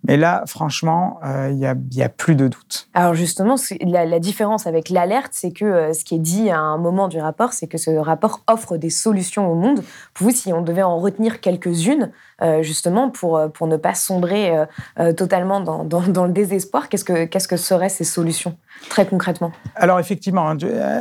mais 0.08 0.16
là, 0.16 0.44
franchement, 0.46 1.18
euh, 1.24 1.50
il 1.50 1.56
n'y 1.56 2.02
a, 2.02 2.08
plus 2.08 2.36
de 2.36 2.48
doute. 2.48 2.88
Alors 2.94 3.14
justement, 3.14 3.56
la, 3.80 4.18
différence 4.20 4.66
avec 4.66 4.88
l'alerte, 4.88 5.32
c'est 5.32 5.52
que 5.52 5.92
ce 5.92 6.04
qui 6.04 6.14
est 6.14 6.20
dit 6.20 6.50
à 6.50 6.58
un 6.58 6.78
moment 6.78 7.08
du 7.08 7.18
rapport, 7.18 7.52
c'est 7.52 7.66
que 7.66 7.78
ce 7.78 7.90
rapport 7.90 8.42
offre 8.46 8.76
des 8.76 8.90
solutions 8.90 9.50
au 9.50 9.54
monde. 9.54 9.82
Pour 10.14 10.28
vous, 10.28 10.30
si 10.30 10.52
on 10.52 10.62
devait 10.62 10.82
en 10.82 10.98
retenir 10.98 11.40
quelques-unes, 11.40 12.04
euh, 12.04 12.25
justement 12.62 13.08
pour, 13.10 13.38
euh, 13.38 13.48
pour 13.48 13.66
ne 13.66 13.76
pas 13.76 13.94
sombrer 13.94 14.66
euh, 14.98 15.12
totalement 15.12 15.60
dans, 15.60 15.84
dans, 15.84 16.24
le 16.26 16.32
désespoir 16.32 16.88
Qu'est-ce 16.88 17.04
que, 17.04 17.24
que 17.24 17.56
seraient 17.56 17.88
ces 17.88 18.04
solutions, 18.04 18.56
très 18.90 19.06
concrètement? 19.06 19.52
Alors 19.74 19.98
effectivement, 19.98 20.52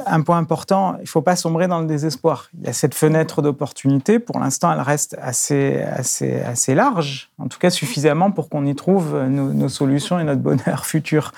un 0.06 0.22
point 0.22 0.38
important, 0.38 0.96
il 1.00 1.04
ne 1.04 1.08
faut 1.08 1.22
pas 1.22 1.36
sombrer 1.36 1.68
dans 1.68 1.80
le 1.80 1.88
désespoir. 1.88 2.50
Il 2.58 2.66
y 2.66 2.70
a 2.70 2.74
cette 2.74 2.96
fenêtre 2.96 3.42
d'opportunité, 3.42 4.20
pour 4.20 4.40
l'instant 4.40 4.72
elle 4.72 4.82
reste 4.82 5.18
assez, 5.22 5.82
assez, 5.82 6.42
assez 6.42 6.76
large, 6.76 7.30
en 7.38 7.48
tout 7.48 7.60
cas 7.60 7.70
suffisamment 7.70 8.32
pour 8.32 8.50
qu'on 8.50 8.66
y 8.66 8.76
trouve 8.76 9.18
nos, 9.28 9.70
solutions 9.70 10.20
et 10.20 10.24
notre 10.24 10.42
bonheur 10.42 10.86
futur. 10.86 11.32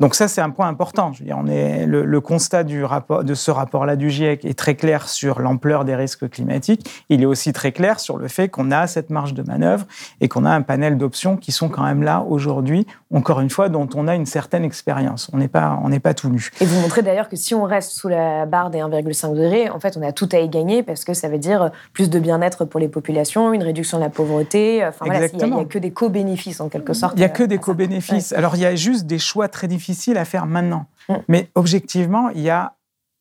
Donc 0.00 0.14
ça 0.14 0.28
c'est 0.28 0.40
un 0.40 0.50
point 0.50 0.68
important. 0.68 1.12
Je 1.12 1.20
veux 1.20 1.26
dire, 1.26 1.38
on 1.38 1.46
est, 1.46 1.86
le, 1.86 2.04
le 2.04 2.20
constat 2.20 2.64
du 2.64 2.84
rapport, 2.84 3.24
de 3.24 3.34
ce 3.34 3.50
rapport-là 3.50 3.96
du 3.96 4.10
GIEC 4.10 4.44
est 4.44 4.58
très 4.58 4.74
clair 4.74 5.08
sur 5.08 5.40
l'ampleur 5.40 5.84
des 5.84 5.96
risques 5.96 6.28
climatiques. 6.28 7.04
Il 7.08 7.22
est 7.22 7.26
aussi 7.26 7.52
très 7.52 7.72
clair 7.72 8.00
sur 8.00 8.18
le 8.18 8.28
fait 8.28 8.48
qu'on 8.48 8.70
a 8.70 8.86
cette 8.86 9.10
marge 9.10 9.34
de 9.38 9.42
manœuvre 9.42 9.86
et 10.20 10.28
qu'on 10.28 10.44
a 10.44 10.50
un 10.50 10.62
panel 10.62 10.98
d'options 10.98 11.36
qui 11.36 11.52
sont 11.52 11.68
quand 11.68 11.82
même 11.82 12.02
là 12.02 12.24
aujourd'hui, 12.28 12.86
encore 13.12 13.40
une 13.40 13.50
fois, 13.50 13.68
dont 13.68 13.88
on 13.94 14.06
a 14.06 14.14
une 14.14 14.26
certaine 14.26 14.64
expérience. 14.64 15.30
On 15.32 15.38
n'est 15.38 15.48
pas, 15.48 15.80
on 15.82 15.88
n'est 15.88 16.00
pas 16.00 16.14
tout 16.14 16.28
nu. 16.28 16.50
Et 16.60 16.66
vous 16.66 16.80
montrez 16.80 17.02
d'ailleurs 17.02 17.28
que 17.28 17.36
si 17.36 17.54
on 17.54 17.64
reste 17.64 17.92
sous 17.92 18.08
la 18.08 18.46
barre 18.46 18.70
des 18.70 18.78
1,5 18.78 19.34
degrés, 19.34 19.70
en 19.70 19.80
fait, 19.80 19.96
on 19.96 20.02
a 20.02 20.12
tout 20.12 20.28
à 20.32 20.38
y 20.38 20.48
gagner 20.48 20.82
parce 20.82 21.04
que 21.04 21.14
ça 21.14 21.28
veut 21.28 21.38
dire 21.38 21.70
plus 21.92 22.10
de 22.10 22.18
bien-être 22.18 22.64
pour 22.64 22.80
les 22.80 22.88
populations, 22.88 23.52
une 23.52 23.62
réduction 23.62 23.98
de 23.98 24.02
la 24.02 24.10
pauvreté. 24.10 24.84
Enfin, 24.84 25.04
voilà, 25.06 25.26
il 25.26 25.36
n'y 25.36 25.60
a, 25.60 25.64
que 25.64 25.78
des 25.78 25.90
co-bénéfices 25.90 26.60
en 26.60 26.68
quelque 26.68 26.92
sorte. 26.92 27.14
Il 27.16 27.20
n'y 27.20 27.24
a 27.24 27.28
que 27.28 27.44
des 27.44 27.58
co-bénéfices. 27.58 28.32
Alors, 28.32 28.56
il 28.56 28.62
y 28.62 28.66
a 28.66 28.74
juste 28.74 29.06
des 29.06 29.18
choix 29.18 29.48
très 29.48 29.68
difficiles 29.68 30.18
à 30.18 30.24
faire 30.24 30.46
maintenant. 30.46 30.86
Mm. 31.08 31.14
Mais 31.28 31.50
objectivement, 31.54 32.28
il 32.30 32.42
y 32.42 32.50
a 32.50 32.74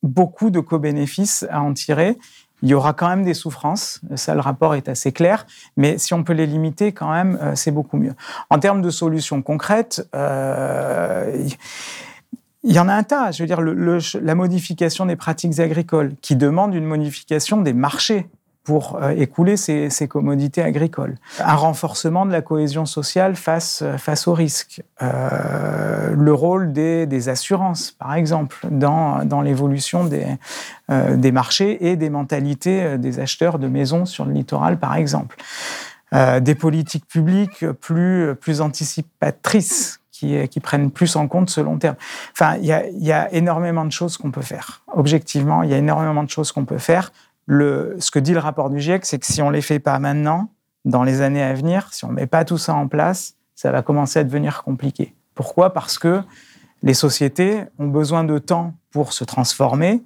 beaucoup 0.04 0.50
de 0.50 0.60
co-bénéfices 0.60 1.46
à 1.50 1.62
en 1.62 1.74
tirer. 1.74 2.18
Il 2.64 2.70
y 2.70 2.74
aura 2.74 2.94
quand 2.94 3.08
même 3.08 3.24
des 3.24 3.36
souffrances, 3.36 4.02
ça 4.16 4.34
le 4.34 4.42
rapport 4.42 4.74
est 4.76 4.90
assez 4.90 5.12
clair, 5.12 5.46
mais 5.76 5.98
si 5.98 6.14
on 6.14 6.24
peut 6.24 6.34
les 6.34 6.48
limiter 6.48 6.92
quand 6.92 7.12
même, 7.12 7.38
euh, 7.42 7.52
c'est 7.56 7.72
beaucoup 7.72 7.98
mieux. 7.98 8.14
En 8.50 8.58
termes 8.58 8.82
de 8.82 8.90
solutions 8.90 9.42
concrètes, 9.44 10.08
euh, 10.16 11.48
il 12.64 12.74
y 12.74 12.80
en 12.80 12.90
a 12.90 12.94
un 12.94 13.04
tas. 13.04 13.32
Je 13.32 13.44
veux 13.44 13.48
dire, 13.48 13.62
la 13.62 14.36
modification 14.36 15.06
des 15.06 15.16
pratiques 15.16 15.60
agricoles, 15.60 16.16
qui 16.22 16.36
demande 16.36 16.74
une 16.74 16.86
modification 16.86 17.62
des 17.62 17.74
marchés 17.74 18.28
pour 18.68 18.98
euh, 19.02 19.12
écouler 19.12 19.56
ces, 19.56 20.08
commodités 20.10 20.62
agricoles. 20.62 21.16
Un 21.40 21.56
renforcement 21.56 22.26
de 22.26 22.34
la 22.34 22.42
cohésion 22.42 22.86
sociale 22.86 23.38
face, 23.38 23.82
face 23.98 24.28
aux 24.28 24.34
risques. 24.34 24.84
Euh, 25.02 26.14
le 26.14 26.34
rôle 26.34 26.74
des, 26.74 27.30
assurances, 27.30 27.92
par 27.92 28.14
exemple, 28.16 28.58
dans, 28.70 29.42
l'évolution 29.42 30.04
des, 30.04 30.26
euh, 30.92 31.32
marchés 31.32 31.88
et 31.88 31.96
des 31.96 32.10
mentalités 32.10 32.98
des 32.98 33.22
acheteurs 33.22 33.58
de 33.58 33.70
maisons 33.70 34.06
sur 34.06 34.26
le 34.26 34.34
littoral, 34.34 34.78
par 34.78 34.96
exemple. 34.96 35.38
des 36.12 36.56
politiques 36.56 37.08
publiques 37.08 37.66
plus, 37.72 38.60
anticipatrices 38.60 40.02
qui, 40.12 40.60
prennent 40.62 40.92
plus 40.92 41.16
en 41.16 41.30
compte 41.30 41.50
ce 41.50 41.62
long 41.62 41.78
terme. 41.78 41.96
Enfin, 42.34 42.58
il 42.58 42.66
y 42.66 43.12
a 43.14 43.34
énormément 43.34 43.86
de 43.86 43.94
choses 43.94 44.18
qu'on 44.18 44.32
peut 44.32 44.42
faire. 44.42 44.82
Objectivement, 44.94 45.64
il 45.64 45.70
y 45.70 45.74
a 45.74 45.78
énormément 45.78 46.24
de 46.24 46.30
choses 46.30 46.52
qu'on 46.52 46.66
peut 46.66 46.80
faire 46.80 47.14
ce 47.48 48.12
que 48.12 48.20
dit 48.20 48.34
le 48.34 48.40
rapport 48.40 48.70
du 48.70 48.80
GIEC, 48.80 49.06
c'est 49.06 49.20
que 49.20 49.26
si 49.26 49.42
on 49.42 49.48
ne 49.48 49.54
les 49.54 49.62
fait 49.62 49.80
pas 49.80 50.00
maintenant, 50.00 50.50
dans 50.86 51.04
les 51.04 51.22
années 51.22 51.44
à 51.44 51.54
venir, 51.54 51.90
si 51.92 52.06
on 52.06 52.10
ne 52.10 52.14
met 52.14 52.28
pas 52.28 52.46
tout 52.46 52.58
ça 52.58 52.74
en 52.74 52.88
place, 52.88 53.36
ça 53.56 53.72
va 53.72 53.82
commencer 53.82 54.20
à 54.20 54.24
devenir 54.24 54.64
compliqué. 54.64 55.16
Pourquoi? 55.36 55.74
Parce 55.74 55.98
que 56.00 56.22
les 56.84 56.94
sociétés 56.94 57.64
ont 57.80 57.88
besoin 57.88 58.24
de 58.24 58.38
temps 58.38 58.74
pour 58.92 59.14
se 59.14 59.24
transformer. 59.24 60.04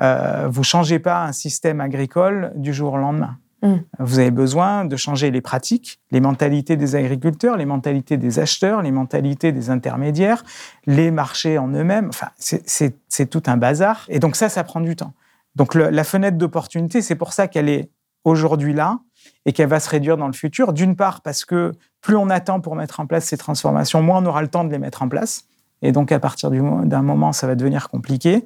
Euh, 0.00 0.48
vous 0.50 0.60
ne 0.60 0.64
changez 0.64 0.98
pas 0.98 1.24
un 1.24 1.32
système 1.32 1.80
agricole 1.80 2.52
du 2.54 2.72
jour 2.72 2.94
au 2.94 2.96
lendemain. 2.96 3.36
Mm. 3.62 3.74
Vous 3.98 4.18
avez 4.18 4.30
besoin 4.30 4.84
de 4.84 4.96
changer 4.96 5.30
les 5.30 5.40
pratiques, 5.40 6.00
les 6.10 6.20
mentalités 6.20 6.76
des 6.76 6.96
agriculteurs, 6.96 7.56
les 7.56 7.66
mentalités 7.66 8.16
des 8.16 8.38
acheteurs, 8.38 8.82
les 8.82 8.90
mentalités 8.90 9.52
des 9.52 9.70
intermédiaires, 9.70 10.44
les 10.86 11.10
marchés 11.10 11.58
en 11.58 11.68
eux-mêmes. 11.68 12.08
Enfin, 12.08 12.28
c'est 12.38 13.30
tout 13.30 13.42
un 13.46 13.56
bazar. 13.56 14.06
Et 14.08 14.18
donc 14.18 14.36
ça, 14.36 14.48
ça 14.48 14.64
prend 14.64 14.80
du 14.80 14.96
temps. 14.96 15.12
Donc 15.56 15.74
la 15.74 16.04
fenêtre 16.04 16.38
d'opportunité, 16.38 17.02
c'est 17.02 17.16
pour 17.16 17.32
ça 17.32 17.48
qu'elle 17.48 17.68
est 17.68 17.90
aujourd'hui 18.24 18.72
là 18.72 19.00
et 19.46 19.52
qu'elle 19.52 19.68
va 19.68 19.80
se 19.80 19.88
réduire 19.88 20.16
dans 20.16 20.26
le 20.26 20.32
futur. 20.32 20.72
D'une 20.72 20.96
part 20.96 21.20
parce 21.22 21.44
que 21.44 21.72
plus 22.00 22.16
on 22.16 22.30
attend 22.30 22.60
pour 22.60 22.76
mettre 22.76 23.00
en 23.00 23.06
place 23.06 23.24
ces 23.24 23.36
transformations, 23.36 24.02
moins 24.02 24.22
on 24.22 24.26
aura 24.26 24.42
le 24.42 24.48
temps 24.48 24.64
de 24.64 24.70
les 24.70 24.78
mettre 24.78 25.02
en 25.02 25.08
place. 25.08 25.44
Et 25.82 25.92
donc, 25.92 26.12
à 26.12 26.18
partir 26.18 26.50
d'un 26.50 27.02
moment, 27.02 27.32
ça 27.32 27.46
va 27.46 27.54
devenir 27.54 27.88
compliqué. 27.88 28.44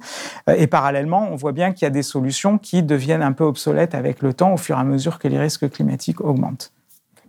Euh, 0.49 0.55
et 0.57 0.67
parallèlement, 0.67 1.27
on 1.29 1.35
voit 1.35 1.51
bien 1.51 1.73
qu'il 1.73 1.83
y 1.83 1.85
a 1.85 1.89
des 1.89 2.03
solutions 2.03 2.57
qui 2.57 2.81
deviennent 2.81 3.23
un 3.23 3.33
peu 3.33 3.43
obsolètes 3.43 3.93
avec 3.93 4.21
le 4.21 4.33
temps 4.33 4.53
au 4.53 4.57
fur 4.57 4.77
et 4.77 4.79
à 4.79 4.83
mesure 4.83 5.19
que 5.19 5.27
les 5.27 5.39
risques 5.39 5.69
climatiques 5.69 6.21
augmentent. 6.21 6.71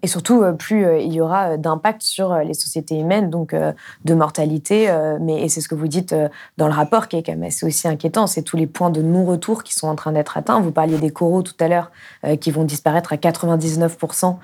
Et 0.07 0.09
surtout, 0.09 0.44
euh, 0.44 0.52
plus 0.52 0.86
euh, 0.86 1.00
il 1.00 1.12
y 1.12 1.20
aura 1.20 1.48
euh, 1.48 1.57
d'impact 1.57 2.00
sur 2.00 2.32
les 2.36 2.54
sociétés 2.54 2.96
humaines, 2.96 3.28
donc 3.28 3.57
de 4.04 4.14
mortalité. 4.14 4.88
Mais, 5.20 5.42
et 5.42 5.48
c'est 5.48 5.61
ce 5.61 5.68
que 5.68 5.74
vous 5.74 5.88
dites 5.88 6.14
dans 6.59 6.68
le 6.68 6.72
rapport, 6.72 7.09
qui 7.09 7.16
est 7.16 7.24
quand 7.24 7.32
même 7.32 7.42
assez 7.42 7.66
aussi 7.66 7.88
inquiétant, 7.88 8.28
c'est 8.28 8.42
tous 8.42 8.57
les 8.57 8.68
points 8.68 8.90
de 8.90 9.02
non-retour 9.02 9.64
qui 9.64 9.74
sont 9.74 9.88
en 9.88 9.96
train 9.96 10.12
d'être 10.12 10.36
atteints. 10.36 10.61
Vous 10.61 10.70
parliez 10.70 10.98
des 10.98 11.11
coraux 11.11 11.42
tout 11.42 11.54
à 11.59 11.66
l'heure, 11.66 11.90
qui 12.40 12.50
vont 12.52 12.62
disparaître 12.62 13.12
à 13.12 13.16
99% 13.16 14.36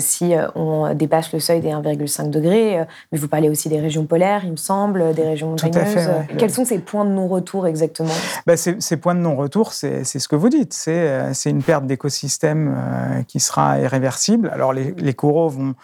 si 0.00 0.32
on 0.54 0.92
dépasse 0.94 1.32
le 1.32 1.38
seuil 1.38 1.60
des 1.60 1.68
1,5 1.68 2.30
degrés. 2.30 2.84
Mais 3.12 3.18
vous 3.18 3.28
parlez 3.28 3.48
aussi 3.48 3.68
des 3.68 3.80
régions 3.80 4.06
polaires, 4.06 4.42
il 4.44 4.52
me 4.52 4.56
semble, 4.56 5.14
des 5.14 5.22
régions 5.22 5.50
montagneuses. 5.50 6.08
Quels 6.38 6.52
sont 6.52 6.64
ces 6.64 6.78
points 6.78 7.04
de 7.04 7.10
non-retour 7.10 7.66
exactement? 7.66 8.14
Bah, 8.46 8.56
Ces 8.56 8.96
points 8.96 9.14
de 9.14 9.20
non-retour, 9.20 9.72
c'est 9.72 10.04
ce 10.04 10.28
que 10.28 10.36
vous 10.36 10.48
dites. 10.48 10.72
C'est 10.72 11.50
une 11.50 11.62
perte 11.62 11.86
d'écosystème 11.86 13.24
qui 13.28 13.38
sera 13.38 13.78
irréversible. 13.78 14.50
Alors, 14.52 14.72
les, 14.72 15.03
les 15.04 15.14
coraux 15.14 15.48
vont 15.48 15.74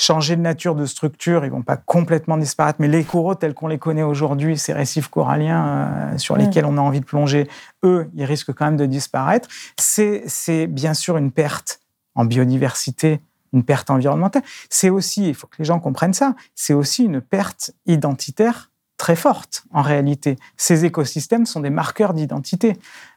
changer 0.00 0.34
de 0.34 0.40
nature, 0.40 0.74
de 0.74 0.86
structure, 0.86 1.44
ils 1.44 1.50
vont 1.50 1.62
pas 1.62 1.76
complètement 1.76 2.38
disparaître, 2.38 2.78
mais 2.80 2.88
les 2.88 3.04
coraux 3.04 3.34
tels 3.34 3.52
qu'on 3.52 3.68
les 3.68 3.78
connaît 3.78 4.02
aujourd'hui, 4.02 4.56
ces 4.56 4.72
récifs 4.72 5.08
coralliens 5.08 6.12
euh, 6.14 6.18
sur 6.18 6.36
lesquels 6.36 6.64
on 6.64 6.78
a 6.78 6.80
envie 6.80 7.00
de 7.00 7.04
plonger, 7.04 7.48
eux, 7.84 8.08
ils 8.14 8.24
risquent 8.24 8.54
quand 8.54 8.64
même 8.64 8.78
de 8.78 8.86
disparaître. 8.86 9.48
C'est 9.76 10.66
bien 10.66 10.94
sûr 10.94 11.18
une 11.18 11.30
perte 11.30 11.80
en 12.14 12.24
biodiversité, 12.24 13.20
une 13.52 13.62
perte 13.62 13.90
environnementale. 13.90 14.42
C'est 14.70 14.88
aussi, 14.88 15.28
il 15.28 15.34
faut 15.34 15.46
que 15.46 15.56
les 15.58 15.66
gens 15.66 15.80
comprennent 15.80 16.14
ça, 16.14 16.34
c'est 16.54 16.74
aussi 16.74 17.04
une 17.04 17.20
perte 17.20 17.72
identitaire 17.84 18.70
très 19.00 19.16
forte 19.16 19.64
en 19.72 19.80
réalité. 19.80 20.38
Ces 20.58 20.84
écosystèmes 20.84 21.46
sont 21.46 21.60
des 21.60 21.70
marqueurs 21.70 22.12
d'identité. 22.12 22.76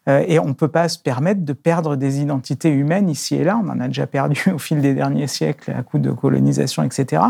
Euh, 0.10 0.24
et 0.28 0.39
on 0.39 0.47
ne 0.47 0.54
peut 0.54 0.68
pas 0.68 0.89
se 0.89 0.99
permettre 0.99 1.45
de 1.45 1.54
perdre 1.54 1.95
des 1.95 2.20
identités 2.20 2.70
humaines 2.70 3.10
ici 3.10 3.36
et 3.36 3.43
là. 3.43 3.60
On 3.64 3.70
en 3.70 3.80
a 3.80 3.88
déjà 3.88 4.08
perdu 4.08 4.43
au 4.54 4.58
fil 4.58 4.82
des 4.82 4.93
derniers 4.93 5.28
siècles 5.28 5.72
à 5.72 5.84
coup 5.84 5.99
de 5.99 6.12
colonisation, 6.12 6.84
etc. 6.84 7.22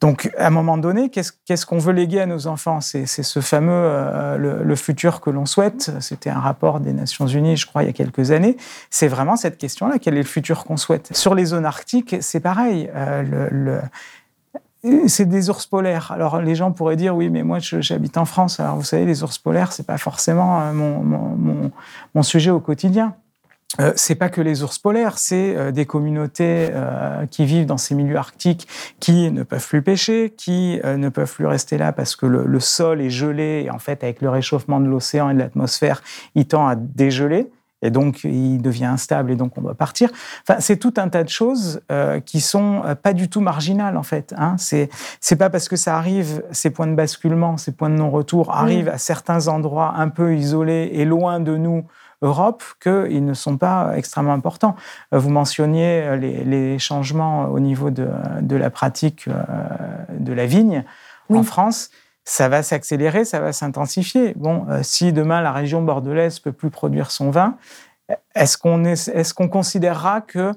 Donc, 0.00 0.30
à 0.36 0.48
un 0.48 0.50
moment 0.50 0.76
donné, 0.76 1.08
qu'est-ce 1.08 1.66
qu'on 1.66 1.78
veut 1.78 1.92
léguer 1.92 2.20
à 2.20 2.26
nos 2.26 2.46
enfants? 2.46 2.80
C'est 2.80 3.06
ce 3.06 3.40
fameux 3.40 3.72
euh, 3.72 4.36
le, 4.36 4.76
futur 4.76 5.20
que 5.20 5.30
l'on 5.30 5.46
souhaite. 5.46 5.90
C'était 6.00 6.30
un 6.30 6.38
rapport 6.38 6.80
des 6.80 6.92
Nations 6.92 7.26
Unies, 7.26 7.56
je 7.56 7.66
crois, 7.66 7.82
il 7.82 7.86
y 7.86 7.88
a 7.88 7.94
quelques 7.94 8.30
années. 8.30 8.56
C'est 8.90 9.08
vraiment 9.08 9.36
cette 9.36 9.56
question-là. 9.56 9.98
Quel 9.98 10.14
est 10.14 10.18
le 10.18 10.24
futur 10.24 10.64
qu'on 10.64 10.76
souhaite? 10.76 11.16
Sur 11.16 11.34
les 11.34 11.46
zones 11.46 11.64
arctiques, 11.64 12.16
c'est 12.20 12.40
pareil. 12.40 12.90
Euh, 12.94 13.80
c'est 15.06 15.28
des 15.28 15.50
ours 15.50 15.66
polaires. 15.66 16.12
Alors 16.12 16.40
les 16.40 16.54
gens 16.54 16.72
pourraient 16.72 16.96
dire 16.96 17.16
oui, 17.16 17.28
mais 17.28 17.42
moi 17.42 17.58
j'habite 17.60 18.16
en 18.16 18.24
France. 18.24 18.60
Alors 18.60 18.76
vous 18.76 18.84
savez, 18.84 19.04
les 19.04 19.22
ours 19.22 19.38
polaires, 19.38 19.72
c'est 19.72 19.86
pas 19.86 19.98
forcément 19.98 20.60
euh, 20.60 20.72
mon, 20.72 22.22
sujet 22.22 22.50
au 22.50 22.60
quotidien. 22.60 23.14
Euh, 23.80 23.92
c'est 23.96 24.14
pas 24.14 24.28
que 24.28 24.40
les 24.40 24.62
ours 24.62 24.78
polaires, 24.78 25.18
c'est 25.18 25.54
euh, 25.56 25.70
des 25.70 25.84
communautés 25.86 26.70
qui 27.30 27.44
vivent 27.44 27.66
dans 27.66 27.78
ces 27.78 27.94
milieux 27.94 28.16
arctiques 28.16 28.68
qui 29.00 29.30
ne 29.30 29.42
peuvent 29.42 29.66
plus 29.66 29.82
pêcher, 29.82 30.32
qui 30.36 30.80
ne 30.84 31.08
peuvent 31.08 31.32
plus 31.32 31.46
rester 31.46 31.78
là 31.78 31.92
parce 31.92 32.16
que 32.16 32.26
le, 32.26 32.60
sol 32.60 33.00
est 33.00 33.10
gelé 33.10 33.64
et 33.66 33.70
en 33.70 33.78
fait 33.78 34.02
avec 34.02 34.22
le 34.22 34.30
réchauffement 34.30 34.80
de 34.80 34.86
l'océan 34.86 35.30
et 35.30 35.34
de 35.34 35.38
l'atmosphère, 35.38 36.02
il 36.34 36.46
tend 36.46 36.66
à 36.66 36.76
dégeler 36.76 37.50
et 37.82 37.90
donc 37.90 38.24
il 38.24 38.60
devient 38.60 38.86
instable 38.86 39.30
et 39.30 39.36
donc 39.36 39.56
on 39.58 39.60
doit 39.60 39.74
partir. 39.74 40.10
Enfin, 40.42 40.60
c'est 40.60 40.76
tout 40.76 40.94
un 40.96 41.08
tas 41.08 41.22
de 41.22 41.28
choses 41.28 41.80
euh, 41.92 42.20
qui 42.20 42.40
sont 42.40 42.82
euh, 42.84 42.94
pas 42.94 43.12
du 43.12 43.28
tout 43.28 43.40
marginales 43.40 43.96
en 43.96 44.02
fait. 44.02 44.34
Hein. 44.36 44.56
C'est 44.58 44.88
c'est 45.20 45.36
pas 45.36 45.50
parce 45.50 45.68
que 45.68 45.76
ça 45.76 45.96
arrive, 45.96 46.42
ces 46.52 46.70
points 46.70 46.86
de 46.86 46.94
basculement, 46.94 47.56
ces 47.56 47.72
points 47.72 47.90
de 47.90 47.96
non-retour 47.96 48.54
arrivent 48.54 48.88
à 48.88 48.98
certains 48.98 49.48
endroits 49.48 49.94
un 49.96 50.08
peu 50.08 50.34
isolés 50.34 50.90
et 50.92 51.04
loin 51.04 51.40
de 51.40 51.56
nous. 51.56 51.86
Europe, 52.22 52.64
qu'ils 52.80 53.26
ne 53.26 53.34
sont 53.34 53.58
pas 53.58 53.92
extrêmement 53.94 54.32
importants. 54.32 54.74
Euh, 55.12 55.18
vous 55.18 55.28
mentionniez 55.28 56.16
les, 56.16 56.78
changements 56.78 57.44
au 57.48 57.60
niveau 57.60 57.90
de, 57.90 58.08
de 58.40 58.56
la 58.56 58.70
pratique 58.70 59.28
de 59.28 60.32
la 60.32 60.46
vigne 60.46 60.82
en 61.28 61.42
France 61.42 61.90
ça 62.28 62.48
va 62.48 62.64
s'accélérer, 62.64 63.24
ça 63.24 63.40
va 63.40 63.52
s'intensifier. 63.52 64.34
Bon, 64.34 64.66
euh, 64.68 64.80
si 64.82 65.12
demain 65.12 65.40
la 65.40 65.52
région 65.52 65.80
bordelaise 65.80 66.40
peut 66.40 66.52
plus 66.52 66.70
produire 66.70 67.12
son 67.12 67.30
vin, 67.30 67.56
est-ce 68.34 68.58
qu'on 68.58 68.84
est, 68.84 69.08
est 69.08 69.32
qu'on 69.32 69.48
considérera 69.48 70.20
que 70.20 70.52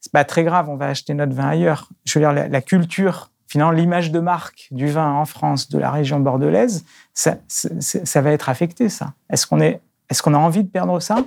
c'est 0.00 0.12
pas 0.12 0.24
très 0.24 0.44
grave, 0.44 0.68
on 0.70 0.76
va 0.76 0.86
acheter 0.86 1.12
notre 1.14 1.34
vin 1.34 1.48
ailleurs? 1.48 1.88
Je 2.04 2.18
veux 2.18 2.24
dire, 2.24 2.48
la, 2.48 2.60
culture, 2.62 3.32
finalement, 3.48 3.72
l'image 3.72 4.12
de 4.12 4.20
marque 4.20 4.68
du 4.70 4.86
vin 4.86 5.12
en 5.12 5.24
France, 5.24 5.68
de 5.68 5.78
la 5.78 5.90
région 5.90 6.20
bordelaise, 6.20 6.84
ça, 7.12 7.36
ça 7.48 8.20
va 8.22 8.30
être 8.30 8.48
affecté, 8.48 8.88
ça. 8.88 9.12
Est-ce 9.28 9.48
qu'on 9.48 9.60
est, 9.60 9.80
est-ce 10.10 10.22
qu'on 10.22 10.34
a 10.34 10.38
envie 10.38 10.62
de 10.62 10.68
perdre 10.68 11.00
ça? 11.00 11.24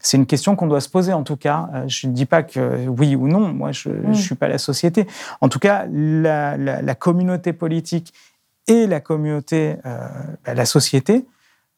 C'est 0.00 0.16
une 0.16 0.26
question 0.26 0.56
qu'on 0.56 0.66
doit 0.66 0.80
se 0.80 0.88
poser 0.88 1.12
en 1.12 1.22
tout 1.22 1.36
cas. 1.36 1.68
Euh, 1.74 1.84
je 1.86 2.08
ne 2.08 2.12
dis 2.12 2.26
pas 2.26 2.42
que 2.42 2.88
oui 2.88 3.14
ou 3.14 3.28
non, 3.28 3.52
moi 3.52 3.70
je 3.70 3.90
ne 3.90 4.08
mm. 4.08 4.14
suis 4.14 4.34
pas 4.34 4.48
la 4.48 4.58
société. 4.58 5.06
En 5.40 5.48
tout 5.48 5.60
cas, 5.60 5.86
la, 5.92 6.56
la, 6.56 6.82
la 6.82 6.94
communauté 6.96 7.52
politique 7.52 8.12
et 8.68 8.86
la 8.86 9.00
communauté, 9.00 9.76
euh, 9.86 10.08
la 10.46 10.64
société, 10.66 11.26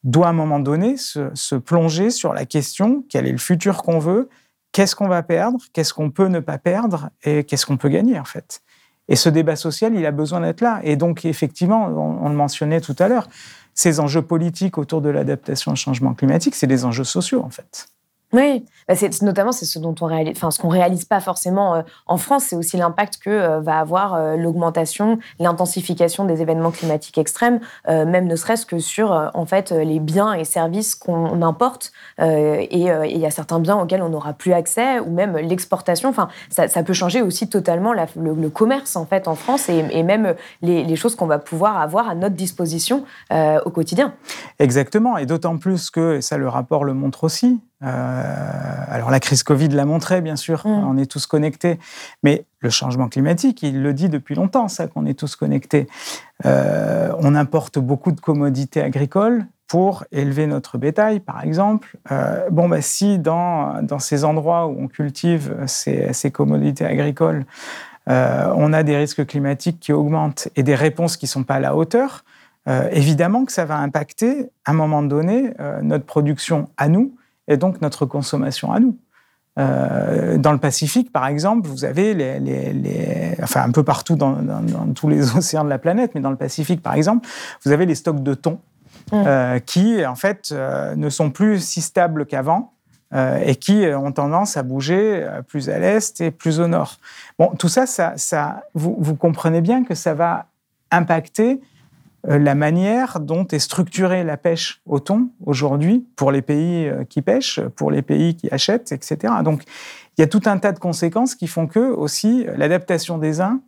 doit 0.03 0.27
à 0.27 0.31
un 0.31 0.35
moment 0.35 0.61
donné 0.61 0.97
se, 0.97 1.55
plonger 1.55 2.11
sur 2.11 2.35
la 2.35 2.45
question 2.45 3.05
quel 3.09 3.27
est 3.27 3.33
le 3.33 3.39
futur 3.39 3.83
qu'on 3.83 3.99
veut, 3.99 4.29
qu'est-ce 4.73 4.95
qu'on 4.95 5.09
va 5.09 5.23
perdre, 5.23 5.59
qu'est-ce 5.73 5.95
qu'on 5.95 6.11
peut 6.11 6.29
ne 6.29 6.41
pas 6.41 6.59
perdre 6.59 7.11
et 7.23 7.45
qu'est-ce 7.45 7.65
qu'on 7.65 7.79
peut 7.79 7.89
gagner 7.89 8.19
en 8.19 8.25
fait. 8.25 8.61
Et 9.09 9.17
ce 9.17 9.29
débat 9.29 9.57
social, 9.57 9.95
il 9.95 10.05
a 10.07 10.13
besoin 10.13 10.41
d'être 10.41 10.61
là. 10.63 10.81
Et 10.83 10.97
donc, 10.97 11.25
effectivement, 11.25 11.87
on, 11.87 12.29
le 12.29 12.35
mentionnait 12.35 12.81
tout 12.81 12.97
à 12.99 13.09
l'heure, 13.09 13.29
ces 13.75 14.01
enjeux 14.01 14.23
politiques 14.23 14.79
autour 14.79 15.03
de 15.03 15.11
l'adaptation 15.11 15.73
au 15.73 15.77
changement 15.77 16.15
climatique, 16.15 16.55
c'est 16.55 16.67
des 16.67 16.85
enjeux 16.85 17.05
sociaux 17.05 17.43
en 17.43 17.51
fait. 17.51 17.89
Oui, 18.35 18.65
bah, 18.89 18.95
notamment 19.23 19.53
c'est 19.53 19.65
ce 19.65 19.79
dont 19.79 19.95
on 20.01 20.07
réalise, 20.07 20.33
enfin 20.37 20.51
ce 20.51 20.59
qu'on 20.59 20.69
réalise 20.69 21.05
pas 21.05 21.21
forcément 21.21 21.77
euh, 21.77 21.83
en 22.09 22.17
France, 22.17 22.47
c'est 22.49 22.57
aussi 22.57 22.77
l'impact 22.77 23.19
que 23.19 23.31
euh, 23.31 23.61
va 23.61 23.79
avoir 23.79 24.15
euh, 24.15 24.35
l'augmentation, 24.37 25.21
l'intensification 25.39 26.25
des 26.25 26.43
événements 26.43 26.73
climatiques 26.73 27.17
extrêmes, 27.17 27.61
même 27.87 28.27
ne 28.27 28.35
serait-ce 28.35 28.67
que 28.67 28.81
sur 28.81 29.31
en 29.35 29.47
fait 29.47 29.71
les 29.71 30.01
biens 30.01 30.33
et 30.33 30.45
services 30.45 30.97
qu'on 30.97 31.43
importe. 31.43 31.93
et 32.19 32.81
il 32.81 33.19
y 33.19 33.27
a 33.27 33.31
certains 33.31 33.61
biens 33.61 33.77
auxquels 33.77 34.03
on 34.03 34.09
n'aura 34.09 34.33
plus 34.33 34.53
accès, 34.53 34.99
ou 34.99 35.11
même 35.11 35.37
l'exportation. 35.37 36.09
Enfin, 36.09 36.29
ça, 36.51 36.83
peut 36.83 36.93
changer 36.93 37.23
aussi 37.23 37.49
totalement 37.49 37.93
le, 37.93 38.49
commerce 38.49 38.97
en 38.97 39.07
fait 39.07 39.29
en 39.29 39.35
France 39.35 39.69
et, 39.69 40.03
même 40.03 40.35
les, 40.63 40.83
les 40.83 40.97
choses 40.97 41.15
qu'on 41.15 41.27
va 41.27 41.39
pouvoir 41.39 41.81
avoir 41.81 42.09
à 42.09 42.15
notre 42.15 42.35
disposition 42.35 43.05
au 43.31 43.71
quotidien. 43.71 44.15
Exactement, 44.59 45.17
et 45.19 45.27
d'autant 45.27 45.57
plus 45.59 45.91
que, 45.91 46.17
et 46.17 46.23
ça 46.23 46.39
le 46.39 46.49
rapport 46.49 46.85
le 46.85 46.95
montre 46.95 47.25
aussi, 47.25 47.61
euh, 47.83 48.85
alors 48.89 49.11
la 49.11 49.21
crise 49.21 49.43
Covid 49.43 49.69
l'a 49.69 49.85
montré, 49.85 50.21
bien 50.21 50.37
sûr, 50.37 50.67
mm. 50.67 50.71
on 50.71 50.97
est 50.97 51.11
tous 51.11 51.27
connectés, 51.27 51.79
mais 52.23 52.45
le 52.61 52.71
changement 52.71 53.09
climatique, 53.09 53.63
il 53.63 53.83
le 53.83 53.93
dit 53.93 54.09
depuis 54.09 54.35
longtemps, 54.35 54.69
ça, 54.69 54.87
qu'on 54.87 55.07
est 55.07 55.19
tous 55.19 55.37
connectés. 55.37 55.87
Euh, 56.47 57.13
on 57.19 57.35
importe 57.35 57.79
beaucoup 57.79 58.13
de 58.13 58.21
commodités 58.21 58.81
agricoles 58.81 59.47
pour 59.67 60.05
élever 60.13 60.47
notre 60.47 60.79
bétail, 60.79 61.21
par 61.21 61.43
exemple. 61.43 61.97
Euh, 62.13 62.49
bon, 62.51 62.69
bah, 62.69 62.81
si 62.81 63.19
dans, 63.19 63.83
dans 63.83 63.99
ces 63.99 64.25
endroits 64.25 64.67
où 64.67 64.77
on 64.79 64.89
cultive 64.89 65.55
ces, 65.67 66.13
ces 66.13 66.31
commodités 66.31 66.85
agricoles, 66.85 67.45
on 68.07 68.75
a 68.75 68.83
des 68.83 68.99
risques 68.99 69.25
climatiques 69.25 69.81
qui 69.81 69.91
augmentent 69.91 70.49
et 70.57 70.63
des 70.63 70.75
réponses 70.75 71.17
qui 71.17 71.25
ne 71.25 71.31
sont 71.31 71.43
pas 71.43 71.55
à 71.55 71.61
la 71.61 71.75
hauteur, 71.75 72.23
évidemment 72.91 73.47
que 73.47 73.53
ça 73.53 73.65
va 73.65 73.79
impacter, 73.79 74.51
à 74.67 74.73
un 74.73 74.75
moment 74.75 75.03
donné, 75.03 75.55
notre 75.81 76.05
production 76.05 76.69
à 76.77 76.89
nous, 76.89 77.15
et 77.49 77.57
donc 77.57 77.81
notre 77.81 78.07
consommation 78.07 78.73
à 78.73 78.81
nous. 78.81 78.97
Euh, 79.57 80.37
dans 80.37 80.53
le 80.53 80.59
Pacifique, 80.59 81.13
par 81.13 81.27
exemple, 81.27 81.69
vous 81.69 81.85
avez 81.85 82.13
les, 82.13 82.41
les, 82.41 83.37
enfin 83.41 83.63
un 83.63 83.71
peu 83.71 83.85
partout 83.85 84.17
dans, 84.17 84.37
tous 84.95 85.09
les 85.09 85.37
océans 85.37 85.65
de 85.65 85.69
la 85.69 85.79
planète, 85.79 86.13
mais 86.15 86.21
dans 86.21 86.31
le 86.31 86.37
Pacifique, 86.37 86.83
par 86.83 86.95
exemple, 86.95 87.29
vous 87.65 87.71
avez 87.71 87.87
les 87.87 87.95
stocks 87.95 88.23
de 88.23 88.35
thon 88.35 88.59
mmh. 89.13 89.23
euh, 89.27 89.59
qui, 89.61 90.05
en 90.05 90.17
fait, 90.17 90.51
euh, 90.53 90.97
ne 90.97 91.09
sont 91.09 91.31
plus 91.31 91.65
si 91.65 91.81
stables 91.81 92.27
qu'avant 92.27 92.71
et 93.47 93.55
qui 93.55 93.87
ont 93.95 94.11
tendance 94.11 94.57
à 94.57 94.65
bouger 94.65 95.25
plus 95.47 95.71
à 95.71 95.79
l'est 95.79 96.21
et 96.21 96.33
plus 96.33 96.59
au 96.59 96.67
nord. 96.67 96.97
Bon, 97.39 97.53
tout 97.57 97.69
ça, 97.69 97.87
ça, 97.87 98.15
ça 98.17 98.65
vous, 98.75 98.97
vous 98.99 99.15
comprenez 99.15 99.61
bien 99.61 99.85
que 99.85 99.95
ça 99.95 100.15
va 100.15 100.47
impacter 100.91 101.53
euh, 101.53 101.74
la 102.27 102.55
manière 102.55 103.21
dont 103.21 103.47
est 103.49 103.59
structurée 103.59 104.25
la 104.25 104.37
pêche 104.37 104.81
au 104.87 104.99
thon 104.99 105.29
aujourd'hui 105.45 106.07
pour 106.17 106.33
les 106.33 106.43
pays 106.43 106.89
euh, 106.89 107.05
qui 107.05 107.23
pêchent, 107.23 107.61
pour 107.77 107.91
les 107.91 108.03
pays 108.03 108.35
qui 108.35 108.49
achètent, 108.51 108.93
etc. 108.93 109.35
Donc, 109.45 109.63
il 110.17 110.23
y 110.23 110.25
a 110.25 110.27
tout 110.27 110.43
un 110.47 110.59
tas 110.59 110.73
de 110.73 110.79
conséquences 110.79 111.35
qui 111.35 111.47
font 111.47 111.67
que 111.67 111.81
aussi 111.81 112.47
l'adaptation 112.57 113.19
des 113.19 113.41
uns 113.41 113.61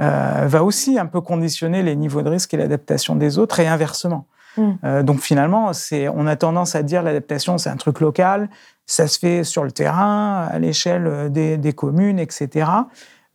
euh, 0.00 0.46
va 0.46 0.64
aussi 0.64 0.98
un 0.98 1.06
peu 1.06 1.20
conditionner 1.20 1.82
les 1.82 1.94
niveaux 1.94 2.22
de 2.22 2.28
risque 2.30 2.52
et 2.54 2.56
l'adaptation 2.56 3.16
des 3.16 3.38
autres 3.38 3.60
et 3.60 3.66
inversement. 3.66 4.26
Mm. 4.56 5.04
donc 5.04 5.20
finalement, 5.20 5.70
on 6.12 6.26
a 6.26 6.34
tendance 6.34 6.74
à 6.74 6.82
dire 6.82 7.04
l'adaptation 7.04 7.56
c'est 7.56 7.70
un 7.70 7.76
truc 7.76 8.00
local, 8.00 8.50
ça 8.84 9.06
se 9.06 9.16
fait 9.16 9.44
sur 9.44 9.62
le 9.62 9.70
terrain, 9.70 10.48
à 10.50 10.58
l'échelle 10.58 11.30
des, 11.30 11.56
des 11.56 11.72
communes, 11.72 12.18
etc. 12.18 12.68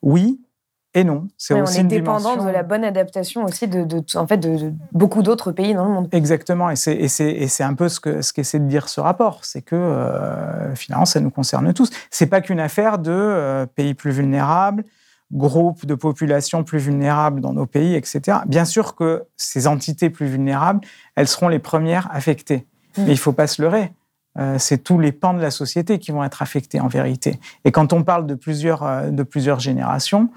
Oui, 0.01 0.41
et 0.95 1.03
non, 1.03 1.27
c'est 1.37 1.59
aussi 1.61 1.79
on 1.79 1.81
est 1.81 1.83
dépendant 1.83 2.37
de 2.37 2.49
la 2.49 2.63
bonne 2.63 2.85
adaptation 2.85 3.43
aussi 3.43 3.67
de, 3.67 3.85
en 4.17 4.27
fait, 4.27 4.37
de, 4.37 4.71
beaucoup 4.93 5.23
d'autres 5.23 5.51
pays 5.51 5.73
dans 5.73 5.83
le 5.83 5.91
monde. 5.91 6.07
Exactement, 6.13 6.69
et 6.69 6.77
c'est 6.77 7.63
un 7.63 7.73
peu 7.73 7.89
ce 7.89 7.99
qu'essaie 7.99 8.21
ce 8.21 8.31
qu'essaie 8.31 8.59
de 8.59 8.67
dire 8.67 8.87
ce 8.87 9.01
rapport, 9.01 9.43
c'est 9.43 9.61
que 9.61 9.75
euh, 9.75 10.73
finalement, 10.73 11.03
ça 11.03 11.19
nous 11.19 11.31
concerne 11.31 11.73
tous. 11.73 11.89
C'est 12.11 12.27
pas 12.27 12.39
qu'une 12.39 12.61
affaire 12.61 12.97
de 12.97 13.11
euh, 13.11 13.65
pays 13.65 13.93
plus 13.93 14.11
vulnérables, 14.11 14.85
groupes 15.33 15.85
de 15.85 15.95
populations 15.95 16.63
plus 16.63 16.79
vulnérables 16.79 17.41
dans 17.41 17.51
nos 17.51 17.65
pays, 17.65 17.95
etc. 17.95 18.37
Bien 18.45 18.63
sûr 18.63 18.95
que 18.95 19.25
ces 19.35 19.67
entités 19.67 20.09
plus 20.09 20.27
vulnérables, 20.27 20.79
elles 21.17 21.27
seront 21.27 21.49
les 21.49 21.59
premières 21.59 22.07
affectées. 22.13 22.65
Mm. 22.97 23.03
Mais 23.03 23.11
il 23.11 23.19
faut 23.19 23.33
pas 23.33 23.47
se 23.47 23.61
leurrer. 23.61 23.91
Euh, 24.39 24.55
c'est 24.59 24.77
tous 24.77 24.97
les 24.97 25.11
pans 25.11 25.33
de 25.33 25.41
la 25.41 25.51
société 25.51 25.99
qui 25.99 26.11
vont 26.11 26.23
être 26.23 26.41
affectés 26.41 26.79
en 26.79 26.87
vérité. 26.87 27.37
Et 27.65 27.73
quand 27.73 27.91
on 27.91 28.03
parle 28.03 28.25
de 28.25 28.35
plusieurs, 28.35 29.11
de 29.11 29.23
plusieurs 29.23 29.59
générations, 29.59 30.29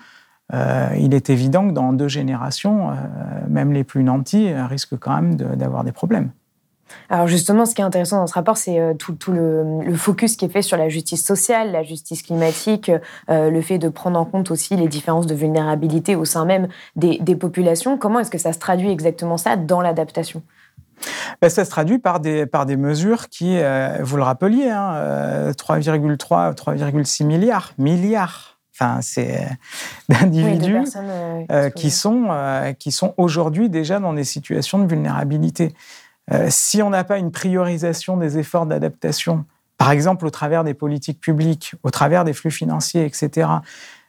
euh, 0.54 0.88
il 0.98 1.14
est 1.14 1.30
évident 1.30 1.68
que 1.68 1.72
dans 1.72 1.92
deux 1.92 2.08
générations, 2.08 2.90
euh, 2.90 2.94
même 3.48 3.72
les 3.72 3.84
plus 3.84 4.02
nantis 4.02 4.50
euh, 4.50 4.66
risquent 4.66 4.98
quand 4.98 5.14
même 5.14 5.36
d'avoir 5.36 5.84
des 5.84 5.92
problèmes. 5.92 6.30
Alors 7.10 7.26
justement, 7.26 7.66
ce 7.66 7.74
qui 7.74 7.82
est 7.82 7.84
intéressant 7.84 8.16
dans 8.16 8.26
ce 8.26 8.32
rapport, 8.32 8.56
c'est 8.56 8.96
tout, 8.98 9.14
le, 9.30 9.94
focus 9.94 10.36
qui 10.36 10.46
est 10.46 10.48
fait 10.48 10.62
sur 10.62 10.78
la 10.78 10.88
justice 10.88 11.22
sociale, 11.22 11.70
la 11.70 11.82
justice 11.82 12.22
climatique, 12.22 12.90
le 13.28 13.60
fait 13.60 13.76
de 13.76 13.90
prendre 13.90 14.18
en 14.18 14.24
compte 14.24 14.50
aussi 14.50 14.74
les 14.74 14.88
différences 14.88 15.26
de 15.26 15.34
vulnérabilité 15.34 16.16
au 16.16 16.24
sein 16.24 16.46
même 16.46 16.68
des, 16.96 17.18
populations. 17.36 17.98
Comment 17.98 18.20
est-ce 18.20 18.30
que 18.30 18.38
ça 18.38 18.54
se 18.54 18.58
traduit 18.58 18.90
exactement 18.90 19.36
ça 19.36 19.56
dans 19.56 19.82
l'adaptation? 19.82 20.42
Ben, 21.42 21.50
ça 21.50 21.66
se 21.66 21.70
traduit 21.70 21.98
par 21.98 22.20
des, 22.20 22.46
par 22.46 22.64
des 22.64 22.78
mesures 22.78 23.28
qui, 23.28 23.58
vous 24.00 24.16
le 24.16 24.22
rappeliez, 24.22 24.70
hein, 24.70 25.50
3,3, 25.50 26.54
3,6 26.54 27.26
milliards, 27.26 27.74
milliards 27.76 28.57
Enfin, 28.80 29.00
c'est 29.02 29.40
euh, 29.40 29.44
d'individus 30.08 30.76
euh, 30.76 31.44
euh, 31.50 31.70
qui 31.70 31.90
sont, 31.90 32.28
qui 32.78 32.92
sont 32.92 33.14
aujourd'hui 33.16 33.68
déjà 33.68 33.98
dans 33.98 34.12
des 34.12 34.24
situations 34.24 34.78
de 34.78 34.86
vulnérabilité. 34.86 35.74
si 36.48 36.82
on 36.82 36.90
n'a 36.90 37.04
pas 37.04 37.18
une 37.18 37.32
priorisation 37.32 38.16
des 38.16 38.38
efforts 38.38 38.66
d'adaptation, 38.66 39.44
par 39.78 39.90
exemple 39.90 40.26
au 40.26 40.30
travers 40.30 40.62
des 40.62 40.74
politiques 40.74 41.20
publiques, 41.20 41.74
au 41.82 41.90
travers 41.90 42.24
des 42.24 42.32
flux 42.32 42.50
financiers, 42.50 43.04
etc., 43.04 43.48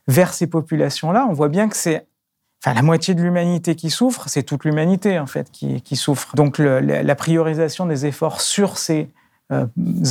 vers 0.07 0.33
ces 0.33 0.47
populations-là, 0.47 1.27
on 1.29 1.33
voit 1.33 1.49
bien 1.49 1.69
que 1.69 1.77
c'est 1.77 2.05
Enfin, 2.61 2.75
la 2.75 2.81
moitié 2.81 3.15
de 3.15 3.21
l'humanité 3.21 3.73
qui 3.75 3.89
souffre, 3.89 4.27
c'est 4.27 4.43
toute 4.43 4.65
l'humanité 4.65 5.17
en 5.17 5.27
fait 5.27 5.49
qui, 5.49 5.81
qui 5.81 5.95
souffre. 5.95 6.35
Donc 6.35 6.57
la 6.59 7.15
priorisation 7.15 7.85
des 7.85 8.05
efforts 8.05 8.41
sur 8.41 8.77
ces 8.77 9.07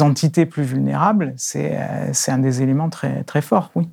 entités 0.01 0.47
plus 0.47 0.63
vulnérables, 0.63 1.35
c'est 1.37 1.77
un 2.29 2.39
des 2.39 2.63
éléments 2.63 2.89
très, 2.89 3.23
très 3.25 3.43
forts, 3.43 3.71
oui. 3.75 3.87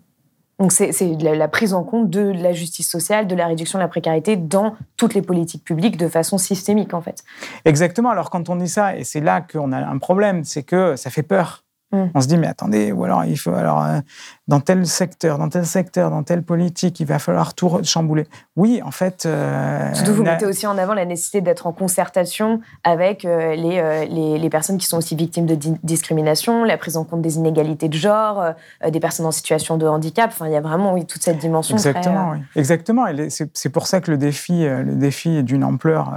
Donc 0.59 0.71
c'est 0.71 0.91
la, 1.19 1.47
prise 1.49 1.73
en 1.73 1.83
compte 1.83 2.09
de 2.09 2.21
la 2.21 2.53
justice 2.53 2.89
sociale, 2.89 3.27
de 3.27 3.35
la 3.35 3.47
réduction 3.47 3.77
de 3.77 3.83
la 3.83 3.89
précarité 3.89 4.37
dans 4.37 4.75
toutes 4.95 5.13
les 5.13 5.21
politiques 5.21 5.65
publiques 5.65 5.97
de 5.97 6.07
façon 6.07 6.37
systémique 6.37 6.93
en 6.93 7.01
fait. 7.01 7.23
Exactement. 7.65 8.09
Alors 8.09 8.29
quand 8.29 8.49
on 8.49 8.55
dit 8.55 8.69
ça, 8.69 8.95
et 8.95 9.03
c'est 9.03 9.19
là 9.19 9.41
qu'on 9.41 9.73
a 9.73 9.79
un 9.79 9.97
problème, 9.97 10.45
c'est 10.45 10.63
que 10.63 10.95
ça 10.95 11.09
fait 11.09 11.23
peur. 11.23 11.64
Mm. 11.95 12.11
On 12.13 12.21
se 12.21 12.27
dit, 12.27 12.37
mais 12.37 12.47
attendez, 12.47 12.91
ou 12.91 13.03
alors 13.03 13.25
il 13.25 13.37
faut, 13.37 13.53
alors, 13.53 13.83
euh, 13.83 13.99
dans 14.47 14.59
tel 14.59 14.85
secteur, 14.85 15.37
dans 15.37 15.49
tel 15.49 15.65
secteur, 15.65 16.09
dans 16.09 16.23
telle 16.23 16.43
politique, 16.43 16.99
il 16.99 17.05
va 17.05 17.19
falloir 17.19 17.53
tout 17.53 17.79
chambouler. 17.83 18.27
Oui, 18.55 18.81
en 18.83 18.91
fait. 18.91 19.25
Euh, 19.25 19.93
Surtout, 19.93 20.13
vous 20.13 20.23
mettez 20.23 20.45
aussi 20.45 20.67
en 20.67 20.77
avant 20.77 20.93
la 20.93 21.05
nécessité 21.05 21.41
d'être 21.41 21.67
en 21.67 21.73
concertation 21.73 22.61
avec 22.83 23.25
euh, 23.25 23.55
les, 23.55 24.07
les, 24.09 24.37
les, 24.37 24.49
personnes 24.49 24.77
qui 24.77 24.87
sont 24.87 24.97
aussi 24.97 25.15
victimes 25.15 25.45
de 25.45 25.57
discrimination, 25.83 26.63
la 26.63 26.77
prise 26.77 26.97
en 26.97 27.03
compte 27.03 27.21
des 27.21 27.37
inégalités 27.37 27.89
de 27.89 27.93
genre, 27.93 28.43
des 28.87 28.99
personnes 28.99 29.25
en 29.25 29.31
situation 29.31 29.77
de 29.77 29.87
handicap. 29.87 30.29
Enfin, 30.31 30.47
il 30.47 30.53
y 30.53 30.57
a 30.57 30.61
vraiment, 30.61 30.93
oui, 30.93 31.05
toute 31.05 31.23
cette 31.23 31.39
dimension. 31.39 31.75
Exactement, 31.75 32.31
oui. 32.31 32.37
Exactement. 32.55 33.07
Et 33.07 33.29
c'est 33.29 33.69
pour 33.69 33.87
ça 33.87 34.01
que 34.01 34.11
le 34.11 34.17
défi, 34.17 34.65
le 34.65 34.95
défi 34.95 35.37
est 35.37 35.43
d'une 35.43 35.63
ampleur 35.63 36.13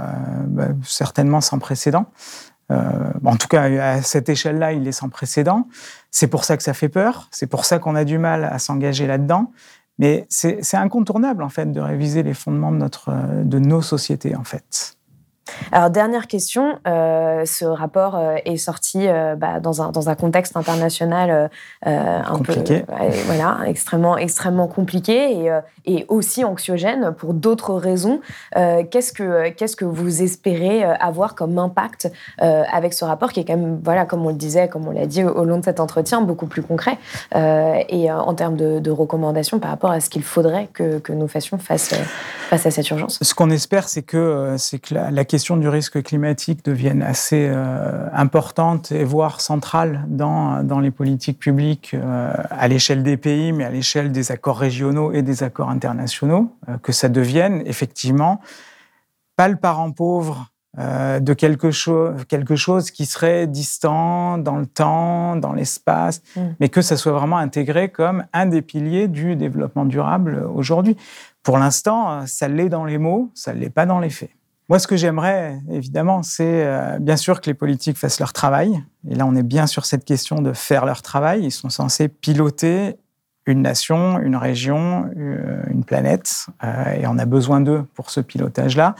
bah, 0.47 0.67
certainement 0.83 1.41
sans 1.41 1.59
précédent. 1.59 2.05
Euh, 2.71 3.11
en 3.25 3.35
tout 3.35 3.47
cas, 3.47 3.63
à 3.63 4.01
cette 4.01 4.29
échelle-là, 4.29 4.73
il 4.73 4.87
est 4.87 4.91
sans 4.91 5.09
précédent. 5.09 5.67
C'est 6.11 6.27
pour 6.27 6.43
ça 6.43 6.57
que 6.57 6.63
ça 6.63 6.73
fait 6.73 6.89
peur. 6.89 7.27
C'est 7.31 7.47
pour 7.47 7.65
ça 7.65 7.79
qu'on 7.79 7.95
a 7.95 8.03
du 8.03 8.17
mal 8.17 8.45
à 8.45 8.59
s'engager 8.59 9.07
là-dedans. 9.07 9.51
Mais 9.97 10.25
c'est 10.29 10.75
incontournable, 10.75 11.43
en 11.43 11.49
fait, 11.49 11.71
de 11.71 11.81
réviser 11.81 12.23
les 12.23 12.33
fondements 12.33 12.71
de, 12.71 12.77
notre, 12.77 13.11
de 13.43 13.59
nos 13.59 13.81
sociétés, 13.81 14.35
en 14.35 14.45
fait. 14.45 14.95
Alors, 15.71 15.89
dernière 15.89 16.27
question. 16.27 16.79
Euh, 16.87 17.45
ce 17.45 17.65
rapport 17.65 18.15
euh, 18.15 18.35
est 18.45 18.57
sorti 18.57 19.07
euh, 19.07 19.35
bah, 19.35 19.59
dans, 19.59 19.81
un, 19.81 19.91
dans, 19.91 20.09
un, 20.09 20.15
contexte 20.15 20.57
international 20.57 21.49
un 21.83 22.21
compliqué. 22.23 22.81
peu. 22.81 22.93
voilà, 23.25 23.59
extrêmement, 23.67 24.17
extrêmement 24.17 24.67
compliqué 24.67 25.31
et, 25.31 25.59
et 25.85 26.05
aussi 26.07 26.43
anxiogène 26.43 27.13
pour 27.17 27.33
d'autres 27.33 27.73
raisons. 27.73 28.21
qu'est-ce, 28.53 29.13
que, 29.13 29.49
qu'est-ce 29.49 29.75
que 29.75 29.85
vous 29.85 30.21
espérez 30.21 30.83
avoir 30.83 31.35
comme 31.35 31.57
impact 31.57 32.11
avec 32.39 32.93
ce 32.93 33.05
rapport 33.05 33.31
qui 33.31 33.39
est 33.39 33.45
quand 33.45 33.57
même, 33.57 33.79
voilà, 33.83 34.05
comme 34.05 34.25
on 34.25 34.29
le 34.29 34.35
disait, 34.35 34.67
comme 34.67 34.87
on 34.87 34.91
l'a 34.91 35.05
dit 35.05 35.23
au, 35.23 35.45
long 35.45 35.59
de 35.59 35.65
cet 35.65 35.79
entretien, 35.79 36.21
beaucoup 36.21 36.47
plus 36.47 36.61
concret 36.61 36.97
et 37.33 38.11
en 38.11 38.33
termes 38.33 38.57
de, 38.57 38.79
de, 38.79 38.91
recommandations 38.91 39.59
par 39.59 39.71
rapport 39.71 39.91
à 39.91 39.99
ce 39.99 40.09
qu'il 40.09 40.23
faudrait 40.23 40.69
que, 40.73 40.99
que 40.99 41.13
nous 41.13 41.27
fassions 41.27 41.57
face, 41.57 41.93
face 42.49 42.65
à 42.65 42.71
cette 42.71 42.89
urgence? 42.89 43.19
Ce 43.21 43.33
qu'on 43.33 43.49
espère, 43.49 43.87
c'est 43.87 44.03
que, 44.03 44.55
c'est 44.57 44.79
que 44.79 44.93
la, 44.93 45.11
la 45.11 45.25
question 45.25 45.38
question 45.39 45.55
du 45.55 45.69
risque 45.69 46.03
climatique 46.03 46.65
devienne 46.65 47.01
assez 47.01 47.47
euh, 47.49 48.09
importante 48.11 48.91
et 48.91 49.05
voire 49.05 49.39
centrale 49.39 50.03
dans, 50.09 50.65
dans 50.65 50.81
les 50.81 50.91
politiques 50.91 51.39
publiques 51.39 51.91
euh, 51.93 52.33
à 52.49 52.67
l'échelle 52.67 53.03
des 53.03 53.15
pays, 53.15 53.53
mais 53.53 53.63
à 53.63 53.69
l'échelle 53.69 54.11
des 54.11 54.33
accords 54.33 54.59
régionaux 54.59 55.13
et 55.13 55.21
des 55.21 55.41
accords 55.41 55.69
internationaux, 55.69 56.53
euh, 56.67 56.77
que 56.79 56.91
ça 56.91 57.07
devienne 57.07 57.63
effectivement 57.65 58.41
pas 59.37 59.47
le 59.47 59.55
parent 59.55 59.93
pauvre 59.93 60.51
euh, 60.77 61.21
de 61.21 61.33
quelque, 61.33 61.71
chose, 61.71 62.25
quelque 62.27 62.57
chose 62.57 62.91
qui 62.91 63.05
serait 63.05 63.47
distant 63.47 64.39
dans 64.39 64.57
le 64.57 64.65
temps, 64.65 65.37
dans 65.37 65.53
l'espace, 65.53 66.21
mm. 66.35 66.41
mais 66.59 66.67
que 66.67 66.81
ça 66.81 66.97
soit 66.97 67.13
vraiment 67.13 67.37
intégré 67.37 67.87
comme 67.87 68.25
un 68.33 68.45
des 68.45 68.61
piliers 68.61 69.07
du 69.07 69.37
développement 69.37 69.85
durable 69.85 70.45
aujourd'hui. 70.53 70.97
Pour 71.43 71.57
l'instant, 71.57 72.27
ça 72.27 72.49
l'est 72.49 72.67
dans 72.67 72.83
les 72.83 72.97
mots, 72.97 73.31
ça 73.35 73.53
ne 73.53 73.61
l'est 73.61 73.69
pas 73.69 73.85
dans 73.85 74.01
les 74.01 74.09
faits. 74.09 74.31
Moi, 74.69 74.77
ce 74.77 74.85
que 74.85 74.95
j'aimerais, 74.95 75.59
évidemment, 75.71 76.21
c'est 76.21 76.63
euh, 76.63 76.99
bien 76.99 77.17
sûr 77.17 77.41
que 77.41 77.47
les 77.47 77.55
politiques 77.55 77.97
fassent 77.97 78.19
leur 78.19 78.33
travail. 78.33 78.83
Et 79.09 79.15
là, 79.15 79.25
on 79.25 79.35
est 79.35 79.43
bien 79.43 79.65
sur 79.65 79.83
cette 79.85 80.05
question 80.05 80.43
de 80.43 80.53
faire 80.53 80.85
leur 80.85 81.01
travail. 81.01 81.43
Ils 81.43 81.51
sont 81.51 81.69
censés 81.69 82.07
piloter 82.07 82.95
une 83.47 83.63
nation, 83.63 84.19
une 84.19 84.35
région, 84.35 85.09
euh, 85.17 85.63
une 85.71 85.83
planète, 85.83 86.45
et 86.95 87.07
on 87.07 87.17
a 87.17 87.25
besoin 87.25 87.61
d'eux 87.61 87.83
pour 87.95 88.11
ce 88.11 88.19
pilotage-là. 88.19 88.93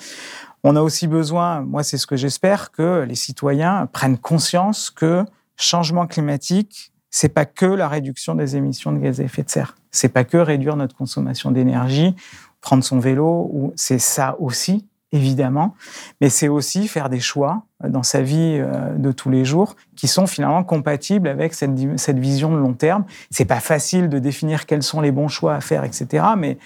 On 0.63 0.75
a 0.75 0.81
aussi 0.81 1.05
besoin, 1.05 1.61
moi 1.61 1.83
c'est 1.83 1.97
ce 1.97 2.07
que 2.07 2.15
j'espère, 2.15 2.71
que 2.71 3.05
les 3.07 3.13
citoyens 3.13 3.87
prennent 3.93 4.17
conscience 4.17 4.89
que 4.89 5.23
changement 5.55 6.07
climatique, 6.07 6.91
c'est 7.11 7.29
pas 7.29 7.45
que 7.45 7.67
la 7.67 7.87
réduction 7.87 8.33
des 8.33 8.55
émissions 8.55 8.91
de 8.91 8.97
gaz 8.97 9.19
à 9.19 9.23
effet 9.23 9.43
de 9.43 9.49
serre. 9.51 9.75
C'est 9.91 10.09
pas 10.09 10.23
que 10.23 10.37
réduire 10.37 10.75
notre 10.75 10.95
consommation 10.95 11.51
d'énergie, 11.51 12.15
prendre 12.59 12.83
son 12.83 12.97
vélo, 12.97 13.51
ou 13.53 13.71
c'est 13.75 13.99
ça 13.99 14.35
aussi, 14.39 14.87
évidemment, 15.11 15.75
mais 16.21 16.29
c'est 16.29 16.47
aussi 16.47 16.87
faire 16.87 17.09
des 17.09 17.19
choix 17.19 17.63
dans 17.83 18.03
sa 18.03 18.21
vie 18.21 18.57
euh, 18.59 18.95
de 18.95 19.11
tous 19.11 19.29
les 19.29 19.45
jours 19.45 19.75
qui 19.95 20.07
sont 20.07 20.27
finalement 20.27 20.63
compatibles 20.63 21.27
avec 21.27 21.53
cette, 21.53 21.71
cette 21.97 22.19
vision 22.19 22.51
de 22.51 22.57
long 22.57 22.73
terme. 22.73 23.05
C'est 23.31 23.45
pas 23.45 23.59
facile 23.59 24.09
de 24.09 24.19
définir 24.19 24.65
quels 24.65 24.83
sont 24.83 25.01
les 25.01 25.11
bons 25.11 25.27
choix 25.27 25.55
à 25.55 25.61
faire, 25.61 25.83
etc. 25.83 26.23
Mais 26.37 26.57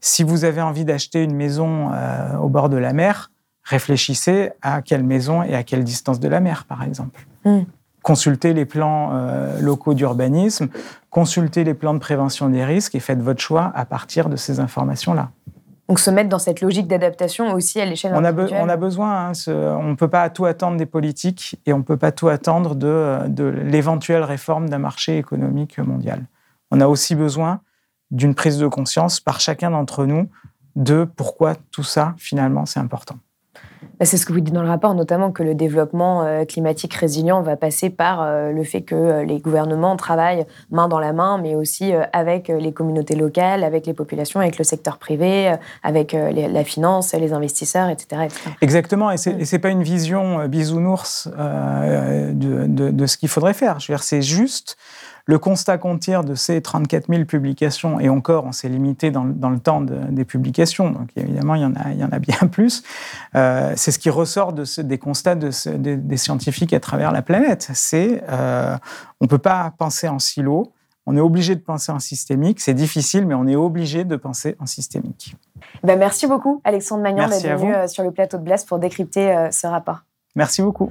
si 0.00 0.22
vous 0.22 0.44
avez 0.44 0.60
envie 0.60 0.84
d'acheter 0.84 1.22
une 1.22 1.34
maison 1.34 1.90
euh, 1.92 2.36
au 2.36 2.48
bord 2.48 2.68
de 2.68 2.76
la 2.76 2.92
mer, 2.92 3.30
réfléchissez 3.64 4.50
à 4.60 4.82
quelle 4.82 5.04
maison 5.04 5.42
et 5.42 5.54
à 5.54 5.62
quelle 5.62 5.84
distance 5.84 6.20
de 6.20 6.28
la 6.28 6.40
mer, 6.40 6.64
par 6.64 6.82
exemple. 6.82 7.26
Hmm. 7.44 7.62
Consultez 8.02 8.52
les 8.52 8.64
plans 8.64 9.10
euh, 9.12 9.60
locaux 9.60 9.94
d'urbanisme, 9.94 10.68
consultez 11.08 11.62
les 11.62 11.74
plans 11.74 11.94
de 11.94 12.00
prévention 12.00 12.48
des 12.48 12.64
risques 12.64 12.96
et 12.96 13.00
faites 13.00 13.22
votre 13.22 13.40
choix 13.40 13.70
à 13.76 13.84
partir 13.84 14.28
de 14.28 14.34
ces 14.34 14.58
informations-là. 14.58 15.30
Donc 15.92 15.98
se 15.98 16.08
mettre 16.08 16.30
dans 16.30 16.38
cette 16.38 16.62
logique 16.62 16.86
d'adaptation 16.86 17.52
aussi 17.52 17.78
à 17.78 17.84
l'échelle 17.84 18.12
on 18.14 18.24
on 18.62 18.68
a 18.70 18.76
besoin, 18.78 19.28
hein, 19.28 19.32
on 19.46 19.90
ne 19.90 19.94
peut 19.94 20.08
pas 20.08 20.30
tout 20.30 20.46
attendre 20.46 20.78
des 20.78 20.86
politiques 20.86 21.60
et 21.66 21.74
on 21.74 21.78
ne 21.80 21.82
peut 21.82 21.98
pas 21.98 22.12
tout 22.12 22.28
attendre 22.28 22.74
de, 22.74 23.18
de 23.28 23.44
l'éventuelle 23.44 24.22
réforme 24.22 24.70
d'un 24.70 24.78
marché 24.78 25.18
économique 25.18 25.76
mondial. 25.76 26.24
On 26.70 26.80
a 26.80 26.86
aussi 26.88 27.14
besoin 27.14 27.60
d'une 28.10 28.34
prise 28.34 28.56
de 28.56 28.66
conscience 28.68 29.20
par 29.20 29.40
chacun 29.40 29.70
d'entre 29.70 30.06
nous 30.06 30.30
de 30.76 31.04
pourquoi 31.04 31.56
tout 31.70 31.84
ça, 31.84 32.14
finalement, 32.16 32.64
c'est 32.64 32.80
important. 32.80 33.16
Bah, 34.02 34.06
c'est 34.06 34.16
ce 34.16 34.26
que 34.26 34.32
vous 34.32 34.40
dites 34.40 34.52
dans 34.52 34.64
le 34.64 34.68
rapport, 34.68 34.96
notamment 34.96 35.30
que 35.30 35.44
le 35.44 35.54
développement 35.54 36.24
euh, 36.24 36.44
climatique 36.44 36.92
résilient 36.92 37.40
va 37.40 37.54
passer 37.54 37.88
par 37.88 38.20
euh, 38.20 38.50
le 38.50 38.64
fait 38.64 38.82
que 38.82 38.96
euh, 38.96 39.24
les 39.24 39.38
gouvernements 39.38 39.94
travaillent 39.94 40.44
main 40.72 40.88
dans 40.88 40.98
la 40.98 41.12
main, 41.12 41.38
mais 41.40 41.54
aussi 41.54 41.92
avec 42.12 42.48
les 42.48 42.72
communautés 42.72 43.14
locales, 43.14 43.62
avec 43.62 43.86
les 43.86 43.94
populations, 43.94 44.40
avec 44.40 44.58
le 44.58 44.64
secteur 44.64 44.98
privé, 44.98 45.54
avec 45.84 46.14
la 46.14 46.64
finance, 46.64 47.14
les 47.14 47.32
investisseurs, 47.32 47.90
etc. 47.90 48.22
Exactement, 48.60 49.12
et 49.12 49.18
ce 49.18 49.30
n'est 49.30 49.44
mm. 49.44 49.60
pas 49.60 49.68
une 49.68 49.84
vision 49.84 50.48
bisounours 50.48 51.28
de, 51.28 52.66
de, 52.66 53.06
ce 53.06 53.16
qu'il 53.16 53.28
faudrait 53.28 53.54
faire. 53.54 53.78
Je 53.78 53.92
veux 53.92 53.96
dire, 53.96 54.02
c'est 54.02 54.22
juste 54.22 54.76
le 55.26 55.38
constat 55.38 55.78
qu'on 55.78 55.98
tire 55.98 56.24
de 56.24 56.34
ces 56.34 56.60
34 56.60 57.06
000 57.08 57.24
publications, 57.24 58.00
et 58.00 58.08
encore, 58.08 58.44
on 58.44 58.52
s'est 58.52 58.68
limité 58.68 59.10
dans, 59.10 59.24
le 59.24 59.58
temps 59.58 59.80
des 59.80 60.24
publications, 60.24 60.90
donc 60.90 61.08
évidemment, 61.16 61.54
il 61.54 61.62
y 61.62 61.64
en 61.64 61.74
a, 61.74 61.90
il 61.92 61.98
y 61.98 62.04
en 62.04 62.10
a 62.10 62.18
bien 62.18 62.38
plus, 62.50 62.82
euh, 63.34 63.72
c'est 63.76 63.90
ce 63.90 63.98
qui 63.98 64.10
ressort 64.10 64.52
de 64.52 64.64
des 64.82 64.98
constats 64.98 65.34
des 65.34 66.16
scientifiques 66.16 66.72
à 66.72 66.80
travers 66.80 67.12
la 67.12 67.22
planète. 67.22 67.70
C'est 67.74 68.22
euh, 68.28 68.76
on 69.20 69.26
ne 69.26 69.28
peut 69.28 69.38
pas 69.38 69.72
penser 69.76 70.08
en 70.08 70.18
silo, 70.18 70.72
on 71.06 71.16
est 71.16 71.20
obligé 71.20 71.54
de 71.54 71.60
penser 71.60 71.90
en 71.92 71.98
systémique. 71.98 72.60
C'est 72.60 72.74
difficile, 72.74 73.26
mais 73.26 73.34
on 73.34 73.46
est 73.46 73.56
obligé 73.56 74.04
de 74.04 74.16
penser 74.16 74.56
en 74.60 74.66
systémique. 74.66 75.36
Ben 75.82 75.98
merci 75.98 76.26
beaucoup, 76.26 76.60
Alexandre 76.64 77.02
Magnan, 77.02 77.28
d'être 77.28 77.58
venu 77.58 77.74
euh, 77.74 77.86
sur 77.88 78.04
le 78.04 78.12
plateau 78.12 78.38
de 78.38 78.42
Blast 78.42 78.68
pour 78.68 78.78
décrypter 78.78 79.48
ce 79.50 79.66
rapport. 79.66 80.04
Merci 80.34 80.62
beaucoup. 80.62 80.90